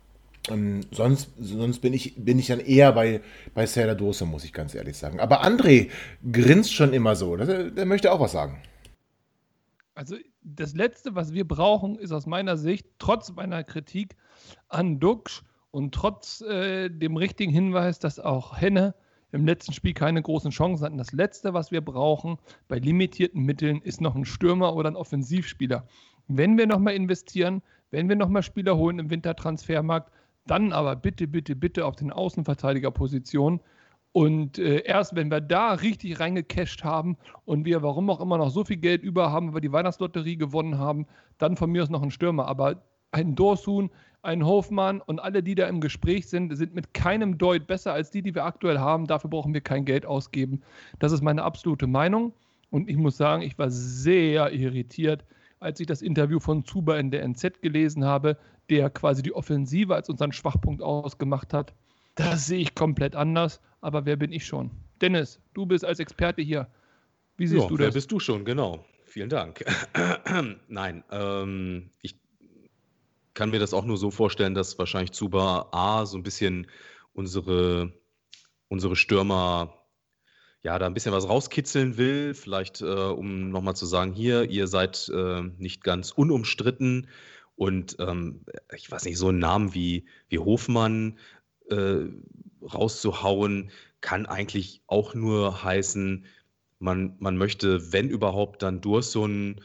ähm, 0.51 0.83
sonst, 0.91 1.31
sonst 1.39 1.81
bin 1.81 1.95
ich, 1.95 2.15
bin 2.17 2.39
ich 2.39 2.49
dann 2.49 2.61
eher 2.61 2.93
bei, 2.93 3.23
bei 3.55 3.67
Serdar 3.67 3.95
Dursun, 3.95 4.31
muss 4.31 4.45
ich 4.45 4.53
ganz 4.53 4.75
ehrlich 4.75 4.97
sagen. 4.97 5.21
Aber 5.21 5.43
André 5.45 5.91
grinst 6.31 6.73
schon 6.73 6.93
immer 6.93 7.17
so. 7.17 7.37
Der, 7.37 7.71
der 7.71 7.87
möchte 7.87 8.13
auch 8.13 8.21
was 8.21 8.33
sagen. 8.33 8.61
Also 9.95 10.17
das 10.43 10.75
Letzte, 10.75 11.15
was 11.15 11.33
wir 11.33 11.47
brauchen, 11.47 11.97
ist 11.97 12.13
aus 12.13 12.27
meiner 12.27 12.57
Sicht, 12.57 12.87
trotz 12.99 13.33
meiner 13.33 13.65
Kritik 13.65 14.17
an 14.69 15.01
Duxch 15.01 15.43
und 15.71 15.95
trotz 15.95 16.43
äh, 16.43 16.91
dem 16.91 17.17
richtigen 17.17 17.53
Hinweis, 17.53 17.99
dass 17.99 18.21
auch 18.21 18.61
Henne 18.61 18.95
im 19.33 19.47
letzten 19.47 19.73
Spiel 19.73 19.95
keine 19.95 20.23
großen 20.23 20.51
Chancen 20.51 20.85
hatten. 20.85 20.99
Das 20.99 21.13
Letzte, 21.13 21.55
was 21.55 21.73
wir 21.73 21.81
brauchen 21.81 22.39
bei 22.69 22.79
limitierten 22.79 23.43
Mitteln, 23.43 23.81
ist 23.83 24.01
noch 24.01 24.15
ein 24.15 24.25
Stürmer 24.25 24.77
oder 24.77 24.91
ein 24.91 24.97
Offensivspieler. 24.97 25.89
Wenn 26.29 26.59
wir 26.59 26.67
nochmal 26.67 26.95
investieren, 26.95 27.63
wenn 27.91 28.09
wir 28.09 28.17
nochmal 28.17 28.43
Spieler 28.43 28.77
holen 28.77 28.99
im 28.99 29.11
Wintertransfermarkt, 29.11 30.13
dann 30.47 30.73
aber 30.73 30.97
bitte, 30.97 31.27
bitte, 31.27 31.57
bitte 31.57 31.87
auf 31.87 31.97
den 31.97 32.11
Außenverteidigerpositionen. 32.11 33.61
Und 34.13 34.59
äh, 34.59 34.83
erst 34.85 35.17
wenn 35.17 35.31
wir 35.31 35.41
da 35.41 35.73
richtig 35.73 36.21
reingecasht 36.21 36.85
haben 36.85 37.17
und 37.45 37.65
wir, 37.65 37.83
warum 37.83 38.09
auch 38.11 38.21
immer, 38.21 38.39
noch 38.39 38.51
so 38.51 38.65
viel 38.65 38.77
Geld 38.77 39.03
über 39.03 39.33
haben, 39.33 39.49
weil 39.49 39.55
wir 39.55 39.61
die 39.61 39.73
Weihnachtslotterie 39.73 40.37
gewonnen 40.37 40.79
haben, 40.79 41.07
dann 41.39 41.57
von 41.57 41.71
mir 41.71 41.83
aus 41.83 41.91
noch 41.91 42.03
ein 42.03 42.13
Stürmer. 42.13 42.47
Aber 42.47 42.85
ein 43.11 43.35
Dorsun, 43.35 43.91
ein 44.23 44.47
Hofmann 44.47 45.01
und 45.01 45.19
alle, 45.19 45.43
die 45.43 45.55
da 45.55 45.67
im 45.67 45.81
Gespräch 45.81 46.29
sind, 46.29 46.57
sind 46.57 46.75
mit 46.75 46.95
keinem 46.95 47.39
Deut 47.39 47.67
besser 47.67 47.93
als 47.93 48.11
die, 48.11 48.23
die 48.23 48.35
wir 48.35 48.45
aktuell 48.45 48.79
haben. 48.79 49.07
Dafür 49.07 49.31
brauchen 49.31 49.53
wir 49.53 49.61
kein 49.61 49.85
Geld 49.85 50.07
ausgeben. 50.07 50.63
Das 51.01 51.11
ist 51.11 51.23
meine 51.23 51.43
absolute 51.43 51.87
Meinung. 51.87 52.33
Und 52.71 52.89
ich 52.89 52.97
muss 52.97 53.17
sagen, 53.17 53.43
ich 53.43 53.59
war 53.59 53.71
sehr 53.71 54.53
irritiert, 54.53 55.25
als 55.61 55.81
ich 55.81 55.87
das 55.87 56.03
Interview 56.03 56.41
von 56.41 56.65
Zuba 56.65 56.99
in 56.99 57.11
der 57.11 57.23
NZ 57.27 57.63
gelesen 57.63 58.05
habe, 58.05 58.37
der 58.71 58.91
quasi 58.91 59.23
die 59.23 59.33
Offensive 59.33 59.95
als 59.95 60.09
unseren 60.09 60.33
Schwachpunkt 60.33 60.83
ausgemacht 60.83 61.53
hat. 61.53 61.75
Das 62.15 62.47
sehe 62.47 62.61
ich 62.61 62.75
komplett 62.75 63.17
anders, 63.17 63.61
aber 63.81 64.07
wer 64.07 64.17
bin 64.17 64.33
ich 64.33 64.47
schon? 64.47 64.71
Dennis, 65.01 65.41
du 65.53 65.67
bist 65.67 65.85
als 65.85 65.99
Experte 65.99 66.43
hier. 66.43 66.69
Wie 67.37 67.47
siehst 67.47 67.63
Ja, 67.63 67.69
du 67.69 67.79
wer 67.79 67.87
das? 67.87 67.95
bist 67.95 68.13
du 68.13 68.21
schon, 68.21 68.45
genau. 68.45 68.85
Vielen 69.05 69.29
Dank. 69.29 69.65
Nein, 70.69 71.05
ähm, 71.11 71.91
ich 72.03 72.17
kann 73.35 73.51
mir 73.51 73.59
das 73.59 73.75
auch 73.75 73.85
nur 73.85 73.97
so 73.97 74.11
vorstellen, 74.11 74.55
dass 74.55 74.79
wahrscheinlich 74.79 75.13
Zuba 75.13 75.69
A 75.73 76.07
so 76.07 76.17
ein 76.17 76.23
bisschen 76.23 76.69
unsere, 77.13 77.93
unsere 78.69 78.97
Stürmer 78.97 79.75
ja, 80.63 80.79
da 80.79 80.87
ein 80.87 80.95
bisschen 80.95 81.13
was 81.13 81.29
rauskitzeln 81.29 81.99
will, 81.99 82.33
vielleicht 82.33 82.81
äh, 82.81 82.87
um 82.87 83.51
nochmal 83.51 83.77
zu 83.77 83.85
sagen, 83.85 84.15
hier, 84.15 84.49
ihr 84.51 84.67
seid 84.67 85.11
äh, 85.15 85.43
nicht 85.59 85.85
ganz 85.85 86.11
unumstritten 86.11 87.09
und 87.57 87.97
ähm, 88.01 88.45
ich 88.75 88.91
weiß 88.91 89.05
nicht, 89.05 89.19
so 89.19 89.29
einen 89.29 89.39
Namen 89.39 89.75
wie, 89.75 90.07
wie 90.29 90.39
Hofmann 90.39 91.19
äh, 91.71 92.07
rauszuhauen, 92.63 93.71
kann 94.01 94.27
eigentlich 94.27 94.83
auch 94.87 95.15
nur 95.15 95.63
heißen, 95.63 96.27
man, 96.79 97.17
man 97.19 97.37
möchte, 97.37 97.93
wenn 97.93 98.11
überhaupt, 98.11 98.63
dann 98.63 98.81
Dursun 98.81 99.61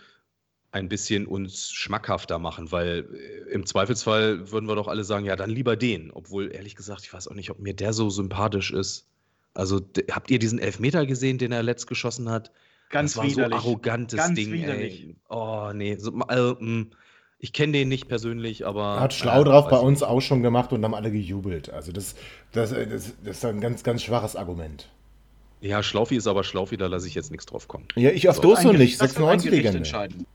ein 0.72 0.88
bisschen 0.88 1.26
uns 1.26 1.72
schmackhafter 1.72 2.38
machen, 2.38 2.72
weil 2.72 3.08
äh, 3.14 3.52
im 3.52 3.66
Zweifelsfall 3.66 4.52
würden 4.52 4.68
wir 4.68 4.76
doch 4.76 4.88
alle 4.88 5.04
sagen, 5.04 5.26
ja, 5.26 5.36
dann 5.36 5.50
lieber 5.50 5.76
den. 5.76 6.12
Obwohl, 6.12 6.54
ehrlich 6.54 6.76
gesagt, 6.76 7.02
ich 7.04 7.14
weiß 7.14 7.28
auch 7.28 7.34
nicht, 7.36 7.50
ob 7.50 7.60
mir 7.60 7.74
der 7.74 7.92
so 7.94 8.10
sympathisch 8.10 8.72
ist. 8.72 9.08
Also, 9.56 9.82
habt 10.12 10.30
ihr 10.30 10.38
diesen 10.38 10.60
Elfmeter 10.60 11.08
gesehen, 11.08 11.40
den 11.40 11.52
er 11.52 11.64
letzt 11.64 11.88
geschossen 11.88 12.30
hat? 12.30 12.52
Ganz 12.90 13.14
das 13.14 13.18
war 13.18 13.26
widerlich. 13.26 13.60
so 13.62 13.68
arrogantes 13.68 14.18
Ganz 14.18 14.36
Ding, 14.36 14.52
widerlich. 14.54 15.06
ey. 15.06 15.16
Oh, 15.28 15.72
nee. 15.74 15.96
So, 15.98 16.14
also, 16.28 16.58
mh, 16.60 16.88
ich 17.40 17.54
kenne 17.54 17.72
den 17.74 17.88
nicht 17.88 18.08
persönlich, 18.08 18.66
aber. 18.68 18.96
Er 18.96 19.00
hat 19.00 19.14
schlau 19.14 19.42
äh, 19.42 19.46
drauf 19.46 19.70
bei 19.70 19.78
uns 19.78 20.04
auch 20.04 20.22
schon 20.22 20.44
gemacht 20.44 20.74
und 20.74 20.84
haben 20.84 20.94
alle 20.94 21.12
gejubelt. 21.12 21.70
Also 21.72 21.92
das, 21.92 22.16
das, 22.52 22.72
das, 22.72 22.88
das 23.24 23.38
ist 23.38 23.46
ein 23.46 23.62
ganz, 23.62 23.84
ganz 23.84 24.04
schwaches 24.04 24.36
Argument. 24.36 24.90
Ja, 25.62 25.84
Schlaufi 25.84 26.16
ist 26.16 26.28
aber 26.28 26.44
Schlaufi, 26.44 26.78
da 26.78 26.88
lasse 26.88 27.08
ich 27.08 27.16
jetzt 27.16 27.32
nichts 27.32 27.46
drauf 27.46 27.68
kommen. 27.68 27.86
Ja, 27.96 28.12
ich 28.12 28.30
auf 28.30 28.38
So, 28.38 28.42
Dosun 28.44 28.78
nicht, 28.78 29.02
das 29.02 29.16
wird 29.16 29.28
ein 29.30 29.40
96 29.40 29.50
Gericht 29.50 29.64
Legende. 29.64 29.78
entscheiden. 29.80 30.26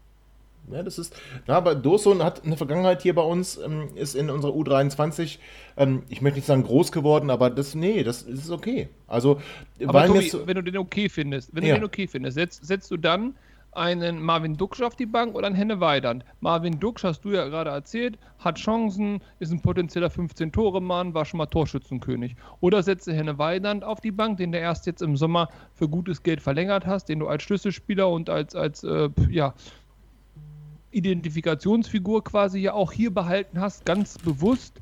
Ja, 0.71 0.83
das 0.83 0.99
ist, 0.99 1.15
na, 1.47 1.57
aber 1.57 1.75
Dosun 1.75 2.23
hat 2.23 2.43
eine 2.45 2.57
Vergangenheit 2.57 3.03
hier 3.03 3.15
bei 3.15 3.23
uns, 3.23 3.59
ähm, 3.59 3.89
ist 3.97 4.15
in 4.15 4.31
unserer 4.31 4.53
U23, 4.53 5.39
ähm, 5.77 6.03
ich 6.09 6.23
möchte 6.23 6.39
nicht 6.39 6.47
sagen 6.47 6.63
groß 6.63 6.91
geworden, 6.91 7.29
aber 7.29 7.51
das, 7.51 7.75
nee, 7.75 8.03
das 8.03 8.23
ist 8.23 8.51
okay. 8.51 8.89
Also, 9.07 9.41
Aber 9.83 9.93
weil 10.01 10.09
Tobi, 10.09 10.29
so, 10.31 10.47
wenn 10.47 10.55
du 10.55 10.63
den 10.63 10.79
okay 10.79 11.11
findest, 11.11 11.55
wenn 11.55 11.65
Ja. 11.65 11.75
du 11.75 11.81
den 11.81 11.85
okay 11.85 12.07
findest, 12.07 12.37
setzt, 12.37 12.65
setzt 12.67 12.91
du 12.91 12.97
dann 12.97 13.35
einen 13.77 14.23
Marvin 14.23 14.57
Duksch 14.57 14.83
auf 14.83 14.97
die 14.97 15.07
Bank 15.07 15.35
oder 15.35 15.47
einen 15.47 15.57
Henne 15.57 15.81
Weidand? 15.81 16.25
Marvin 16.41 16.81
Duksch, 16.81 17.05
hast 17.05 17.25
du 17.25 17.31
ja 17.31 17.47
gerade 17.49 17.71
erzählt, 17.71 18.19
hat 18.39 18.59
Chancen, 18.59 19.21
ist 19.39 19.53
ein 19.53 19.61
potenzieller 19.61 20.09
15-Tore-Mann, 20.09 21.15
war 21.15 21.25
schon 21.25 21.39
mal 21.39 21.47
Torschützenkönig. 21.47 22.37
Oder 22.61 22.83
setze 22.83 23.13
Henne 23.13 23.39
Weidand 23.39 23.85
auf 23.85 24.01
die 24.01 24.13
Bank, 24.13 24.39
den 24.39 24.53
du 24.53 24.59
erst 24.59 24.87
jetzt 24.87 25.03
im 25.03 25.17
Sommer 25.17 25.49
für 25.75 25.89
gutes 25.89 26.23
Geld 26.23 26.41
verlängert 26.41 26.87
hast, 26.87 27.09
den 27.09 27.19
du 27.19 27.29
als 27.29 27.43
Schlüsselspieler 27.43 28.09
und 28.09 28.31
als, 28.31 28.55
als 28.55 28.85
äh, 28.85 29.09
ja, 29.29 29.55
Identifikationsfigur 30.91 32.25
quasi 32.25 32.61
ja 32.61 32.73
auch 32.73 32.93
hier 32.93 33.13
behalten 33.13 33.61
hast, 33.61 33.85
ganz 33.85 34.17
bewusst. 34.19 34.81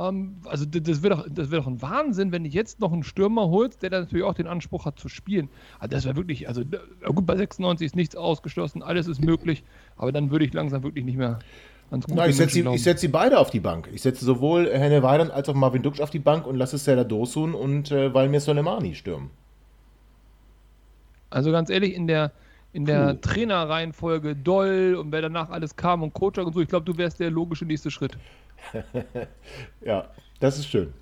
Ähm, 0.00 0.36
also 0.44 0.64
das 0.64 1.02
wäre 1.02 1.16
doch, 1.16 1.26
das 1.30 1.50
wär 1.50 1.60
doch 1.60 1.66
ein 1.66 1.82
Wahnsinn, 1.82 2.32
wenn 2.32 2.44
du 2.44 2.50
jetzt 2.50 2.80
noch 2.80 2.92
einen 2.92 3.02
Stürmer 3.02 3.48
holst, 3.48 3.82
der 3.82 3.90
dann 3.90 4.04
natürlich 4.04 4.24
auch 4.24 4.34
den 4.34 4.46
Anspruch 4.46 4.86
hat 4.86 4.98
zu 4.98 5.08
spielen. 5.08 5.48
Also 5.78 5.94
das 5.94 6.04
wäre 6.04 6.16
wirklich, 6.16 6.48
also 6.48 6.62
gut, 6.64 7.26
bei 7.26 7.36
96 7.36 7.86
ist 7.86 7.96
nichts 7.96 8.16
ausgeschlossen, 8.16 8.82
alles 8.82 9.06
ist 9.06 9.22
möglich, 9.22 9.62
aber 9.96 10.12
dann 10.12 10.30
würde 10.30 10.44
ich 10.44 10.52
langsam 10.54 10.82
wirklich 10.82 11.04
nicht 11.04 11.18
mehr 11.18 11.40
ans 11.90 12.06
gute 12.06 12.16
na, 12.16 12.26
ich 12.26 12.36
setze 12.36 12.54
sie, 12.54 12.78
setz 12.78 13.00
sie 13.00 13.08
beide 13.08 13.38
auf 13.38 13.50
die 13.50 13.60
Bank. 13.60 13.88
Ich 13.92 14.02
setze 14.02 14.24
sowohl 14.24 14.70
Henne 14.70 15.02
Weidand 15.02 15.30
als 15.30 15.48
auch 15.48 15.54
Marvin 15.54 15.82
Duksch 15.82 16.00
auf 16.00 16.10
die 16.10 16.18
Bank 16.18 16.46
und 16.46 16.56
lasse 16.56 16.78
Serdar 16.78 17.04
Dosun 17.04 17.54
und 17.54 17.90
äh, 17.90 18.14
Valmir 18.14 18.40
Soleimani 18.40 18.94
stürmen. 18.94 19.30
Also 21.28 21.52
ganz 21.52 21.68
ehrlich, 21.70 21.94
in 21.94 22.06
der, 22.06 22.32
in 22.72 22.86
der 22.86 23.14
Puh. 23.14 23.20
Trainerreihenfolge 23.20 24.34
Doll 24.34 24.96
und 24.98 25.12
wer 25.12 25.22
danach 25.22 25.50
alles 25.50 25.76
kam 25.76 26.02
und 26.02 26.14
Coach 26.14 26.38
und 26.38 26.54
so, 26.54 26.60
ich 26.60 26.68
glaube, 26.68 26.84
du 26.84 26.96
wärst 26.96 27.20
der 27.20 27.30
logische 27.30 27.64
nächste 27.64 27.90
Schritt. 27.90 28.16
Ja, 29.84 30.08
das 30.40 30.58
ist 30.58 30.68
schön. 30.68 30.92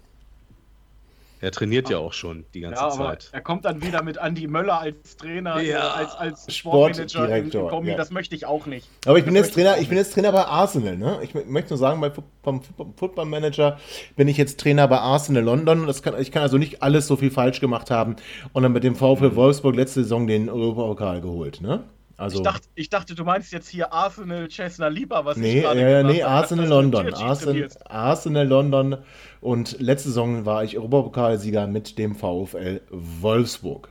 Er 1.40 1.52
trainiert 1.52 1.88
ja 1.88 1.98
auch 1.98 2.12
schon 2.14 2.44
die 2.52 2.62
ganze 2.62 2.80
Ja, 2.80 2.88
aber 2.88 3.10
Zeit. 3.10 3.28
er 3.30 3.40
kommt 3.40 3.64
dann 3.64 3.80
wieder 3.80 4.02
mit 4.02 4.16
Andy 4.16 4.48
Möller 4.48 4.80
als 4.80 5.16
Trainer, 5.16 5.60
Ja. 5.60 5.78
äh, 5.78 6.04
als, 6.04 6.16
als 6.16 6.52
Sportmanager 6.56 7.02
in, 7.02 7.08
Sportdirektor, 7.10 7.62
in 7.62 7.68
Kombi. 7.68 7.90
ja. 7.90 7.96
Das 7.96 8.10
möchte 8.10 8.34
ich 8.34 8.44
auch 8.44 8.66
nicht. 8.66 8.88
Aber 9.06 9.18
ich 9.20 9.24
bin 9.24 9.34
Das 9.34 9.46
jetzt 9.46 9.54
Trainer, 9.54 9.74
auch 9.74 9.80
ich 9.80 9.88
bin 9.88 9.98
jetzt 9.98 10.12
Trainer 10.14 10.32
bei 10.32 10.44
Arsenal, 10.44 10.96
ne? 10.98 11.20
Ich 11.22 11.34
möchte 11.46 11.70
nur 11.70 11.78
sagen, 11.78 12.00
bei, 12.00 12.10
vom 12.42 12.60
Football 12.96 13.26
Manager 13.26 13.78
bin 14.16 14.26
ich 14.26 14.36
jetzt 14.36 14.58
Trainer 14.58 14.88
bei 14.88 14.98
Arsenal 14.98 15.44
London. 15.44 15.86
Das 15.86 16.02
kann, 16.02 16.20
ich 16.20 16.32
kann 16.32 16.42
also 16.42 16.58
nicht 16.58 16.82
alles 16.82 17.06
so 17.06 17.14
viel 17.14 17.30
falsch 17.30 17.60
gemacht 17.60 17.88
haben 17.92 18.16
und 18.52 18.64
dann 18.64 18.72
mit 18.72 18.82
dem 18.82 18.96
VfL 18.96 19.36
Wolfsburg 19.36 19.76
letzte 19.76 20.02
Saison 20.02 20.26
den 20.26 20.48
Europapokal 20.48 21.20
geholt, 21.20 21.60
ne? 21.60 21.84
Also 22.18 22.38
Ich 22.38 22.42
dachte, 22.42 22.68
ich 22.74 22.90
dachte, 22.90 23.14
du 23.14 23.24
meinst 23.24 23.52
jetzt 23.52 23.68
hier 23.68 23.92
Arsenal 23.92 24.50
Cessna 24.50 24.88
Lieber, 24.88 25.24
was 25.24 25.36
nee, 25.36 25.58
ich 25.58 25.62
gerade 25.62 25.80
äh, 25.80 25.84
gesagt 25.84 26.14
nee, 26.14 26.22
habe, 26.24 26.32
Arsenal 26.32 26.66
London, 26.66 27.14
Arsenal. 27.14 27.68
Arsenal 27.84 28.46
London 28.48 28.96
und 29.40 29.80
letzte 29.80 30.08
Saison 30.08 30.44
war 30.44 30.64
ich 30.64 30.76
Europapokalsieger 30.76 31.68
mit 31.68 31.96
dem 31.96 32.16
VfL 32.16 32.80
Wolfsburg. 32.90 33.90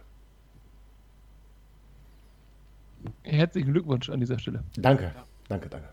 Herzlichen 3.23 3.71
Glückwunsch 3.71 4.09
an 4.09 4.19
dieser 4.19 4.37
Stelle. 4.37 4.61
Danke, 4.75 5.13
danke, 5.47 5.69
danke. 5.69 5.87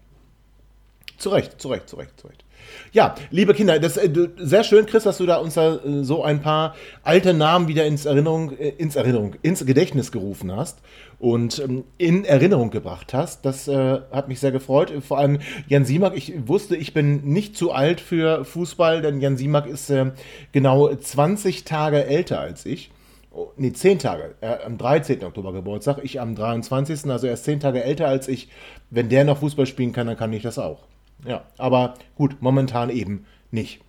Zu 1.19 1.31
Recht, 1.31 1.61
zu 1.61 1.69
Recht, 1.69 1.89
zu 1.89 1.97
Recht, 1.97 2.19
zu 2.19 2.29
Recht. 2.29 2.45
Ja, 2.93 3.15
liebe 3.31 3.55
Kinder, 3.55 3.79
das 3.79 3.97
äh, 3.97 4.11
sehr 4.37 4.65
schön, 4.65 4.87
Chris, 4.87 5.05
dass 5.05 5.19
du 5.19 5.27
da 5.27 5.37
uns 5.37 5.55
da 5.55 5.77
äh, 5.77 6.05
so 6.05 6.23
ein 6.23 6.41
paar 6.41 6.75
alte 7.03 7.35
Namen 7.35 7.69
wieder 7.69 7.87
ins 7.87 8.05
Erinnerung, 8.05 8.57
äh, 8.57 8.69
ins 8.71 8.97
Erinnerung, 8.97 9.35
ins 9.43 9.65
Gedächtnis 9.67 10.13
gerufen 10.13 10.55
hast 10.55 10.79
und 11.19 11.59
ähm, 11.59 11.85
in 11.99 12.25
Erinnerung 12.25 12.71
gebracht 12.71 13.13
hast. 13.13 13.45
Das 13.45 13.69
äh, 13.69 14.01
hat 14.11 14.29
mich 14.29 14.41
sehr 14.41 14.53
gefreut. 14.53 14.93
Vor 15.07 15.19
allem 15.19 15.41
Jan 15.67 15.85
Simak, 15.85 16.17
ich 16.17 16.35
wusste, 16.47 16.77
ich 16.77 16.95
bin 16.95 17.25
nicht 17.25 17.57
zu 17.57 17.73
alt 17.73 18.01
für 18.01 18.45
Fußball, 18.45 19.03
denn 19.03 19.21
Jan 19.21 19.37
Simak 19.37 19.67
ist 19.67 19.91
äh, 19.91 20.13
genau 20.53 20.95
20 20.95 21.65
Tage 21.65 22.05
älter 22.05 22.41
als 22.41 22.65
ich. 22.67 22.91
Oh, 23.33 23.51
nee, 23.57 23.73
10 23.73 23.99
Tage. 23.99 24.37
Er 24.41 24.65
am 24.65 24.79
13. 24.79 25.25
Oktober 25.25 25.53
Geburtstag, 25.53 25.99
ich 26.05 26.21
am 26.21 26.37
23. 26.37 27.11
Also 27.11 27.27
er 27.27 27.35
ist 27.35 27.45
10 27.45 27.59
Tage 27.59 27.83
älter 27.83 28.07
als 28.07 28.29
ich. 28.29 28.49
Wenn 28.91 29.09
der 29.09 29.25
noch 29.25 29.39
Fußball 29.39 29.67
spielen 29.67 29.93
kann, 29.93 30.07
dann 30.07 30.17
kann 30.17 30.33
ich 30.33 30.43
das 30.43 30.59
auch. 30.59 30.87
Ja, 31.27 31.45
aber 31.59 31.95
gut, 32.17 32.41
momentan 32.41 32.91
eben 32.91 33.27
nicht. 33.51 33.81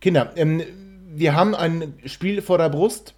Kinder, 0.00 0.32
ähm, 0.36 0.62
wir 1.14 1.34
haben 1.34 1.54
ein 1.54 1.94
Spiel 2.06 2.42
vor 2.42 2.58
der 2.58 2.68
Brust 2.68 3.14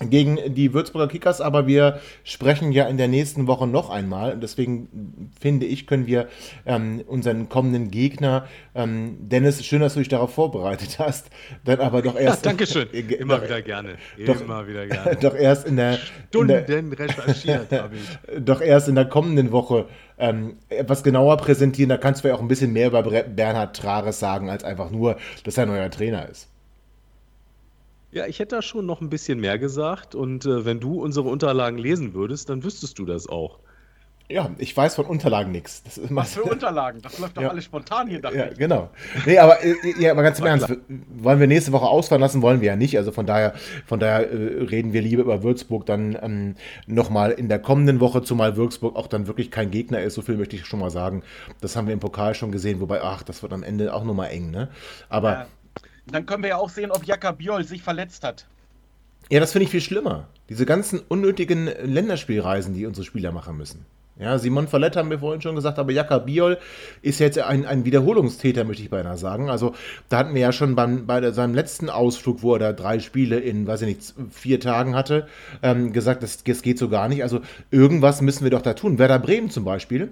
gegen 0.00 0.38
die 0.54 0.72
Würzburger 0.74 1.08
Kickers, 1.08 1.40
aber 1.40 1.66
wir 1.66 2.00
sprechen 2.24 2.72
ja 2.72 2.86
in 2.86 2.96
der 2.96 3.08
nächsten 3.08 3.46
Woche 3.46 3.66
noch 3.66 3.90
einmal. 3.90 4.32
Und 4.32 4.42
deswegen 4.42 5.30
finde 5.40 5.66
ich, 5.66 5.86
können 5.86 6.06
wir 6.06 6.28
ähm, 6.66 7.02
unseren 7.06 7.48
kommenden 7.48 7.90
Gegner, 7.90 8.46
ähm, 8.74 9.16
Dennis, 9.20 9.64
schön, 9.64 9.80
dass 9.80 9.94
du 9.94 10.00
dich 10.00 10.08
darauf 10.08 10.32
vorbereitet 10.34 10.98
hast, 10.98 11.30
dann 11.64 11.80
aber 11.80 12.02
doch 12.02 12.14
Ja, 12.14 12.20
erst. 12.20 12.46
Dankeschön. 12.46 12.88
Äh, 12.92 13.00
Immer 13.00 13.36
doch- 13.38 13.44
wieder 13.44 13.62
gerne. 13.62 13.96
doch- 14.24 14.40
Immer 14.40 14.66
wieder 14.68 14.86
gerne. 14.86 15.16
Doch 15.20 15.34
erst 15.34 15.66
in 15.66 15.76
der, 15.76 15.98
in 16.32 16.46
der, 16.48 16.62
Stunden 16.64 16.92
recherchiert 16.92 17.72
habe 17.72 17.96
ich. 17.96 18.38
doch 18.44 18.60
erst 18.60 18.88
in 18.88 18.94
der 18.94 19.04
kommenden 19.06 19.52
Woche 19.52 19.86
ähm, 20.18 20.56
etwas 20.68 21.02
genauer 21.02 21.36
präsentieren. 21.36 21.88
Da 21.88 21.96
kannst 21.96 22.22
du 22.24 22.28
ja 22.28 22.34
auch 22.34 22.40
ein 22.40 22.48
bisschen 22.48 22.72
mehr 22.72 22.88
über 22.88 23.02
Bernhard 23.02 23.76
Trares 23.76 24.18
sagen, 24.18 24.48
als 24.50 24.64
einfach 24.64 24.90
nur, 24.90 25.16
dass 25.44 25.58
er 25.58 25.66
neuer 25.66 25.90
Trainer 25.90 26.28
ist. 26.28 26.48
Ja, 28.10 28.26
ich 28.26 28.38
hätte 28.38 28.56
da 28.56 28.62
schon 28.62 28.86
noch 28.86 29.00
ein 29.00 29.10
bisschen 29.10 29.38
mehr 29.40 29.58
gesagt 29.58 30.14
und 30.14 30.46
äh, 30.46 30.64
wenn 30.64 30.80
du 30.80 31.02
unsere 31.02 31.28
Unterlagen 31.28 31.76
lesen 31.78 32.14
würdest, 32.14 32.48
dann 32.48 32.64
wüsstest 32.64 32.98
du 32.98 33.04
das 33.04 33.28
auch. 33.28 33.58
Ja, 34.30 34.50
ich 34.58 34.76
weiß 34.76 34.94
von 34.94 35.06
Unterlagen 35.06 35.52
nichts. 35.52 35.82
Das 35.84 35.96
ist 35.96 36.14
Was 36.14 36.34
für 36.34 36.42
Unterlagen? 36.42 37.00
Das 37.00 37.18
läuft 37.18 37.38
doch 37.38 37.42
Ja. 37.44 37.48
alles 37.48 37.64
spontan 37.64 38.08
hier. 38.08 38.20
Ja, 38.22 38.46
ich. 38.50 38.58
genau. 38.58 38.90
Nee, 39.24 39.38
aber, 39.38 39.64
äh, 39.64 39.74
ja, 39.98 40.10
aber 40.10 40.22
ganz 40.22 40.38
im 40.38 40.44
Ernst, 40.44 40.68
wollen 41.16 41.40
wir 41.40 41.46
nächste 41.46 41.72
Woche 41.72 41.86
ausfallen 41.86 42.20
lassen, 42.20 42.42
wollen 42.42 42.60
wir 42.60 42.68
ja 42.68 42.76
nicht. 42.76 42.98
Also 42.98 43.10
von 43.10 43.24
daher, 43.24 43.54
von 43.86 43.98
daher 44.00 44.30
äh, 44.30 44.64
reden 44.64 44.92
wir 44.92 45.00
lieber 45.00 45.22
über 45.22 45.42
Würzburg 45.42 45.86
dann 45.86 46.14
ähm, 46.20 46.56
nochmal 46.86 47.30
in 47.30 47.48
der 47.48 47.58
kommenden 47.58 48.00
Woche, 48.00 48.22
zumal 48.22 48.56
Würzburg 48.56 48.96
auch 48.96 49.06
dann 49.06 49.28
wirklich 49.28 49.50
kein 49.50 49.70
Gegner 49.70 50.00
ist. 50.02 50.12
So 50.12 50.20
viel 50.20 50.36
möchte 50.36 50.56
ich 50.56 50.66
schon 50.66 50.80
mal 50.80 50.90
sagen. 50.90 51.22
Das 51.62 51.74
haben 51.74 51.86
wir 51.86 51.94
im 51.94 52.00
Pokal 52.00 52.34
schon 52.34 52.52
gesehen, 52.52 52.80
wobei, 52.80 53.00
ach, 53.00 53.22
das 53.22 53.42
wird 53.42 53.54
am 53.54 53.62
Ende 53.62 53.94
auch 53.94 54.04
nochmal 54.04 54.28
eng, 54.30 54.50
ne? 54.50 54.68
Aber 55.08 55.32
Ja. 55.32 55.46
Dann 56.12 56.26
können 56.26 56.42
wir 56.42 56.50
ja 56.50 56.56
auch 56.56 56.70
sehen, 56.70 56.90
ob 56.90 57.04
Jaka 57.04 57.32
Biol 57.32 57.64
sich 57.64 57.82
verletzt 57.82 58.24
hat. 58.24 58.46
Ja, 59.30 59.40
das 59.40 59.52
finde 59.52 59.64
ich 59.64 59.70
viel 59.70 59.80
schlimmer. 59.80 60.28
Diese 60.48 60.64
ganzen 60.64 61.00
unnötigen 61.08 61.66
Länderspielreisen, 61.66 62.74
die 62.74 62.86
unsere 62.86 63.04
Spieler 63.04 63.32
machen 63.32 63.56
müssen. 63.56 63.84
Ja, 64.18 64.36
Simon 64.36 64.66
Fallett 64.66 64.96
haben 64.96 65.10
wir 65.10 65.20
vorhin 65.20 65.40
schon 65.40 65.54
gesagt, 65.54 65.78
aber 65.78 65.92
Jaka 65.92 66.18
Biol 66.18 66.58
ist 67.02 67.20
jetzt 67.20 67.38
ein, 67.38 67.64
ein 67.64 67.84
Wiederholungstäter, 67.84 68.64
möchte 68.64 68.82
ich 68.82 68.90
beinahe 68.90 69.16
sagen. 69.16 69.48
Also, 69.48 69.74
da 70.08 70.18
hatten 70.18 70.34
wir 70.34 70.40
ja 70.40 70.50
schon 70.50 70.74
beim, 70.74 71.06
bei 71.06 71.30
seinem 71.30 71.54
letzten 71.54 71.88
Ausflug, 71.88 72.42
wo 72.42 72.54
er 72.54 72.58
da 72.58 72.72
drei 72.72 72.98
Spiele 72.98 73.38
in, 73.38 73.68
weiß 73.68 73.82
ich 73.82 73.88
nicht, 73.88 74.14
vier 74.32 74.58
Tagen 74.58 74.96
hatte, 74.96 75.28
ähm, 75.62 75.92
gesagt, 75.92 76.24
das, 76.24 76.42
das 76.42 76.62
geht 76.62 76.78
so 76.78 76.88
gar 76.88 77.08
nicht. 77.08 77.22
Also, 77.22 77.40
irgendwas 77.70 78.20
müssen 78.20 78.42
wir 78.42 78.50
doch 78.50 78.62
da 78.62 78.74
tun. 78.74 78.98
Werder 78.98 79.20
Bremen 79.20 79.50
zum 79.50 79.64
Beispiel 79.64 80.10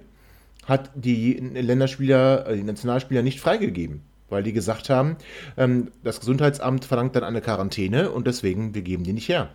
hat 0.65 0.89
die 0.95 1.33
Länderspieler, 1.33 2.47
äh, 2.47 2.55
die 2.55 2.63
Nationalspieler 2.63 3.23
nicht 3.23 3.41
freigegeben, 3.41 4.03
weil 4.29 4.43
die 4.43 4.53
gesagt 4.53 4.89
haben, 4.89 5.17
ähm, 5.57 5.91
das 6.03 6.19
Gesundheitsamt 6.19 6.85
verlangt 6.85 7.15
dann 7.15 7.23
eine 7.23 7.41
Quarantäne 7.41 8.11
und 8.11 8.27
deswegen, 8.27 8.73
wir 8.73 8.81
geben 8.81 9.03
die 9.03 9.13
nicht 9.13 9.29
her. 9.29 9.49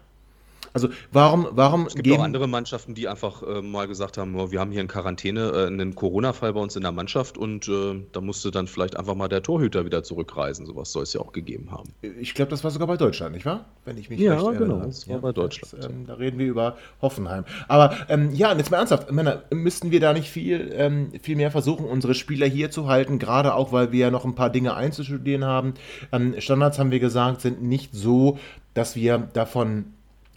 Also 0.74 0.88
warum, 1.12 1.48
warum 1.50 1.86
Es 1.86 1.94
gibt 1.94 2.10
auch 2.12 2.22
andere 2.22 2.46
Mannschaften, 2.48 2.94
die 2.94 3.08
einfach 3.08 3.42
äh, 3.42 3.60
mal 3.62 3.86
gesagt 3.88 4.18
haben, 4.18 4.34
oh, 4.36 4.50
wir 4.50 4.60
haben 4.60 4.70
hier 4.70 4.80
in 4.80 4.88
Quarantäne 4.88 5.50
äh, 5.54 5.66
einen 5.66 5.94
Corona-Fall 5.94 6.52
bei 6.54 6.60
uns 6.60 6.76
in 6.76 6.82
der 6.82 6.92
Mannschaft 6.92 7.36
und 7.36 7.68
äh, 7.68 8.02
da 8.12 8.20
musste 8.20 8.50
dann 8.50 8.66
vielleicht 8.66 8.96
einfach 8.96 9.14
mal 9.14 9.28
der 9.28 9.42
Torhüter 9.42 9.84
wieder 9.84 10.02
zurückreisen. 10.02 10.66
Sowas 10.66 10.92
soll 10.92 11.02
es 11.02 11.12
ja 11.12 11.20
auch 11.20 11.32
gegeben 11.32 11.70
haben. 11.70 11.90
Ich 12.20 12.34
glaube, 12.34 12.50
das 12.50 12.64
war 12.64 12.70
sogar 12.70 12.88
bei 12.88 12.96
Deutschland, 12.96 13.34
nicht 13.34 13.44
wahr? 13.46 13.66
Wenn 13.84 13.98
ich 13.98 14.08
mich 14.08 14.20
Ja, 14.20 14.32
recht 14.34 14.44
genau, 14.58 14.76
erinnere. 14.76 14.86
das 14.86 15.08
war 15.08 15.18
bei 15.18 15.32
Deutschland. 15.32 15.72
Das, 15.76 15.86
ähm, 15.90 16.06
da 16.06 16.14
reden 16.14 16.38
wir 16.38 16.46
über 16.46 16.76
Hoffenheim. 17.00 17.44
Aber 17.68 17.94
ähm, 18.08 18.30
ja, 18.32 18.54
jetzt 18.56 18.70
mal 18.70 18.78
ernsthaft, 18.78 19.10
Männer, 19.12 19.42
müssten 19.50 19.90
wir 19.90 20.00
da 20.00 20.12
nicht 20.12 20.30
viel, 20.30 20.72
ähm, 20.74 21.12
viel 21.22 21.36
mehr 21.36 21.50
versuchen, 21.50 21.84
unsere 21.86 22.14
Spieler 22.14 22.46
hier 22.46 22.70
zu 22.70 22.88
halten, 22.88 23.18
gerade 23.18 23.54
auch, 23.54 23.72
weil 23.72 23.92
wir 23.92 24.00
ja 24.00 24.10
noch 24.10 24.24
ein 24.24 24.34
paar 24.34 24.50
Dinge 24.50 24.74
einzustudieren 24.74 25.44
haben. 25.44 25.74
Ähm, 26.12 26.34
Standards, 26.38 26.78
haben 26.78 26.90
wir 26.90 27.00
gesagt, 27.00 27.40
sind 27.42 27.62
nicht 27.62 27.90
so, 27.94 28.38
dass 28.74 28.96
wir 28.96 29.18
davon 29.18 29.84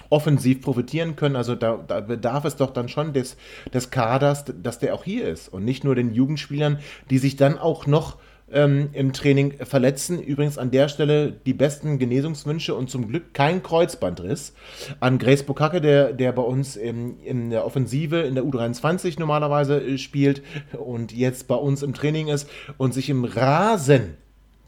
offensiv 0.10 0.62
profitieren 0.62 1.16
können. 1.16 1.36
Also 1.36 1.56
da, 1.56 1.84
da 1.88 2.02
bedarf 2.02 2.46
es 2.46 2.56
doch 2.56 2.72
dann 2.72 2.90
schon 2.90 3.14
des, 3.14 3.38
des 3.74 3.92
Kaders, 3.92 4.46
dass 4.62 4.80
der 4.80 4.94
auch 4.94 5.04
hier 5.04 5.28
ist 5.28 5.50
und 5.50 5.66
nicht 5.66 5.84
nur 5.84 5.96
den 5.96 6.14
Jugendspielern, 6.14 6.80
die 7.10 7.18
sich 7.18 7.36
dann 7.36 7.58
auch 7.58 7.88
noch 7.88 8.18
ähm, 8.52 8.90
im 8.94 9.14
Training 9.14 9.54
verletzen. 9.66 10.22
Übrigens 10.22 10.58
an 10.58 10.72
der 10.72 10.88
Stelle 10.88 11.32
die 11.32 11.54
besten 11.54 11.98
Genesungswünsche 11.98 12.76
und 12.76 12.90
zum 12.90 13.08
Glück 13.08 13.34
kein 13.34 13.64
Kreuzbandriss 13.64 14.54
an 15.00 15.18
Grace 15.18 15.44
Bukake, 15.44 15.82
der, 15.82 16.14
der 16.14 16.32
bei 16.32 16.44
uns 16.44 16.76
in, 16.76 17.20
in 17.22 17.50
der 17.50 17.66
Offensive 17.66 18.22
in 18.22 18.36
der 18.36 18.44
U23 18.44 19.20
normalerweise 19.20 19.82
äh, 19.82 19.98
spielt 19.98 20.44
und 20.74 21.12
jetzt 21.12 21.48
bei 21.48 21.56
uns 21.56 21.84
im 21.84 21.94
Training 21.94 22.28
ist 22.28 22.50
und 22.78 22.94
sich 22.94 23.10
im 23.10 23.26
Rasen 23.26 24.18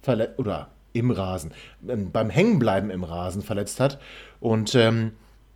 verletzt 0.02 0.40
oder 0.40 0.70
im 0.94 1.12
Rasen, 1.12 1.52
ähm, 1.88 2.12
beim 2.12 2.30
Hängenbleiben 2.30 2.90
im 2.90 3.04
Rasen 3.04 3.44
verletzt 3.44 3.80
hat. 3.80 4.00
Und 4.40 4.76
ähm, 4.76 5.12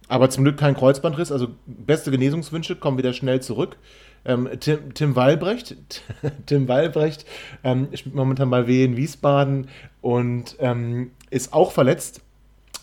Aber 0.08 0.30
zum 0.30 0.44
Glück 0.44 0.58
kein 0.58 0.76
Kreuzbandriss, 0.76 1.32
also 1.32 1.48
beste 1.66 2.12
Genesungswünsche, 2.12 2.76
kommen 2.76 2.98
wieder 2.98 3.14
schnell 3.14 3.42
zurück. 3.42 3.78
Ähm, 4.26 4.50
Tim, 4.60 4.94
Tim 4.94 5.16
Wallbrecht, 5.16 5.76
Tim 6.46 6.68
Wallbrecht 6.68 7.26
ähm, 7.64 7.88
spielt 7.94 8.16
momentan 8.16 8.50
bei 8.50 8.68
W 8.68 8.84
in 8.84 8.96
Wiesbaden 8.96 9.68
und 10.02 10.58
ähm, 10.60 11.12
ist 11.30 11.54
auch 11.54 11.72
verletzt. 11.72 12.22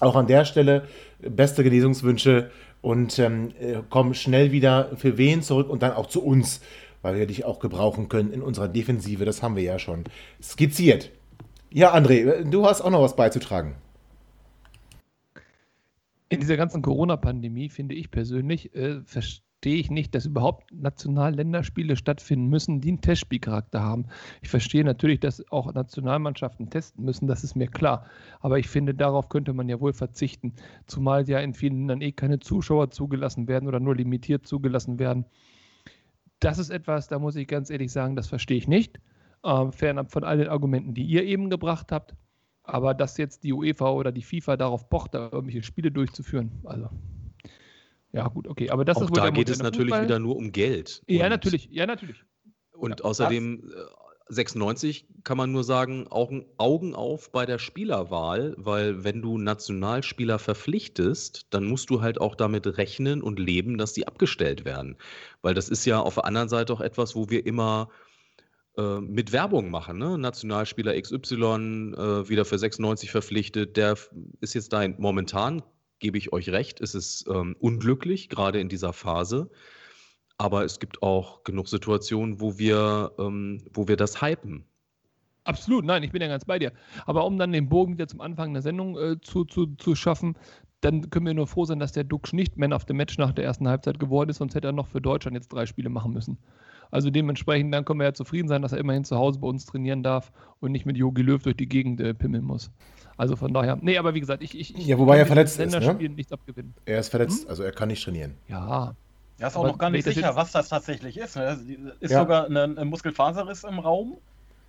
Auch 0.01 0.16
an 0.16 0.26
der 0.26 0.44
Stelle 0.44 0.86
beste 1.20 1.64
Genesungswünsche 1.64 2.51
und 2.80 3.18
ähm, 3.18 3.53
äh, 3.61 3.78
kommen 3.90 4.14
schnell 4.14 4.53
wieder 4.53 4.96
für 4.96 5.18
Wien 5.18 5.42
zurück 5.42 5.68
und 5.68 5.82
dann 5.82 5.92
auch 5.92 6.07
zu 6.07 6.22
uns, 6.22 6.61
weil 7.03 7.16
wir 7.16 7.26
dich 7.26 7.44
auch 7.44 7.59
gebrauchen 7.59 8.09
können 8.09 8.32
in 8.32 8.42
unserer 8.42 8.68
Defensive. 8.68 9.24
Das 9.24 9.42
haben 9.42 9.57
wir 9.57 9.62
ja 9.64 9.78
schon 9.78 10.05
skizziert. 10.42 11.11
Ja, 11.70 11.94
André, 11.94 12.44
du 12.49 12.66
hast 12.66 12.80
auch 12.80 12.90
noch 12.90 13.03
was 13.03 13.16
beizutragen. 13.16 13.74
In 16.31 16.41
dieser 16.41 16.59
ganzen 16.59 16.83
Corona-Pandemie 16.83 17.70
finde 17.70 17.95
ich 17.95 18.11
persönlich, 18.11 18.74
äh, 18.74 19.01
verstehe 19.03 19.76
ich 19.76 19.91
nicht, 19.91 20.14
dass 20.14 20.26
überhaupt 20.26 20.70
National-Länderspiele 20.74 21.97
stattfinden 21.97 22.49
müssen, 22.49 22.83
die 22.83 22.89
einen 22.89 23.01
Testspielcharakter 23.01 23.81
haben. 23.81 24.07
Ich 24.43 24.51
verstehe 24.51 24.85
natürlich, 24.85 25.20
dass 25.20 25.43
auch 25.51 25.72
Nationalmannschaften 25.72 26.68
testen 26.68 27.05
müssen, 27.05 27.29
das 27.29 27.45
ist 27.45 27.57
mir 27.57 27.68
klar. 27.68 28.05
Aber 28.41 28.59
ich 28.59 28.68
finde, 28.68 28.95
darauf 28.95 29.31
könnte 29.31 29.55
man 29.55 29.70
ja 29.70 29.81
wohl 29.81 29.95
verzichten, 29.95 30.53
zumal 30.87 31.26
ja 31.29 31.39
in 31.39 31.55
vielen 31.55 31.79
Ländern 31.79 32.03
eh 32.03 32.12
keine 32.12 32.41
Zuschauer 32.41 32.91
zugelassen 32.91 33.49
werden 33.49 33.66
oder 33.66 33.81
nur 33.81 33.97
limitiert 33.97 34.47
zugelassen 34.47 34.99
werden. 34.99 35.24
Das 36.41 36.59
ist 36.59 36.70
etwas, 36.70 37.09
da 37.09 37.18
muss 37.18 37.37
ich 37.37 37.49
ganz 37.49 37.70
ehrlich 37.70 37.91
sagen, 37.91 38.16
das 38.16 38.29
verstehe 38.29 38.59
ich 38.59 38.68
nicht. 38.68 39.01
Äh, 39.45 39.72
fernab 39.72 40.12
von 40.12 40.24
all 40.24 40.37
den 40.37 40.49
Argumenten, 40.49 40.93
die 40.93 41.05
ihr 41.05 41.24
eben 41.24 41.49
gebracht 41.49 41.91
habt. 41.91 42.14
Aber 42.69 42.93
dass 42.95 43.16
jetzt 43.16 43.45
die 43.45 43.53
UEFA 43.53 43.91
oder 43.91 44.12
die 44.12 44.23
FIFA 44.23 44.57
darauf 44.59 44.89
pocht, 44.91 45.14
da 45.14 45.31
irgendwelche 45.33 45.62
Spiele 45.62 45.91
durchzuführen, 45.91 46.53
also 46.64 46.91
ja, 48.12 48.27
gut, 48.29 48.47
okay. 48.47 48.71
Aber 48.71 48.85
das 48.85 48.97
Auch 48.99 49.03
ist 49.03 49.11
wohl 49.11 49.16
da 49.16 49.31
geht 49.31 49.49
es 49.49 49.62
natürlich 49.62 49.91
Fußball. 49.91 50.05
wieder 50.05 50.19
nur 50.19 50.37
um 50.37 50.53
Geld. 50.53 51.03
Ja, 51.07 51.25
Und- 51.25 51.31
natürlich, 51.31 51.69
ja, 51.71 51.87
natürlich. 51.87 52.23
Und 52.73 53.01
Ja, 53.01 53.05
außerdem, 53.07 53.71
äh, 53.71 54.33
96 54.33 55.07
kann 55.25 55.37
man 55.39 55.51
nur 55.53 55.64
sagen, 55.64 56.07
Augen, 56.09 56.45
Augen 56.59 56.95
auf 56.95 57.33
bei 57.33 57.47
der 57.47 57.59
Spielerwahl, 57.59 58.55
weil 58.59 59.03
wenn 59.05 59.23
du 59.23 59.39
Nationalspieler 59.39 60.39
verpflichtest, 60.39 61.47
dann 61.51 61.64
musst 61.64 61.89
du 61.91 62.03
halt 62.03 62.21
auch 62.21 62.35
damit 62.35 62.66
rechnen 62.79 63.23
und 63.23 63.39
leben, 63.39 63.79
dass 63.79 63.95
die 63.95 64.07
abgestellt 64.07 64.64
werden. 64.66 64.97
Weil 65.41 65.55
das 65.55 65.69
ist 65.71 65.85
ja 65.87 66.01
auf 66.01 66.14
der 66.16 66.25
anderen 66.27 66.49
Seite 66.51 66.73
auch 66.75 66.83
etwas, 66.83 67.14
wo 67.16 67.31
wir 67.31 67.47
immer 67.47 67.89
äh, 68.79 69.01
mit 69.01 69.33
Werbung 69.33 69.70
machen. 69.70 69.99
Ne? 69.99 70.16
Nationalspieler 70.16 71.01
XY 71.01 71.95
äh, 71.97 72.29
wieder 72.29 72.45
für 72.45 72.59
96 72.59 73.11
verpflichtet, 73.11 73.76
der 73.76 73.97
ist 74.41 74.55
jetzt 74.55 74.72
da 74.72 74.87
momentan, 74.99 75.62
gebe 75.99 76.16
ich 76.16 76.33
euch 76.33 76.49
recht, 76.51 76.79
ist 76.79 76.95
es 76.95 77.24
ähm, 77.29 77.57
unglücklich, 77.59 78.29
gerade 78.29 78.61
in 78.61 78.68
dieser 78.68 78.93
Phase. 78.93 79.51
Aber 80.37 80.64
es 80.64 80.79
gibt 80.79 81.03
auch 81.03 81.43
genug 81.43 81.66
Situationen, 81.68 82.41
wo 82.41 82.57
wir, 82.57 83.12
ähm, 83.18 83.61
wo 83.72 83.89
wir 83.89 83.97
das 83.97 84.22
hypen. 84.22 84.64
Absolut, 85.43 85.85
nein, 85.85 86.05
ich 86.05 86.12
bin 86.12 86.22
ja 86.22 86.29
ganz 86.29 86.45
bei 86.45 86.61
dir. 86.61 86.72
Aber 87.05 87.26
um 87.26 87.37
dann 87.37 87.53
den 87.53 87.68
Bogen 87.68 87.95
wieder 87.95 88.07
zum 88.07 88.20
Anfang 88.20 88.53
der 88.53 88.62
Sendung 88.62 88.97
äh, 88.97 89.20
zu, 89.20 89.45
zu, 89.45 89.74
zu 89.76 89.97
schaffen, 89.97 90.37
dann 90.83 91.11
können 91.11 91.26
wir 91.26 91.35
nur 91.35 91.49
froh 91.49 91.64
sein, 91.64 91.81
dass 91.81 91.91
der 91.91 92.05
Dux 92.05 92.33
nicht 92.33 92.57
Man 92.57 92.72
of 92.72 92.85
the 92.87 92.95
Match 92.95 93.18
nach 93.18 93.33
der 93.33 93.45
ersten 93.45 93.66
Halbzeit 93.66 93.99
geworden 93.99 94.31
ist, 94.31 94.37
sonst 94.37 94.55
hätte 94.55 94.68
er 94.68 94.72
noch 94.72 94.87
für 94.87 95.01
Deutschland 95.01 95.35
jetzt 95.35 95.53
drei 95.53 95.66
Spiele 95.66 95.89
machen 95.89 96.12
müssen. 96.12 96.39
Also 96.91 97.11
dementsprechend, 97.11 97.72
dann 97.74 97.84
können 97.84 98.01
wir 98.01 98.07
ja 98.07 98.14
zufrieden 98.14 98.49
sein, 98.49 98.62
dass 98.62 98.72
er 98.72 98.78
immerhin 98.78 99.05
zu 99.05 99.16
Hause 99.16 99.39
bei 99.41 99.49
uns 99.49 99.66
trainieren 99.66 100.03
darf 100.03 100.32
und 100.61 100.72
nicht 100.72 100.86
mit 100.86 100.97
Jogi 100.97 101.22
Löw 101.22 101.43
durch 101.43 101.57
die 101.57 101.68
Gegend 101.68 102.01
äh, 102.01 102.14
pimmeln 102.14 102.45
muss. 102.45 102.70
Also 103.16 103.36
von 103.36 103.53
daher, 103.53 103.76
nee, 103.80 103.99
aber 103.99 104.14
wie 104.14 104.20
gesagt, 104.20 104.43
ich, 104.43 104.59
ich, 104.59 104.74
ich 104.76 104.86
Ja, 104.86 104.99
wobei 104.99 105.18
er 105.18 105.26
verletzt 105.26 105.59
ist, 105.59 105.78
ne? 105.78 105.95
Nichts 105.95 106.32
abgewinnen. 106.32 106.74
Er 106.84 107.01
ist 107.01 107.09
verletzt, 107.09 107.49
also 107.49 107.62
er 107.62 107.72
kann 107.72 107.89
nicht 107.89 108.03
trainieren. 108.05 108.34
Ja, 108.49 108.95
Ja, 109.39 109.47
ist 109.47 109.57
auch 109.57 109.61
Aber 109.61 109.68
noch 109.68 109.78
gar 109.78 109.91
nicht 109.91 110.05
sicher, 110.05 110.20
jetzt- 110.26 110.36
was 110.36 110.51
das 110.53 110.68
tatsächlich 110.68 111.16
ist. 111.16 111.36
ne? 111.36 111.45
Es 111.45 111.61
Ist 112.01 112.11
Ja. 112.11 112.20
sogar 112.22 112.47
ein, 112.47 112.57
ein 112.57 112.89
Muskelfaserriss 112.89 113.64
im 113.64 113.78
Raum. 113.78 114.18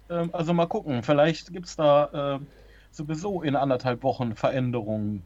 Ähm, 0.09 0.29
also 0.33 0.53
mal 0.53 0.67
gucken, 0.67 1.01
vielleicht 1.03 1.51
gibt 1.53 1.65
es 1.67 1.75
da 1.75 2.35
äh, 2.35 2.39
sowieso 2.91 3.41
in 3.41 3.55
anderthalb 3.55 4.03
Wochen 4.03 4.35
Veränderungen. 4.35 5.23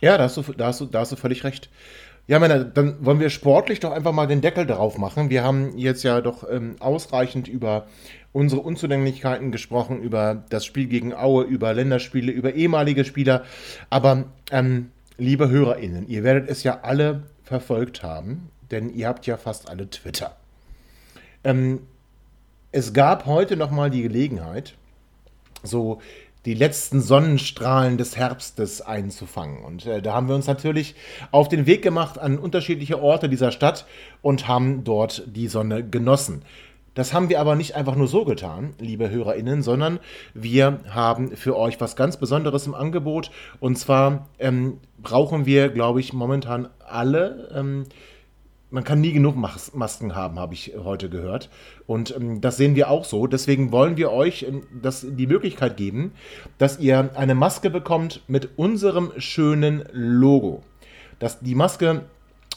Ja, 0.00 0.16
da 0.16 0.24
hast 0.24 0.36
du, 0.36 0.42
da 0.42 0.66
hast 0.68 0.80
du, 0.80 0.86
da 0.86 1.00
hast 1.00 1.12
du 1.12 1.16
völlig 1.16 1.44
recht. 1.44 1.68
Ja, 2.30 2.38
Männer, 2.38 2.62
dann 2.62 3.04
wollen 3.04 3.18
wir 3.18 3.28
sportlich 3.28 3.80
doch 3.80 3.90
einfach 3.90 4.12
mal 4.12 4.28
den 4.28 4.40
Deckel 4.40 4.64
darauf 4.64 4.98
machen. 4.98 5.30
Wir 5.30 5.42
haben 5.42 5.76
jetzt 5.76 6.04
ja 6.04 6.20
doch 6.20 6.48
ähm, 6.48 6.76
ausreichend 6.78 7.48
über 7.48 7.88
unsere 8.32 8.60
Unzulänglichkeiten 8.60 9.50
gesprochen, 9.50 10.00
über 10.00 10.44
das 10.48 10.64
Spiel 10.64 10.86
gegen 10.86 11.12
Aue, 11.12 11.42
über 11.42 11.74
Länderspiele, 11.74 12.30
über 12.30 12.54
ehemalige 12.54 13.04
Spieler. 13.04 13.42
Aber, 13.90 14.26
ähm, 14.52 14.92
liebe 15.18 15.48
HörerInnen, 15.48 16.06
ihr 16.08 16.22
werdet 16.22 16.48
es 16.48 16.62
ja 16.62 16.82
alle 16.82 17.24
verfolgt 17.42 18.04
haben, 18.04 18.48
denn 18.70 18.94
ihr 18.94 19.08
habt 19.08 19.26
ja 19.26 19.36
fast 19.36 19.68
alle 19.68 19.90
Twitter. 19.90 20.36
Ähm, 21.42 21.80
es 22.70 22.92
gab 22.92 23.26
heute 23.26 23.56
nochmal 23.56 23.90
die 23.90 24.02
Gelegenheit, 24.02 24.76
so 25.64 26.00
die 26.46 26.54
letzten 26.54 27.00
Sonnenstrahlen 27.00 27.98
des 27.98 28.16
Herbstes 28.16 28.80
einzufangen. 28.80 29.62
Und 29.62 29.86
äh, 29.86 30.00
da 30.00 30.14
haben 30.14 30.28
wir 30.28 30.34
uns 30.34 30.46
natürlich 30.46 30.94
auf 31.30 31.48
den 31.48 31.66
Weg 31.66 31.82
gemacht 31.82 32.18
an 32.18 32.38
unterschiedliche 32.38 33.02
Orte 33.02 33.28
dieser 33.28 33.52
Stadt 33.52 33.86
und 34.22 34.48
haben 34.48 34.84
dort 34.84 35.24
die 35.26 35.48
Sonne 35.48 35.86
genossen. 35.86 36.42
Das 36.94 37.12
haben 37.12 37.28
wir 37.28 37.40
aber 37.40 37.54
nicht 37.54 37.76
einfach 37.76 37.94
nur 37.94 38.08
so 38.08 38.24
getan, 38.24 38.74
liebe 38.78 39.10
HörerInnen, 39.10 39.62
sondern 39.62 40.00
wir 40.34 40.80
haben 40.90 41.36
für 41.36 41.56
euch 41.56 41.80
was 41.80 41.94
ganz 41.94 42.16
Besonderes 42.16 42.66
im 42.66 42.74
Angebot. 42.74 43.30
Und 43.60 43.78
zwar 43.78 44.28
ähm, 44.38 44.78
brauchen 44.98 45.46
wir, 45.46 45.68
glaube 45.68 46.00
ich, 46.00 46.12
momentan 46.12 46.68
alle 46.80 47.48
ähm, 47.54 47.86
man 48.70 48.84
kann 48.84 49.00
nie 49.00 49.12
genug 49.12 49.36
Mas 49.36 49.74
Masken 49.74 50.14
haben, 50.14 50.38
habe 50.38 50.54
ich 50.54 50.72
heute 50.82 51.10
gehört. 51.10 51.50
Und 51.86 52.14
ähm, 52.16 52.40
das 52.40 52.56
sehen 52.56 52.74
wir 52.74 52.90
auch 52.90 53.04
so. 53.04 53.26
Deswegen 53.26 53.72
wollen 53.72 53.96
wir 53.96 54.12
euch 54.12 54.44
ähm, 54.44 54.62
das, 54.82 55.06
die 55.08 55.26
Möglichkeit 55.26 55.76
geben, 55.76 56.12
dass 56.58 56.78
ihr 56.78 57.10
eine 57.14 57.34
Maske 57.34 57.70
bekommt 57.70 58.22
mit 58.28 58.50
unserem 58.56 59.12
schönen 59.18 59.84
Logo. 59.92 60.62
Das, 61.18 61.40
die 61.40 61.54
Maske 61.54 62.02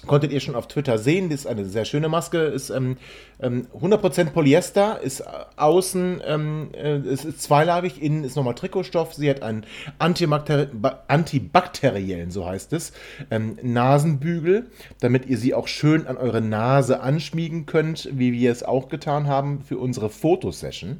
konntet 0.05 0.31
ihr 0.31 0.39
schon 0.39 0.55
auf 0.55 0.67
Twitter 0.67 0.97
sehen. 0.97 1.29
Das 1.29 1.41
ist 1.41 1.47
eine 1.47 1.65
sehr 1.65 1.85
schöne 1.85 2.09
Maske. 2.09 2.39
Ist 2.39 2.69
ähm, 2.69 2.97
ähm, 3.39 3.67
100% 3.79 4.31
Polyester, 4.31 4.99
ist 5.01 5.21
äh, 5.21 5.25
außen, 5.57 6.21
ähm, 6.25 6.69
äh, 6.73 6.95
es 6.97 7.25
ist 7.25 7.41
zweilagig, 7.41 8.01
innen 8.01 8.23
ist 8.23 8.35
nochmal 8.35 8.55
Trikotstoff. 8.55 9.13
Sie 9.13 9.29
hat 9.29 9.41
einen 9.41 9.65
Antibakteri 9.99 10.67
ba- 10.73 11.03
antibakteriellen, 11.07 12.31
so 12.31 12.45
heißt 12.45 12.73
es, 12.73 12.93
ähm, 13.31 13.57
Nasenbügel, 13.61 14.67
damit 14.99 15.25
ihr 15.27 15.37
sie 15.37 15.53
auch 15.53 15.67
schön 15.67 16.07
an 16.07 16.17
eure 16.17 16.41
Nase 16.41 17.01
anschmiegen 17.01 17.65
könnt, 17.65 18.09
wie 18.11 18.33
wir 18.33 18.51
es 18.51 18.63
auch 18.63 18.89
getan 18.89 19.27
haben 19.27 19.61
für 19.61 19.77
unsere 19.77 20.09
Fotosession. 20.09 20.97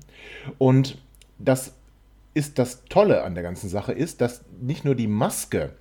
Und 0.58 0.98
das 1.40 1.74
ist 2.34 2.58
das 2.58 2.84
Tolle 2.86 3.24
an 3.24 3.36
der 3.36 3.44
ganzen 3.44 3.70
Sache 3.70 3.92
ist, 3.92 4.22
dass 4.22 4.42
nicht 4.60 4.86
nur 4.86 4.96
die 4.96 5.08
Maske 5.08 5.72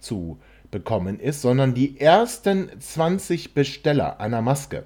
zu 0.00 0.38
bekommen 0.70 1.20
ist, 1.20 1.42
sondern 1.42 1.74
die 1.74 2.00
ersten 2.00 2.70
20 2.78 3.54
Besteller 3.54 4.20
einer 4.20 4.42
Maske 4.42 4.84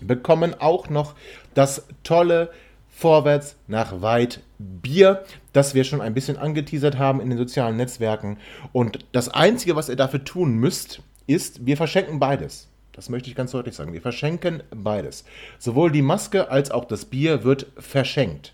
bekommen 0.00 0.54
auch 0.58 0.88
noch 0.88 1.14
das 1.54 1.86
tolle 2.02 2.50
Vorwärts 2.88 3.56
nach 3.66 4.00
weit 4.00 4.40
Bier, 4.58 5.24
das 5.52 5.74
wir 5.74 5.84
schon 5.84 6.00
ein 6.00 6.14
bisschen 6.14 6.36
angeteasert 6.36 6.98
haben 6.98 7.20
in 7.20 7.30
den 7.30 7.38
sozialen 7.38 7.76
Netzwerken. 7.76 8.38
Und 8.72 9.00
das 9.12 9.28
Einzige, 9.28 9.76
was 9.76 9.88
ihr 9.88 9.96
dafür 9.96 10.24
tun 10.24 10.54
müsst, 10.54 11.02
ist, 11.26 11.66
wir 11.66 11.76
verschenken 11.76 12.20
beides. 12.20 12.68
Das 12.92 13.08
möchte 13.08 13.30
ich 13.30 13.34
ganz 13.36 13.52
deutlich 13.52 13.74
sagen. 13.74 13.92
Wir 13.92 14.02
verschenken 14.02 14.62
beides. 14.70 15.24
Sowohl 15.58 15.90
die 15.90 16.02
Maske 16.02 16.50
als 16.50 16.70
auch 16.70 16.84
das 16.84 17.06
Bier 17.06 17.42
wird 17.42 17.66
verschenkt. 17.78 18.52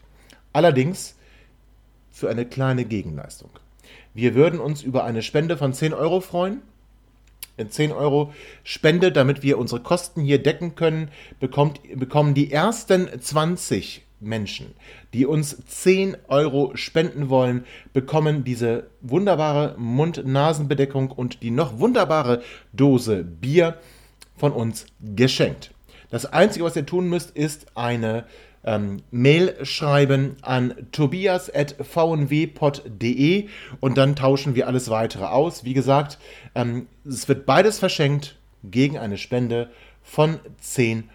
Allerdings 0.53 1.17
für 2.11 2.31
eine 2.31 2.47
kleine 2.47 2.85
Gegenleistung. 2.85 3.51
Wir 4.19 4.35
würden 4.35 4.59
uns 4.59 4.83
über 4.83 5.05
eine 5.05 5.23
Spende 5.23 5.57
von 5.57 5.73
10 5.73 5.95
Euro 5.95 6.21
freuen. 6.21 6.61
In 7.57 7.71
10 7.71 7.93
Euro 7.93 8.35
Spende, 8.65 9.13
damit 9.13 9.45
wir 9.45 9.59
unsere 9.59 9.81
Kosten 9.81 10.23
hier 10.23 10.43
decken 10.43 10.75
können, 10.75 11.13
bekommt, 11.39 11.79
bekommen 11.95 12.35
die 12.35 12.51
ersten 12.51 13.09
20 13.21 14.03
Menschen, 14.19 14.75
die 15.15 15.25
uns 15.25 15.65
10 15.65 16.17
Euro 16.27 16.73
spenden 16.75 17.29
wollen, 17.29 17.65
bekommen 17.93 18.43
diese 18.43 18.89
wunderbare 19.03 19.77
Mund-Nasen-Bedeckung 19.79 21.13
und 21.13 21.45
die 21.45 21.53
noch 21.53 21.79
wunderbare 21.79 22.43
Dose 22.73 23.23
Bier 23.23 23.79
von 24.37 24.51
uns 24.51 24.87
geschenkt. 25.15 25.71
Das 26.11 26.27
Einzige, 26.27 26.65
was 26.65 26.75
ihr 26.75 26.87
tun 26.87 27.09
müsst, 27.09 27.37
ist 27.37 27.69
eine 27.77 28.25
ähm, 28.65 29.03
Mail 29.11 29.65
schreiben 29.65 30.37
an 30.43 30.75
tobias.vnwpod.de 30.93 33.49
und 33.81 33.99
dann 33.99 34.17
tauschen 34.17 34.55
wir 34.55 34.67
alles 34.67 34.91
weitere 34.91 35.25
aus. 35.25 35.65
Wie 35.65 35.75
gesagt, 35.75 36.19
ähm, 36.55 36.87
es 37.07 37.29
wird 37.29 37.47
beides 37.47 37.79
verschenkt 37.79 38.37
gegen 38.65 38.99
eine 38.99 39.19
Spende 39.19 39.71
von 40.03 40.41
10 40.61 41.09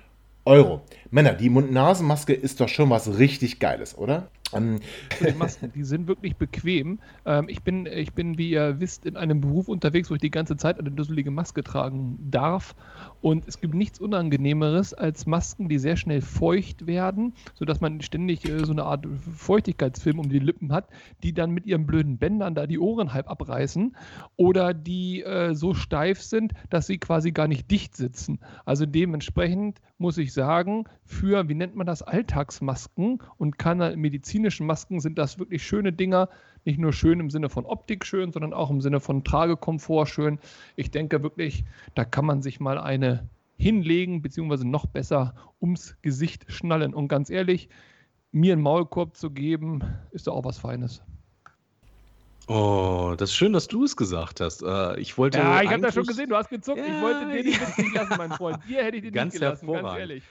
Euro. 0.45 0.81
Männer, 1.11 1.33
die 1.33 1.49
Mund-Nasen-Maske 1.49 2.33
ist 2.33 2.59
doch 2.59 2.69
schon 2.69 2.89
was 2.89 3.17
richtig 3.17 3.59
Geiles, 3.59 3.97
oder? 3.97 4.27
Ähm, 4.55 4.79
die 5.19 5.33
Masken, 5.33 5.71
die 5.73 5.83
sind 5.83 6.07
wirklich 6.07 6.35
bequem. 6.35 6.99
Ähm, 7.25 7.47
ich, 7.47 7.63
bin, 7.63 7.85
ich 7.85 8.13
bin, 8.13 8.37
wie 8.37 8.51
ihr 8.51 8.79
wisst, 8.79 9.05
in 9.05 9.17
einem 9.17 9.41
Beruf 9.41 9.67
unterwegs, 9.67 10.09
wo 10.09 10.15
ich 10.15 10.21
die 10.21 10.31
ganze 10.31 10.57
Zeit 10.57 10.79
eine 10.79 10.91
dusselige 10.91 11.31
Maske 11.31 11.63
tragen 11.63 12.17
darf. 12.29 12.75
Und 13.21 13.47
es 13.47 13.59
gibt 13.59 13.73
nichts 13.73 13.99
Unangenehmeres 13.99 14.93
als 14.93 15.25
Masken, 15.25 15.69
die 15.69 15.77
sehr 15.77 15.97
schnell 15.97 16.21
feucht 16.21 16.87
werden, 16.87 17.33
sodass 17.53 17.81
man 17.81 18.01
ständig 18.01 18.47
äh, 18.47 18.65
so 18.65 18.71
eine 18.71 18.83
Art 18.83 19.07
Feuchtigkeitsfilm 19.35 20.19
um 20.19 20.29
die 20.29 20.39
Lippen 20.39 20.71
hat, 20.71 20.87
die 21.23 21.33
dann 21.33 21.51
mit 21.51 21.65
ihren 21.65 21.85
blöden 21.85 22.17
Bändern 22.17 22.55
da 22.55 22.67
die 22.67 22.79
Ohren 22.79 23.13
halb 23.13 23.29
abreißen 23.29 23.95
oder 24.35 24.73
die 24.73 25.23
äh, 25.23 25.53
so 25.55 25.73
steif 25.73 26.21
sind, 26.21 26.53
dass 26.69 26.87
sie 26.87 26.97
quasi 26.97 27.31
gar 27.31 27.47
nicht 27.47 27.69
dicht 27.71 27.95
sitzen. 27.95 28.39
Also 28.65 28.85
dementsprechend 28.85 29.79
muss 29.97 30.17
ich 30.17 30.33
sagen, 30.33 30.85
für, 31.05 31.47
wie 31.47 31.55
nennt 31.55 31.75
man 31.75 31.87
das, 31.87 32.01
Alltagsmasken 32.01 33.21
und 33.37 33.57
keine 33.57 33.95
medizinischen 34.43 34.67
Masken 34.67 34.99
sind 34.99 35.17
das 35.17 35.39
wirklich 35.39 35.63
schöne 35.63 35.93
Dinger. 35.93 36.29
Nicht 36.65 36.79
nur 36.79 36.93
schön 36.93 37.19
im 37.19 37.29
Sinne 37.29 37.49
von 37.49 37.65
Optik 37.65 38.05
schön, 38.05 38.31
sondern 38.31 38.53
auch 38.53 38.69
im 38.69 38.81
Sinne 38.81 38.99
von 38.99 39.23
Tragekomfort 39.23 40.07
schön. 40.07 40.39
Ich 40.75 40.91
denke 40.91 41.23
wirklich, 41.23 41.63
da 41.95 42.03
kann 42.03 42.25
man 42.25 42.41
sich 42.41 42.59
mal 42.59 42.77
eine 42.77 43.27
hinlegen, 43.57 44.21
beziehungsweise 44.21 44.67
noch 44.67 44.85
besser 44.85 45.33
ums 45.61 45.95
Gesicht 46.01 46.45
schnallen. 46.51 46.93
Und 46.93 47.07
ganz 47.07 47.29
ehrlich, 47.29 47.69
mir 48.31 48.53
einen 48.53 48.61
Maulkorb 48.61 49.15
zu 49.15 49.31
geben, 49.31 49.81
ist 50.11 50.27
doch 50.27 50.35
auch 50.35 50.45
was 50.45 50.57
Feines. 50.57 51.01
Oh, 52.47 53.15
das 53.17 53.29
ist 53.29 53.35
schön, 53.37 53.53
dass 53.53 53.69
du 53.69 53.85
es 53.85 53.95
gesagt 53.95 54.41
hast. 54.41 54.61
Äh, 54.63 54.99
ich 54.99 55.17
wollte. 55.17 55.37
Ja, 55.37 55.61
ich 55.61 55.69
habe 55.69 55.81
das 55.81 55.93
schon 55.93 56.05
gesehen, 56.05 56.29
du 56.29 56.35
hast 56.35 56.49
gezuckt. 56.49 56.79
Ja, 56.79 56.85
ich 56.85 57.01
wollte 57.01 57.31
dir 57.31 57.43
den 57.43 57.53
Witz 57.53 57.77
nicht 57.77 57.95
lassen, 57.95 58.15
mein 58.17 58.31
Freund. 58.31 58.59
Dir 58.67 58.83
hätte 58.83 58.97
ich 58.97 59.03
den 59.03 59.13
ganz 59.13 59.33
nicht 59.33 59.39
gelassen, 59.39 59.71
ganz 59.71 59.97
ehrlich. 59.97 60.23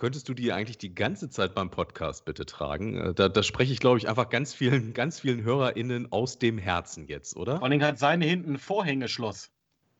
Könntest 0.00 0.30
du 0.30 0.32
die 0.32 0.50
eigentlich 0.50 0.78
die 0.78 0.94
ganze 0.94 1.28
Zeit 1.28 1.54
beim 1.54 1.70
Podcast 1.70 2.24
bitte 2.24 2.46
tragen? 2.46 2.96
Äh, 2.96 3.12
da, 3.12 3.28
da 3.28 3.42
spreche 3.42 3.70
ich, 3.70 3.80
glaube 3.80 3.98
ich, 3.98 4.08
einfach 4.08 4.30
ganz 4.30 4.54
vielen, 4.54 4.94
ganz 4.94 5.20
vielen 5.20 5.44
HörerInnen 5.44 6.10
aus 6.10 6.38
dem 6.38 6.56
Herzen 6.56 7.06
jetzt, 7.06 7.36
oder? 7.36 7.58
Vor 7.58 7.66
allem 7.66 7.82
hat 7.82 7.98
seine 7.98 8.24
hinten 8.24 8.54
ein 8.54 8.58
Vorhängeschloss. 8.58 9.50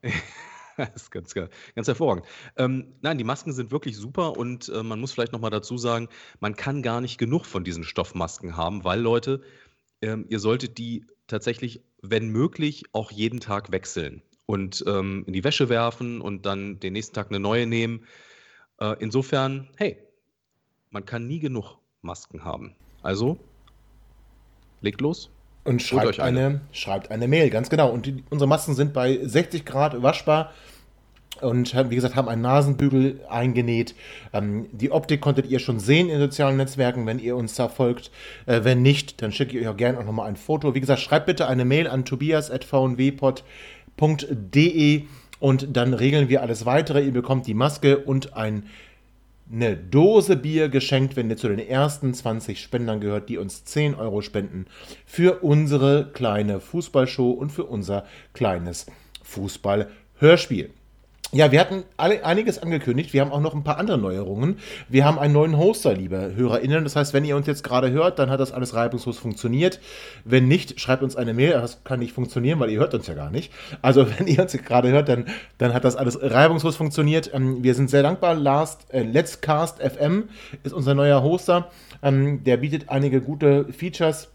das 0.77 0.89
ist 0.95 1.11
ganz, 1.11 1.35
ganz 1.35 1.87
hervorragend. 1.87 2.25
Ähm, 2.57 2.95
nein, 3.01 3.19
die 3.19 3.23
Masken 3.23 3.53
sind 3.53 3.69
wirklich 3.69 3.95
super 3.95 4.37
und 4.37 4.69
äh, 4.69 4.81
man 4.81 4.99
muss 4.99 5.11
vielleicht 5.11 5.33
nochmal 5.33 5.51
dazu 5.51 5.77
sagen, 5.77 6.09
man 6.39 6.55
kann 6.55 6.81
gar 6.81 6.99
nicht 6.99 7.19
genug 7.19 7.45
von 7.45 7.63
diesen 7.63 7.83
Stoffmasken 7.83 8.57
haben, 8.57 8.83
weil 8.83 8.99
Leute, 8.99 9.43
ähm, 10.01 10.25
ihr 10.29 10.39
solltet 10.39 10.79
die 10.79 11.05
tatsächlich, 11.27 11.83
wenn 12.01 12.29
möglich, 12.29 12.85
auch 12.91 13.11
jeden 13.11 13.39
Tag 13.39 13.71
wechseln 13.71 14.23
und 14.47 14.83
ähm, 14.87 15.25
in 15.27 15.33
die 15.33 15.43
Wäsche 15.43 15.69
werfen 15.69 16.21
und 16.21 16.47
dann 16.47 16.79
den 16.79 16.93
nächsten 16.93 17.13
Tag 17.13 17.27
eine 17.29 17.39
neue 17.39 17.67
nehmen. 17.67 18.07
Äh, 18.81 18.95
insofern, 18.99 19.69
hey, 19.77 19.95
man 20.89 21.05
kann 21.05 21.27
nie 21.27 21.39
genug 21.39 21.77
Masken 22.01 22.43
haben. 22.43 22.75
Also, 23.03 23.37
legt 24.81 24.99
los. 24.99 25.29
Und 25.63 25.83
schreibt 25.83 26.19
eine. 26.19 26.61
schreibt 26.71 27.11
eine 27.11 27.27
Mail, 27.27 27.51
ganz 27.51 27.69
genau. 27.69 27.91
Und 27.91 28.07
die, 28.07 28.23
unsere 28.31 28.49
Masken 28.49 28.73
sind 28.73 28.93
bei 28.93 29.19
60 29.21 29.63
Grad 29.63 30.01
waschbar 30.01 30.51
und 31.39 31.75
wie 31.89 31.95
gesagt, 31.95 32.15
haben 32.15 32.27
einen 32.27 32.41
Nasenbügel 32.41 33.21
eingenäht. 33.29 33.93
Ähm, 34.33 34.67
die 34.71 34.91
Optik 34.91 35.21
konntet 35.21 35.45
ihr 35.47 35.59
schon 35.59 35.79
sehen 35.79 36.09
in 36.09 36.19
sozialen 36.19 36.57
Netzwerken, 36.57 37.05
wenn 37.05 37.19
ihr 37.19 37.35
uns 37.35 37.53
da 37.55 37.69
folgt. 37.69 38.09
Äh, 38.47 38.63
wenn 38.63 38.81
nicht, 38.81 39.21
dann 39.21 39.31
schicke 39.31 39.55
ich 39.57 39.63
euch 39.63 39.71
auch 39.71 39.77
gerne 39.77 39.99
auch 39.99 40.03
nochmal 40.03 40.27
ein 40.27 40.35
Foto. 40.35 40.73
Wie 40.73 40.81
gesagt, 40.81 41.01
schreibt 41.01 41.27
bitte 41.27 41.47
eine 41.47 41.65
Mail 41.65 41.87
an 41.87 42.05
tobias.vnwpod.de 42.05 45.05
und 45.41 45.75
dann 45.75 45.93
regeln 45.93 46.29
wir 46.29 46.41
alles 46.43 46.65
weitere. 46.65 47.03
Ihr 47.03 47.11
bekommt 47.11 47.47
die 47.47 47.55
Maske 47.55 47.97
und 47.97 48.37
ein, 48.37 48.67
eine 49.51 49.75
Dose 49.75 50.37
Bier 50.37 50.69
geschenkt, 50.69 51.15
wenn 51.15 51.29
ihr 51.29 51.35
zu 51.35 51.49
den 51.49 51.59
ersten 51.59 52.13
20 52.13 52.61
Spendern 52.61 53.01
gehört, 53.01 53.27
die 53.27 53.39
uns 53.39 53.65
10 53.65 53.95
Euro 53.95 54.21
spenden 54.21 54.67
für 55.05 55.43
unsere 55.43 56.11
kleine 56.13 56.59
Fußballshow 56.61 57.31
und 57.31 57.51
für 57.51 57.65
unser 57.65 58.05
kleines 58.33 58.85
Fußballhörspiel. 59.23 60.69
Ja, 61.33 61.49
wir 61.53 61.61
hatten 61.61 61.85
alle, 61.95 62.25
einiges 62.25 62.61
angekündigt. 62.61 63.13
Wir 63.13 63.21
haben 63.21 63.31
auch 63.31 63.39
noch 63.39 63.53
ein 63.53 63.63
paar 63.63 63.77
andere 63.77 63.97
Neuerungen. 63.97 64.57
Wir 64.89 65.05
haben 65.05 65.17
einen 65.17 65.33
neuen 65.33 65.57
Hoster, 65.57 65.93
liebe 65.93 66.33
HörerInnen. 66.35 66.83
Das 66.83 66.97
heißt, 66.97 67.13
wenn 67.13 67.23
ihr 67.23 67.37
uns 67.37 67.47
jetzt 67.47 67.63
gerade 67.63 67.89
hört, 67.89 68.19
dann 68.19 68.29
hat 68.29 68.41
das 68.41 68.51
alles 68.51 68.73
reibungslos 68.73 69.17
funktioniert. 69.17 69.79
Wenn 70.25 70.49
nicht, 70.49 70.81
schreibt 70.81 71.03
uns 71.03 71.15
eine 71.15 71.33
Mail. 71.33 71.51
Das 71.51 71.85
kann 71.85 71.99
nicht 71.99 72.11
funktionieren, 72.11 72.59
weil 72.59 72.69
ihr 72.69 72.79
hört 72.79 72.93
uns 72.93 73.07
ja 73.07 73.13
gar 73.13 73.29
nicht. 73.29 73.53
Also, 73.81 74.07
wenn 74.19 74.27
ihr 74.27 74.41
uns 74.41 74.51
gerade 74.51 74.89
hört, 74.89 75.07
dann, 75.07 75.25
dann 75.57 75.73
hat 75.73 75.85
das 75.85 75.95
alles 75.95 76.19
reibungslos 76.21 76.75
funktioniert. 76.75 77.31
Ähm, 77.33 77.63
wir 77.63 77.75
sind 77.75 77.89
sehr 77.89 78.03
dankbar. 78.03 78.35
Last, 78.35 78.93
äh, 78.93 79.03
Let's 79.03 79.39
Cast 79.39 79.81
FM 79.81 80.27
ist 80.63 80.73
unser 80.73 80.95
neuer 80.95 81.23
Hoster. 81.23 81.69
Ähm, 82.03 82.43
der 82.43 82.57
bietet 82.57 82.89
einige 82.89 83.21
gute 83.21 83.71
Features 83.71 84.27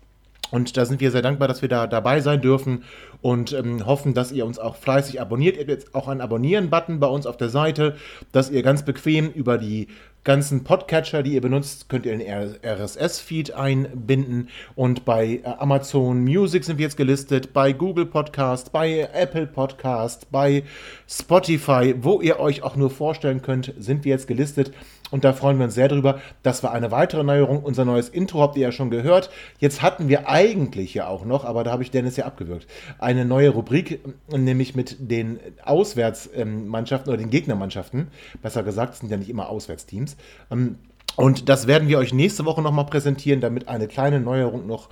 und 0.51 0.77
da 0.77 0.87
sind 0.87 1.01
wir 1.01 1.11
sehr 1.11 1.23
dankbar, 1.23 1.49
dass 1.49 1.63
wir 1.63 1.69
da 1.69 1.87
dabei 1.87 2.21
sein 2.21 2.41
dürfen 2.41 2.85
und 3.27 3.53
ähm, 3.53 3.85
hoffen, 3.85 4.15
dass 4.15 4.31
ihr 4.31 4.47
uns 4.47 4.61
auch 4.61 4.77
fleißig 4.77 5.21
abonniert. 5.21 5.57
Ihr 5.57 5.63
habt 5.63 5.71
jetzt 5.71 5.97
auch 5.97 6.07
einen 6.07 6.21
Abonnieren-Button 6.21 7.01
bei 7.01 7.09
uns 7.09 7.27
auf 7.27 7.37
der 7.37 7.49
Seite, 7.49 7.97
dass 8.31 8.51
ihr 8.51 8.63
ganz 8.63 8.85
bequem 8.85 9.33
über 9.33 9.59
die 9.59 9.89
ganzen 10.23 10.63
Podcatcher, 10.63 11.25
die 11.25 11.35
ihr 11.35 11.41
benutzt, 11.41 11.89
könnt 11.89 12.07
ihr 12.07 12.17
den 12.17 12.25
RSS-Feed 12.65 13.53
einbinden. 13.53 14.49
Und 14.77 15.05
bei 15.05 15.41
äh, 15.43 15.55
Amazon 15.59 16.23
Music 16.23 16.63
sind 16.63 16.79
wir 16.79 16.85
jetzt 16.85 16.97
gelistet, 16.97 17.53
bei 17.53 17.73
Google 17.73 18.07
Podcast, 18.07 18.71
bei 18.71 19.09
Apple 19.13 19.49
Podcast, 19.49 20.31
bei 20.31 20.63
Spotify, 21.09 21.97
wo 21.99 22.21
ihr 22.21 22.39
euch 22.39 22.63
auch 22.63 22.77
nur 22.77 22.91
vorstellen 22.91 23.43
könnt, 23.43 23.75
sind 23.77 24.05
wir 24.05 24.13
jetzt 24.13 24.29
gelistet. 24.29 24.71
Und 25.11 25.25
da 25.25 25.33
freuen 25.33 25.59
wir 25.59 25.65
uns 25.65 25.75
sehr 25.75 25.89
drüber. 25.89 26.21
Das 26.43 26.63
war 26.63 26.73
eine 26.73 26.91
weitere 26.91 27.23
Neuerung. 27.23 27.63
Unser 27.63 27.85
neues 27.85 28.09
Intro 28.09 28.41
habt 28.41 28.57
ihr 28.57 28.63
ja 28.63 28.73
schon 28.73 28.91
gehört. 28.91 29.31
Jetzt 29.59 29.83
hatten 29.83 30.09
wir 30.09 30.29
eigentlich 30.29 30.95
ja 30.95 31.07
auch 31.07 31.25
noch, 31.25 31.45
aber 31.45 31.63
da 31.65 31.71
habe 31.71 31.83
ich 31.83 31.91
Dennis 31.91 32.17
ja 32.17 32.27
abgewürgt, 32.27 32.67
eine 32.99 33.25
neue 33.25 33.51
Rubrik, 33.51 34.01
nämlich 34.29 34.75
mit 34.75 34.97
den 34.99 35.39
Auswärtsmannschaften 35.65 37.13
oder 37.13 37.19
den 37.19 37.31
Gegnermannschaften. 37.31 38.09
Besser 38.43 38.63
gesagt, 38.63 38.95
es 38.95 39.01
sind 39.01 39.11
ja 39.11 39.17
nicht 39.17 39.31
immer 39.31 39.49
Auswärtsteams. 39.49 40.17
Ähm, 40.51 40.77
und 41.15 41.49
das 41.49 41.67
werden 41.67 41.89
wir 41.89 41.99
euch 41.99 42.13
nächste 42.13 42.45
Woche 42.45 42.61
nochmal 42.61 42.87
präsentieren, 42.87 43.41
damit 43.41 43.69
eine 43.69 43.89
kleine 43.89 44.21
Neuerung 44.21 44.67
noch 44.67 44.91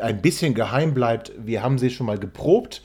ein 0.00 0.22
bisschen 0.22 0.54
geheim 0.54 0.94
bleibt. 0.94 1.32
Wir 1.38 1.62
haben 1.62 1.78
sie 1.78 1.90
schon 1.90 2.06
mal 2.06 2.18
geprobt. 2.18 2.82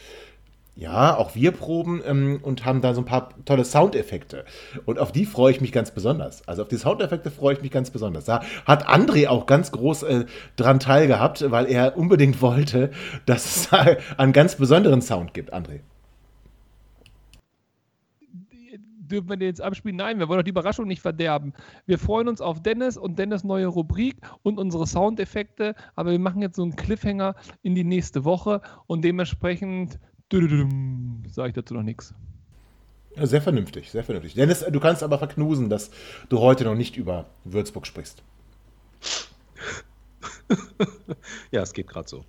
Ja, 0.75 1.15
auch 1.15 1.35
wir 1.35 1.51
proben 1.51 2.01
ähm, 2.03 2.39
und 2.41 2.65
haben 2.65 2.81
da 2.81 2.95
so 2.95 3.01
ein 3.01 3.05
paar 3.05 3.29
tolle 3.45 3.63
Soundeffekte. 3.63 4.43
Und 4.85 4.97
auf 4.97 5.11
die 5.11 5.25
freue 5.25 5.51
ich 5.51 5.61
mich 5.61 5.71
ganz 5.71 5.91
besonders. 5.91 6.47
Also 6.47 6.63
auf 6.63 6.67
die 6.67 6.77
Soundeffekte 6.77 7.29
freue 7.29 7.53
ich 7.53 7.61
mich 7.61 7.69
ganz 7.69 7.91
besonders. 7.91 8.25
Da 8.25 8.41
hat 8.65 8.87
André 8.87 9.27
auch 9.27 9.45
ganz 9.45 9.71
groß 9.71 10.03
äh, 10.03 10.25
dran 10.55 10.79
teilgehabt, 10.79 11.51
weil 11.51 11.67
er 11.67 11.95
unbedingt 11.95 12.41
wollte, 12.41 12.89
dass 13.27 13.45
es 13.45 13.73
einen 14.17 14.33
ganz 14.33 14.55
besonderen 14.55 15.03
Sound 15.03 15.35
gibt, 15.35 15.53
André. 15.53 15.81
dürfen 19.13 19.29
wir 19.29 19.37
den 19.37 19.49
jetzt 19.49 19.61
abspielen? 19.61 19.97
Nein, 19.97 20.17
wir 20.17 20.27
wollen 20.27 20.39
doch 20.39 20.43
die 20.43 20.49
Überraschung 20.49 20.87
nicht 20.87 21.01
verderben. 21.01 21.53
Wir 21.85 21.99
freuen 21.99 22.27
uns 22.27 22.41
auf 22.41 22.61
Dennis 22.63 22.97
und 22.97 23.19
Dennis 23.19 23.43
neue 23.43 23.67
Rubrik 23.67 24.15
und 24.41 24.57
unsere 24.57 24.87
Soundeffekte, 24.87 25.75
aber 25.95 26.11
wir 26.11 26.19
machen 26.19 26.41
jetzt 26.41 26.55
so 26.55 26.63
einen 26.63 26.75
Cliffhanger 26.75 27.35
in 27.61 27.75
die 27.75 27.83
nächste 27.83 28.25
Woche 28.25 28.61
und 28.87 29.03
dementsprechend 29.03 29.99
sage 30.31 31.49
ich 31.49 31.53
dazu 31.53 31.73
noch 31.73 31.83
nichts. 31.83 32.13
Sehr 33.15 33.41
vernünftig, 33.41 33.91
sehr 33.91 34.03
vernünftig. 34.03 34.33
Dennis, 34.33 34.65
du 34.67 34.79
kannst 34.79 35.03
aber 35.03 35.19
verknusen, 35.19 35.69
dass 35.69 35.91
du 36.29 36.39
heute 36.39 36.63
noch 36.63 36.75
nicht 36.75 36.97
über 36.97 37.27
Würzburg 37.43 37.85
sprichst. 37.85 38.23
ja, 41.51 41.61
es 41.61 41.73
geht 41.73 41.87
gerade 41.87 42.09
so. 42.09 42.25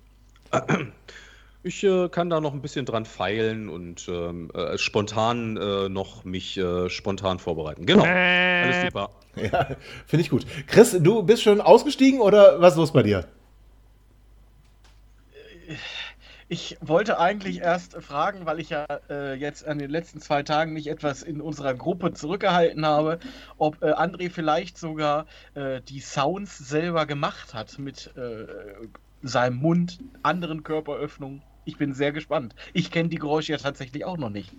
Ich 1.63 1.83
äh, 1.83 2.09
kann 2.09 2.29
da 2.29 2.39
noch 2.39 2.53
ein 2.53 2.61
bisschen 2.61 2.85
dran 2.85 3.05
feilen 3.05 3.69
und 3.69 4.07
ähm, 4.07 4.51
äh, 4.53 4.77
spontan 4.77 5.57
äh, 5.57 5.89
noch 5.89 6.23
mich 6.23 6.57
äh, 6.57 6.89
spontan 6.91 7.39
vorbereiten. 7.39 7.87
Genau. 7.87 8.03
Alles 8.03 8.83
super. 8.83 9.09
Ja, 9.35 9.75
finde 10.05 10.21
ich 10.21 10.29
gut. 10.29 10.45
Chris, 10.67 10.95
du 10.99 11.23
bist 11.23 11.41
schon 11.41 11.61
ausgestiegen 11.61 12.21
oder 12.21 12.61
was 12.61 12.73
ist 12.73 12.77
los 12.77 12.93
bei 12.93 13.01
dir? 13.01 13.27
Ich 16.47 16.77
wollte 16.79 17.19
eigentlich 17.19 17.61
erst 17.61 17.95
fragen, 18.03 18.45
weil 18.45 18.59
ich 18.59 18.69
ja 18.69 18.85
äh, 19.09 19.33
jetzt 19.33 19.67
an 19.67 19.79
den 19.79 19.89
letzten 19.89 20.21
zwei 20.21 20.43
Tagen 20.43 20.73
nicht 20.73 20.85
etwas 20.85 21.23
in 21.23 21.41
unserer 21.41 21.73
Gruppe 21.73 22.13
zurückgehalten 22.13 22.85
habe, 22.85 23.17
ob 23.57 23.81
äh, 23.81 23.93
André 23.93 24.29
vielleicht 24.29 24.77
sogar 24.77 25.25
äh, 25.55 25.81
die 25.81 26.01
Sounds 26.01 26.59
selber 26.59 27.07
gemacht 27.07 27.55
hat 27.55 27.79
mit 27.79 28.15
äh, 28.15 28.45
seinem 29.23 29.55
Mund, 29.55 29.97
anderen 30.21 30.61
Körperöffnungen. 30.61 31.41
Ich 31.65 31.77
bin 31.77 31.95
sehr 31.95 32.11
gespannt. 32.11 32.53
Ich 32.73 32.91
kenne 32.91 33.09
die 33.09 33.17
Geräusche 33.17 33.53
ja 33.53 33.57
tatsächlich 33.57 34.05
auch 34.05 34.17
noch 34.17 34.29
nicht. 34.29 34.53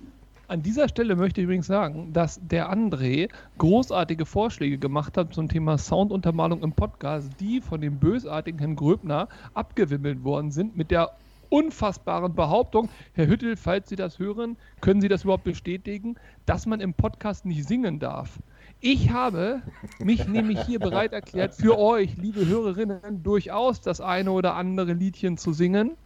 An 0.48 0.62
dieser 0.62 0.88
Stelle 0.88 1.14
möchte 1.14 1.40
ich 1.40 1.44
übrigens 1.44 1.68
sagen, 1.68 2.12
dass 2.12 2.40
der 2.42 2.72
André 2.72 3.28
großartige 3.58 4.26
Vorschläge 4.26 4.78
gemacht 4.78 5.16
hat 5.16 5.32
zum 5.32 5.48
Thema 5.48 5.78
Sounduntermalung 5.78 6.64
im 6.64 6.72
Podcast, 6.72 7.30
die 7.38 7.60
von 7.60 7.80
dem 7.80 8.00
bösartigen 8.00 8.58
Herrn 8.58 8.74
Gröbner 8.74 9.28
abgewimmelt 9.54 10.24
worden 10.24 10.50
sind 10.50 10.76
mit 10.76 10.90
der 10.90 11.12
unfassbaren 11.48 12.34
Behauptung, 12.34 12.88
Herr 13.12 13.26
Hüttel, 13.26 13.56
falls 13.56 13.88
Sie 13.88 13.96
das 13.96 14.18
hören, 14.18 14.56
können 14.80 15.00
Sie 15.00 15.08
das 15.08 15.24
überhaupt 15.24 15.44
bestätigen, 15.44 16.16
dass 16.44 16.66
man 16.66 16.80
im 16.80 16.94
Podcast 16.94 17.44
nicht 17.44 17.66
singen 17.66 17.98
darf. 17.98 18.38
ich 18.80 19.10
habe 19.10 19.62
mich 19.98 20.28
nämlich 20.28 20.60
hier 20.62 20.78
bereit 20.78 21.12
erklärt, 21.12 21.54
für 21.54 21.78
euch, 21.78 22.16
liebe 22.16 22.46
Hörerinnen, 22.46 23.22
durchaus 23.22 23.80
das 23.80 24.00
eine 24.00 24.32
oder 24.32 24.54
andere 24.54 24.92
Liedchen 24.92 25.38
zu 25.38 25.52
singen. 25.52 25.96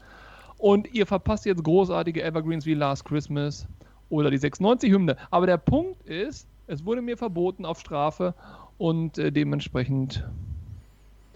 Und 0.58 0.92
ihr 0.92 1.06
verpasst 1.06 1.46
jetzt 1.46 1.64
großartige 1.64 2.22
Evergreens 2.22 2.66
wie 2.66 2.74
Last 2.74 3.06
Christmas 3.06 3.66
oder 4.10 4.30
die 4.30 4.38
96-Hymne. 4.38 5.16
Aber 5.30 5.46
der 5.46 5.56
Punkt 5.56 6.02
ist, 6.02 6.46
es 6.66 6.84
wurde 6.84 7.00
mir 7.00 7.16
verboten 7.16 7.64
auf 7.64 7.80
Strafe 7.80 8.34
und 8.76 9.18
äh, 9.18 9.32
dementsprechend 9.32 10.24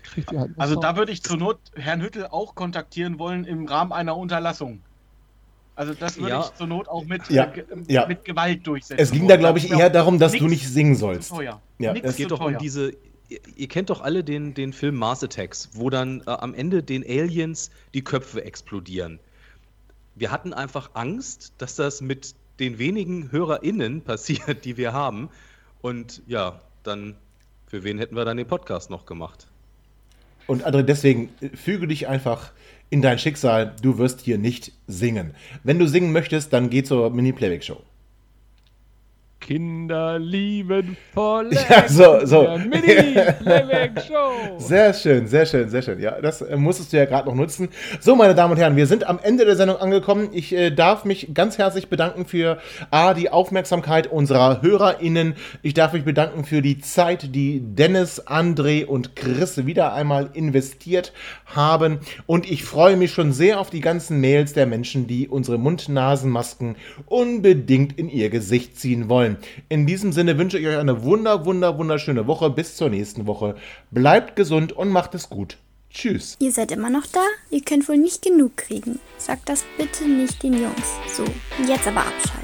kriegt 0.04 0.32
ihr 0.32 0.40
halt. 0.40 0.52
Also 0.56 0.76
da 0.76 0.96
würde 0.96 1.12
ich 1.12 1.22
zur 1.22 1.36
Not 1.36 1.58
Herrn 1.74 2.00
Hüttel 2.00 2.26
auch 2.26 2.54
kontaktieren 2.54 3.18
wollen 3.18 3.44
im 3.44 3.66
Rahmen 3.66 3.92
einer 3.92 4.16
Unterlassung. 4.16 4.80
Also 5.76 5.92
das 5.94 6.18
würde 6.18 6.30
ja. 6.30 6.40
ich 6.40 6.54
zur 6.54 6.66
Not 6.66 6.88
auch 6.88 7.04
mit, 7.04 7.28
ja. 7.30 7.44
Äh, 7.44 7.64
ja. 7.88 8.06
mit 8.06 8.24
Gewalt 8.24 8.66
durchsetzen. 8.66 9.00
Es 9.00 9.10
ging 9.10 9.26
da, 9.26 9.36
glaube 9.36 9.58
ich, 9.58 9.70
eher 9.70 9.90
darum, 9.90 10.18
dass 10.18 10.32
du 10.32 10.46
nicht 10.46 10.68
singen 10.68 10.94
sollst. 10.94 11.32
Ja. 11.78 11.94
Es 12.02 12.16
geht 12.16 12.30
doch 12.30 12.40
um 12.40 12.58
diese. 12.58 12.92
Ihr, 13.28 13.40
ihr 13.56 13.68
kennt 13.68 13.88
doch 13.90 14.02
alle 14.02 14.22
den, 14.22 14.52
den 14.54 14.72
Film 14.74 14.96
Mars 14.96 15.24
Attacks, 15.24 15.70
wo 15.72 15.88
dann 15.88 16.20
äh, 16.26 16.30
am 16.30 16.52
Ende 16.52 16.82
den 16.82 17.02
Aliens 17.02 17.70
die 17.94 18.04
Köpfe 18.04 18.44
explodieren. 18.44 19.18
Wir 20.14 20.30
hatten 20.30 20.52
einfach 20.52 20.90
Angst, 20.92 21.54
dass 21.58 21.74
das 21.74 22.02
mit 22.02 22.34
den 22.60 22.78
wenigen 22.78 23.32
HörerInnen 23.32 24.02
passiert, 24.04 24.64
die 24.64 24.76
wir 24.76 24.92
haben. 24.92 25.30
Und 25.80 26.22
ja, 26.26 26.60
dann, 26.82 27.16
für 27.66 27.82
wen 27.82 27.98
hätten 27.98 28.14
wir 28.14 28.24
dann 28.24 28.36
den 28.36 28.46
Podcast 28.46 28.90
noch 28.90 29.06
gemacht? 29.06 29.48
Und 30.46 30.66
André, 30.66 30.82
deswegen 30.82 31.30
äh, 31.40 31.48
füge 31.56 31.86
dich 31.86 32.08
einfach 32.08 32.52
in 32.90 33.02
dein 33.02 33.18
Schicksal, 33.18 33.74
du 33.82 33.98
wirst 33.98 34.20
hier 34.20 34.38
nicht 34.38 34.72
singen. 34.86 35.34
Wenn 35.62 35.78
du 35.78 35.88
singen 35.88 36.12
möchtest, 36.12 36.52
dann 36.52 36.70
geh 36.70 36.82
zur 36.82 37.10
Mini-Playback-Show. 37.10 37.82
Kinder 39.44 40.18
lieben 40.18 40.96
voll. 41.12 41.50
Ja, 41.52 41.86
so, 41.86 42.24
so. 42.24 42.48
Sehr 44.58 44.94
schön, 44.94 45.26
sehr 45.26 45.44
schön, 45.44 45.68
sehr 45.68 45.82
schön. 45.82 46.00
Ja, 46.00 46.18
das 46.20 46.40
äh, 46.40 46.56
musstest 46.56 46.92
du 46.92 46.96
ja 46.96 47.04
gerade 47.04 47.28
noch 47.28 47.34
nutzen. 47.34 47.68
So, 48.00 48.16
meine 48.16 48.34
Damen 48.34 48.54
und 48.54 48.58
Herren, 48.58 48.76
wir 48.76 48.86
sind 48.86 49.06
am 49.06 49.18
Ende 49.22 49.44
der 49.44 49.56
Sendung 49.56 49.76
angekommen. 49.76 50.30
Ich 50.32 50.54
äh, 50.54 50.70
darf 50.70 51.04
mich 51.04 51.34
ganz 51.34 51.58
herzlich 51.58 51.88
bedanken 51.88 52.24
für 52.24 52.58
A, 52.90 53.12
die 53.12 53.30
Aufmerksamkeit 53.30 54.06
unserer 54.06 54.62
HörerInnen. 54.62 55.34
Ich 55.60 55.74
darf 55.74 55.92
mich 55.92 56.04
bedanken 56.04 56.44
für 56.44 56.62
die 56.62 56.80
Zeit, 56.80 57.34
die 57.34 57.60
Dennis, 57.60 58.26
André 58.26 58.86
und 58.86 59.14
Chris 59.14 59.66
wieder 59.66 59.92
einmal 59.92 60.30
investiert 60.32 61.12
haben. 61.44 61.98
Und 62.24 62.50
ich 62.50 62.64
freue 62.64 62.96
mich 62.96 63.12
schon 63.12 63.32
sehr 63.32 63.60
auf 63.60 63.68
die 63.68 63.80
ganzen 63.80 64.20
Mails 64.22 64.54
der 64.54 64.64
Menschen, 64.64 65.06
die 65.06 65.28
unsere 65.28 65.58
Mund-Nasen-Masken 65.58 66.76
unbedingt 67.06 67.98
in 67.98 68.08
ihr 68.08 68.30
Gesicht 68.30 68.78
ziehen 68.78 69.10
wollen. 69.10 69.33
In 69.68 69.86
diesem 69.86 70.12
Sinne 70.12 70.38
wünsche 70.38 70.58
ich 70.58 70.66
euch 70.66 70.76
eine 70.76 71.02
wunder, 71.02 71.44
wunder, 71.44 71.78
wunderschöne 71.78 72.26
Woche. 72.26 72.50
Bis 72.50 72.76
zur 72.76 72.90
nächsten 72.90 73.26
Woche. 73.26 73.56
Bleibt 73.90 74.36
gesund 74.36 74.72
und 74.72 74.88
macht 74.88 75.14
es 75.14 75.28
gut. 75.28 75.58
Tschüss. 75.90 76.36
Ihr 76.40 76.50
seid 76.50 76.72
immer 76.72 76.90
noch 76.90 77.06
da? 77.06 77.24
Ihr 77.50 77.62
könnt 77.62 77.88
wohl 77.88 77.96
nicht 77.96 78.22
genug 78.22 78.56
kriegen. 78.56 78.98
Sagt 79.16 79.48
das 79.48 79.64
bitte 79.78 80.08
nicht 80.08 80.42
den 80.42 80.54
Jungs. 80.54 80.98
So, 81.16 81.24
jetzt 81.68 81.86
aber 81.86 82.00
abschalten. 82.00 82.43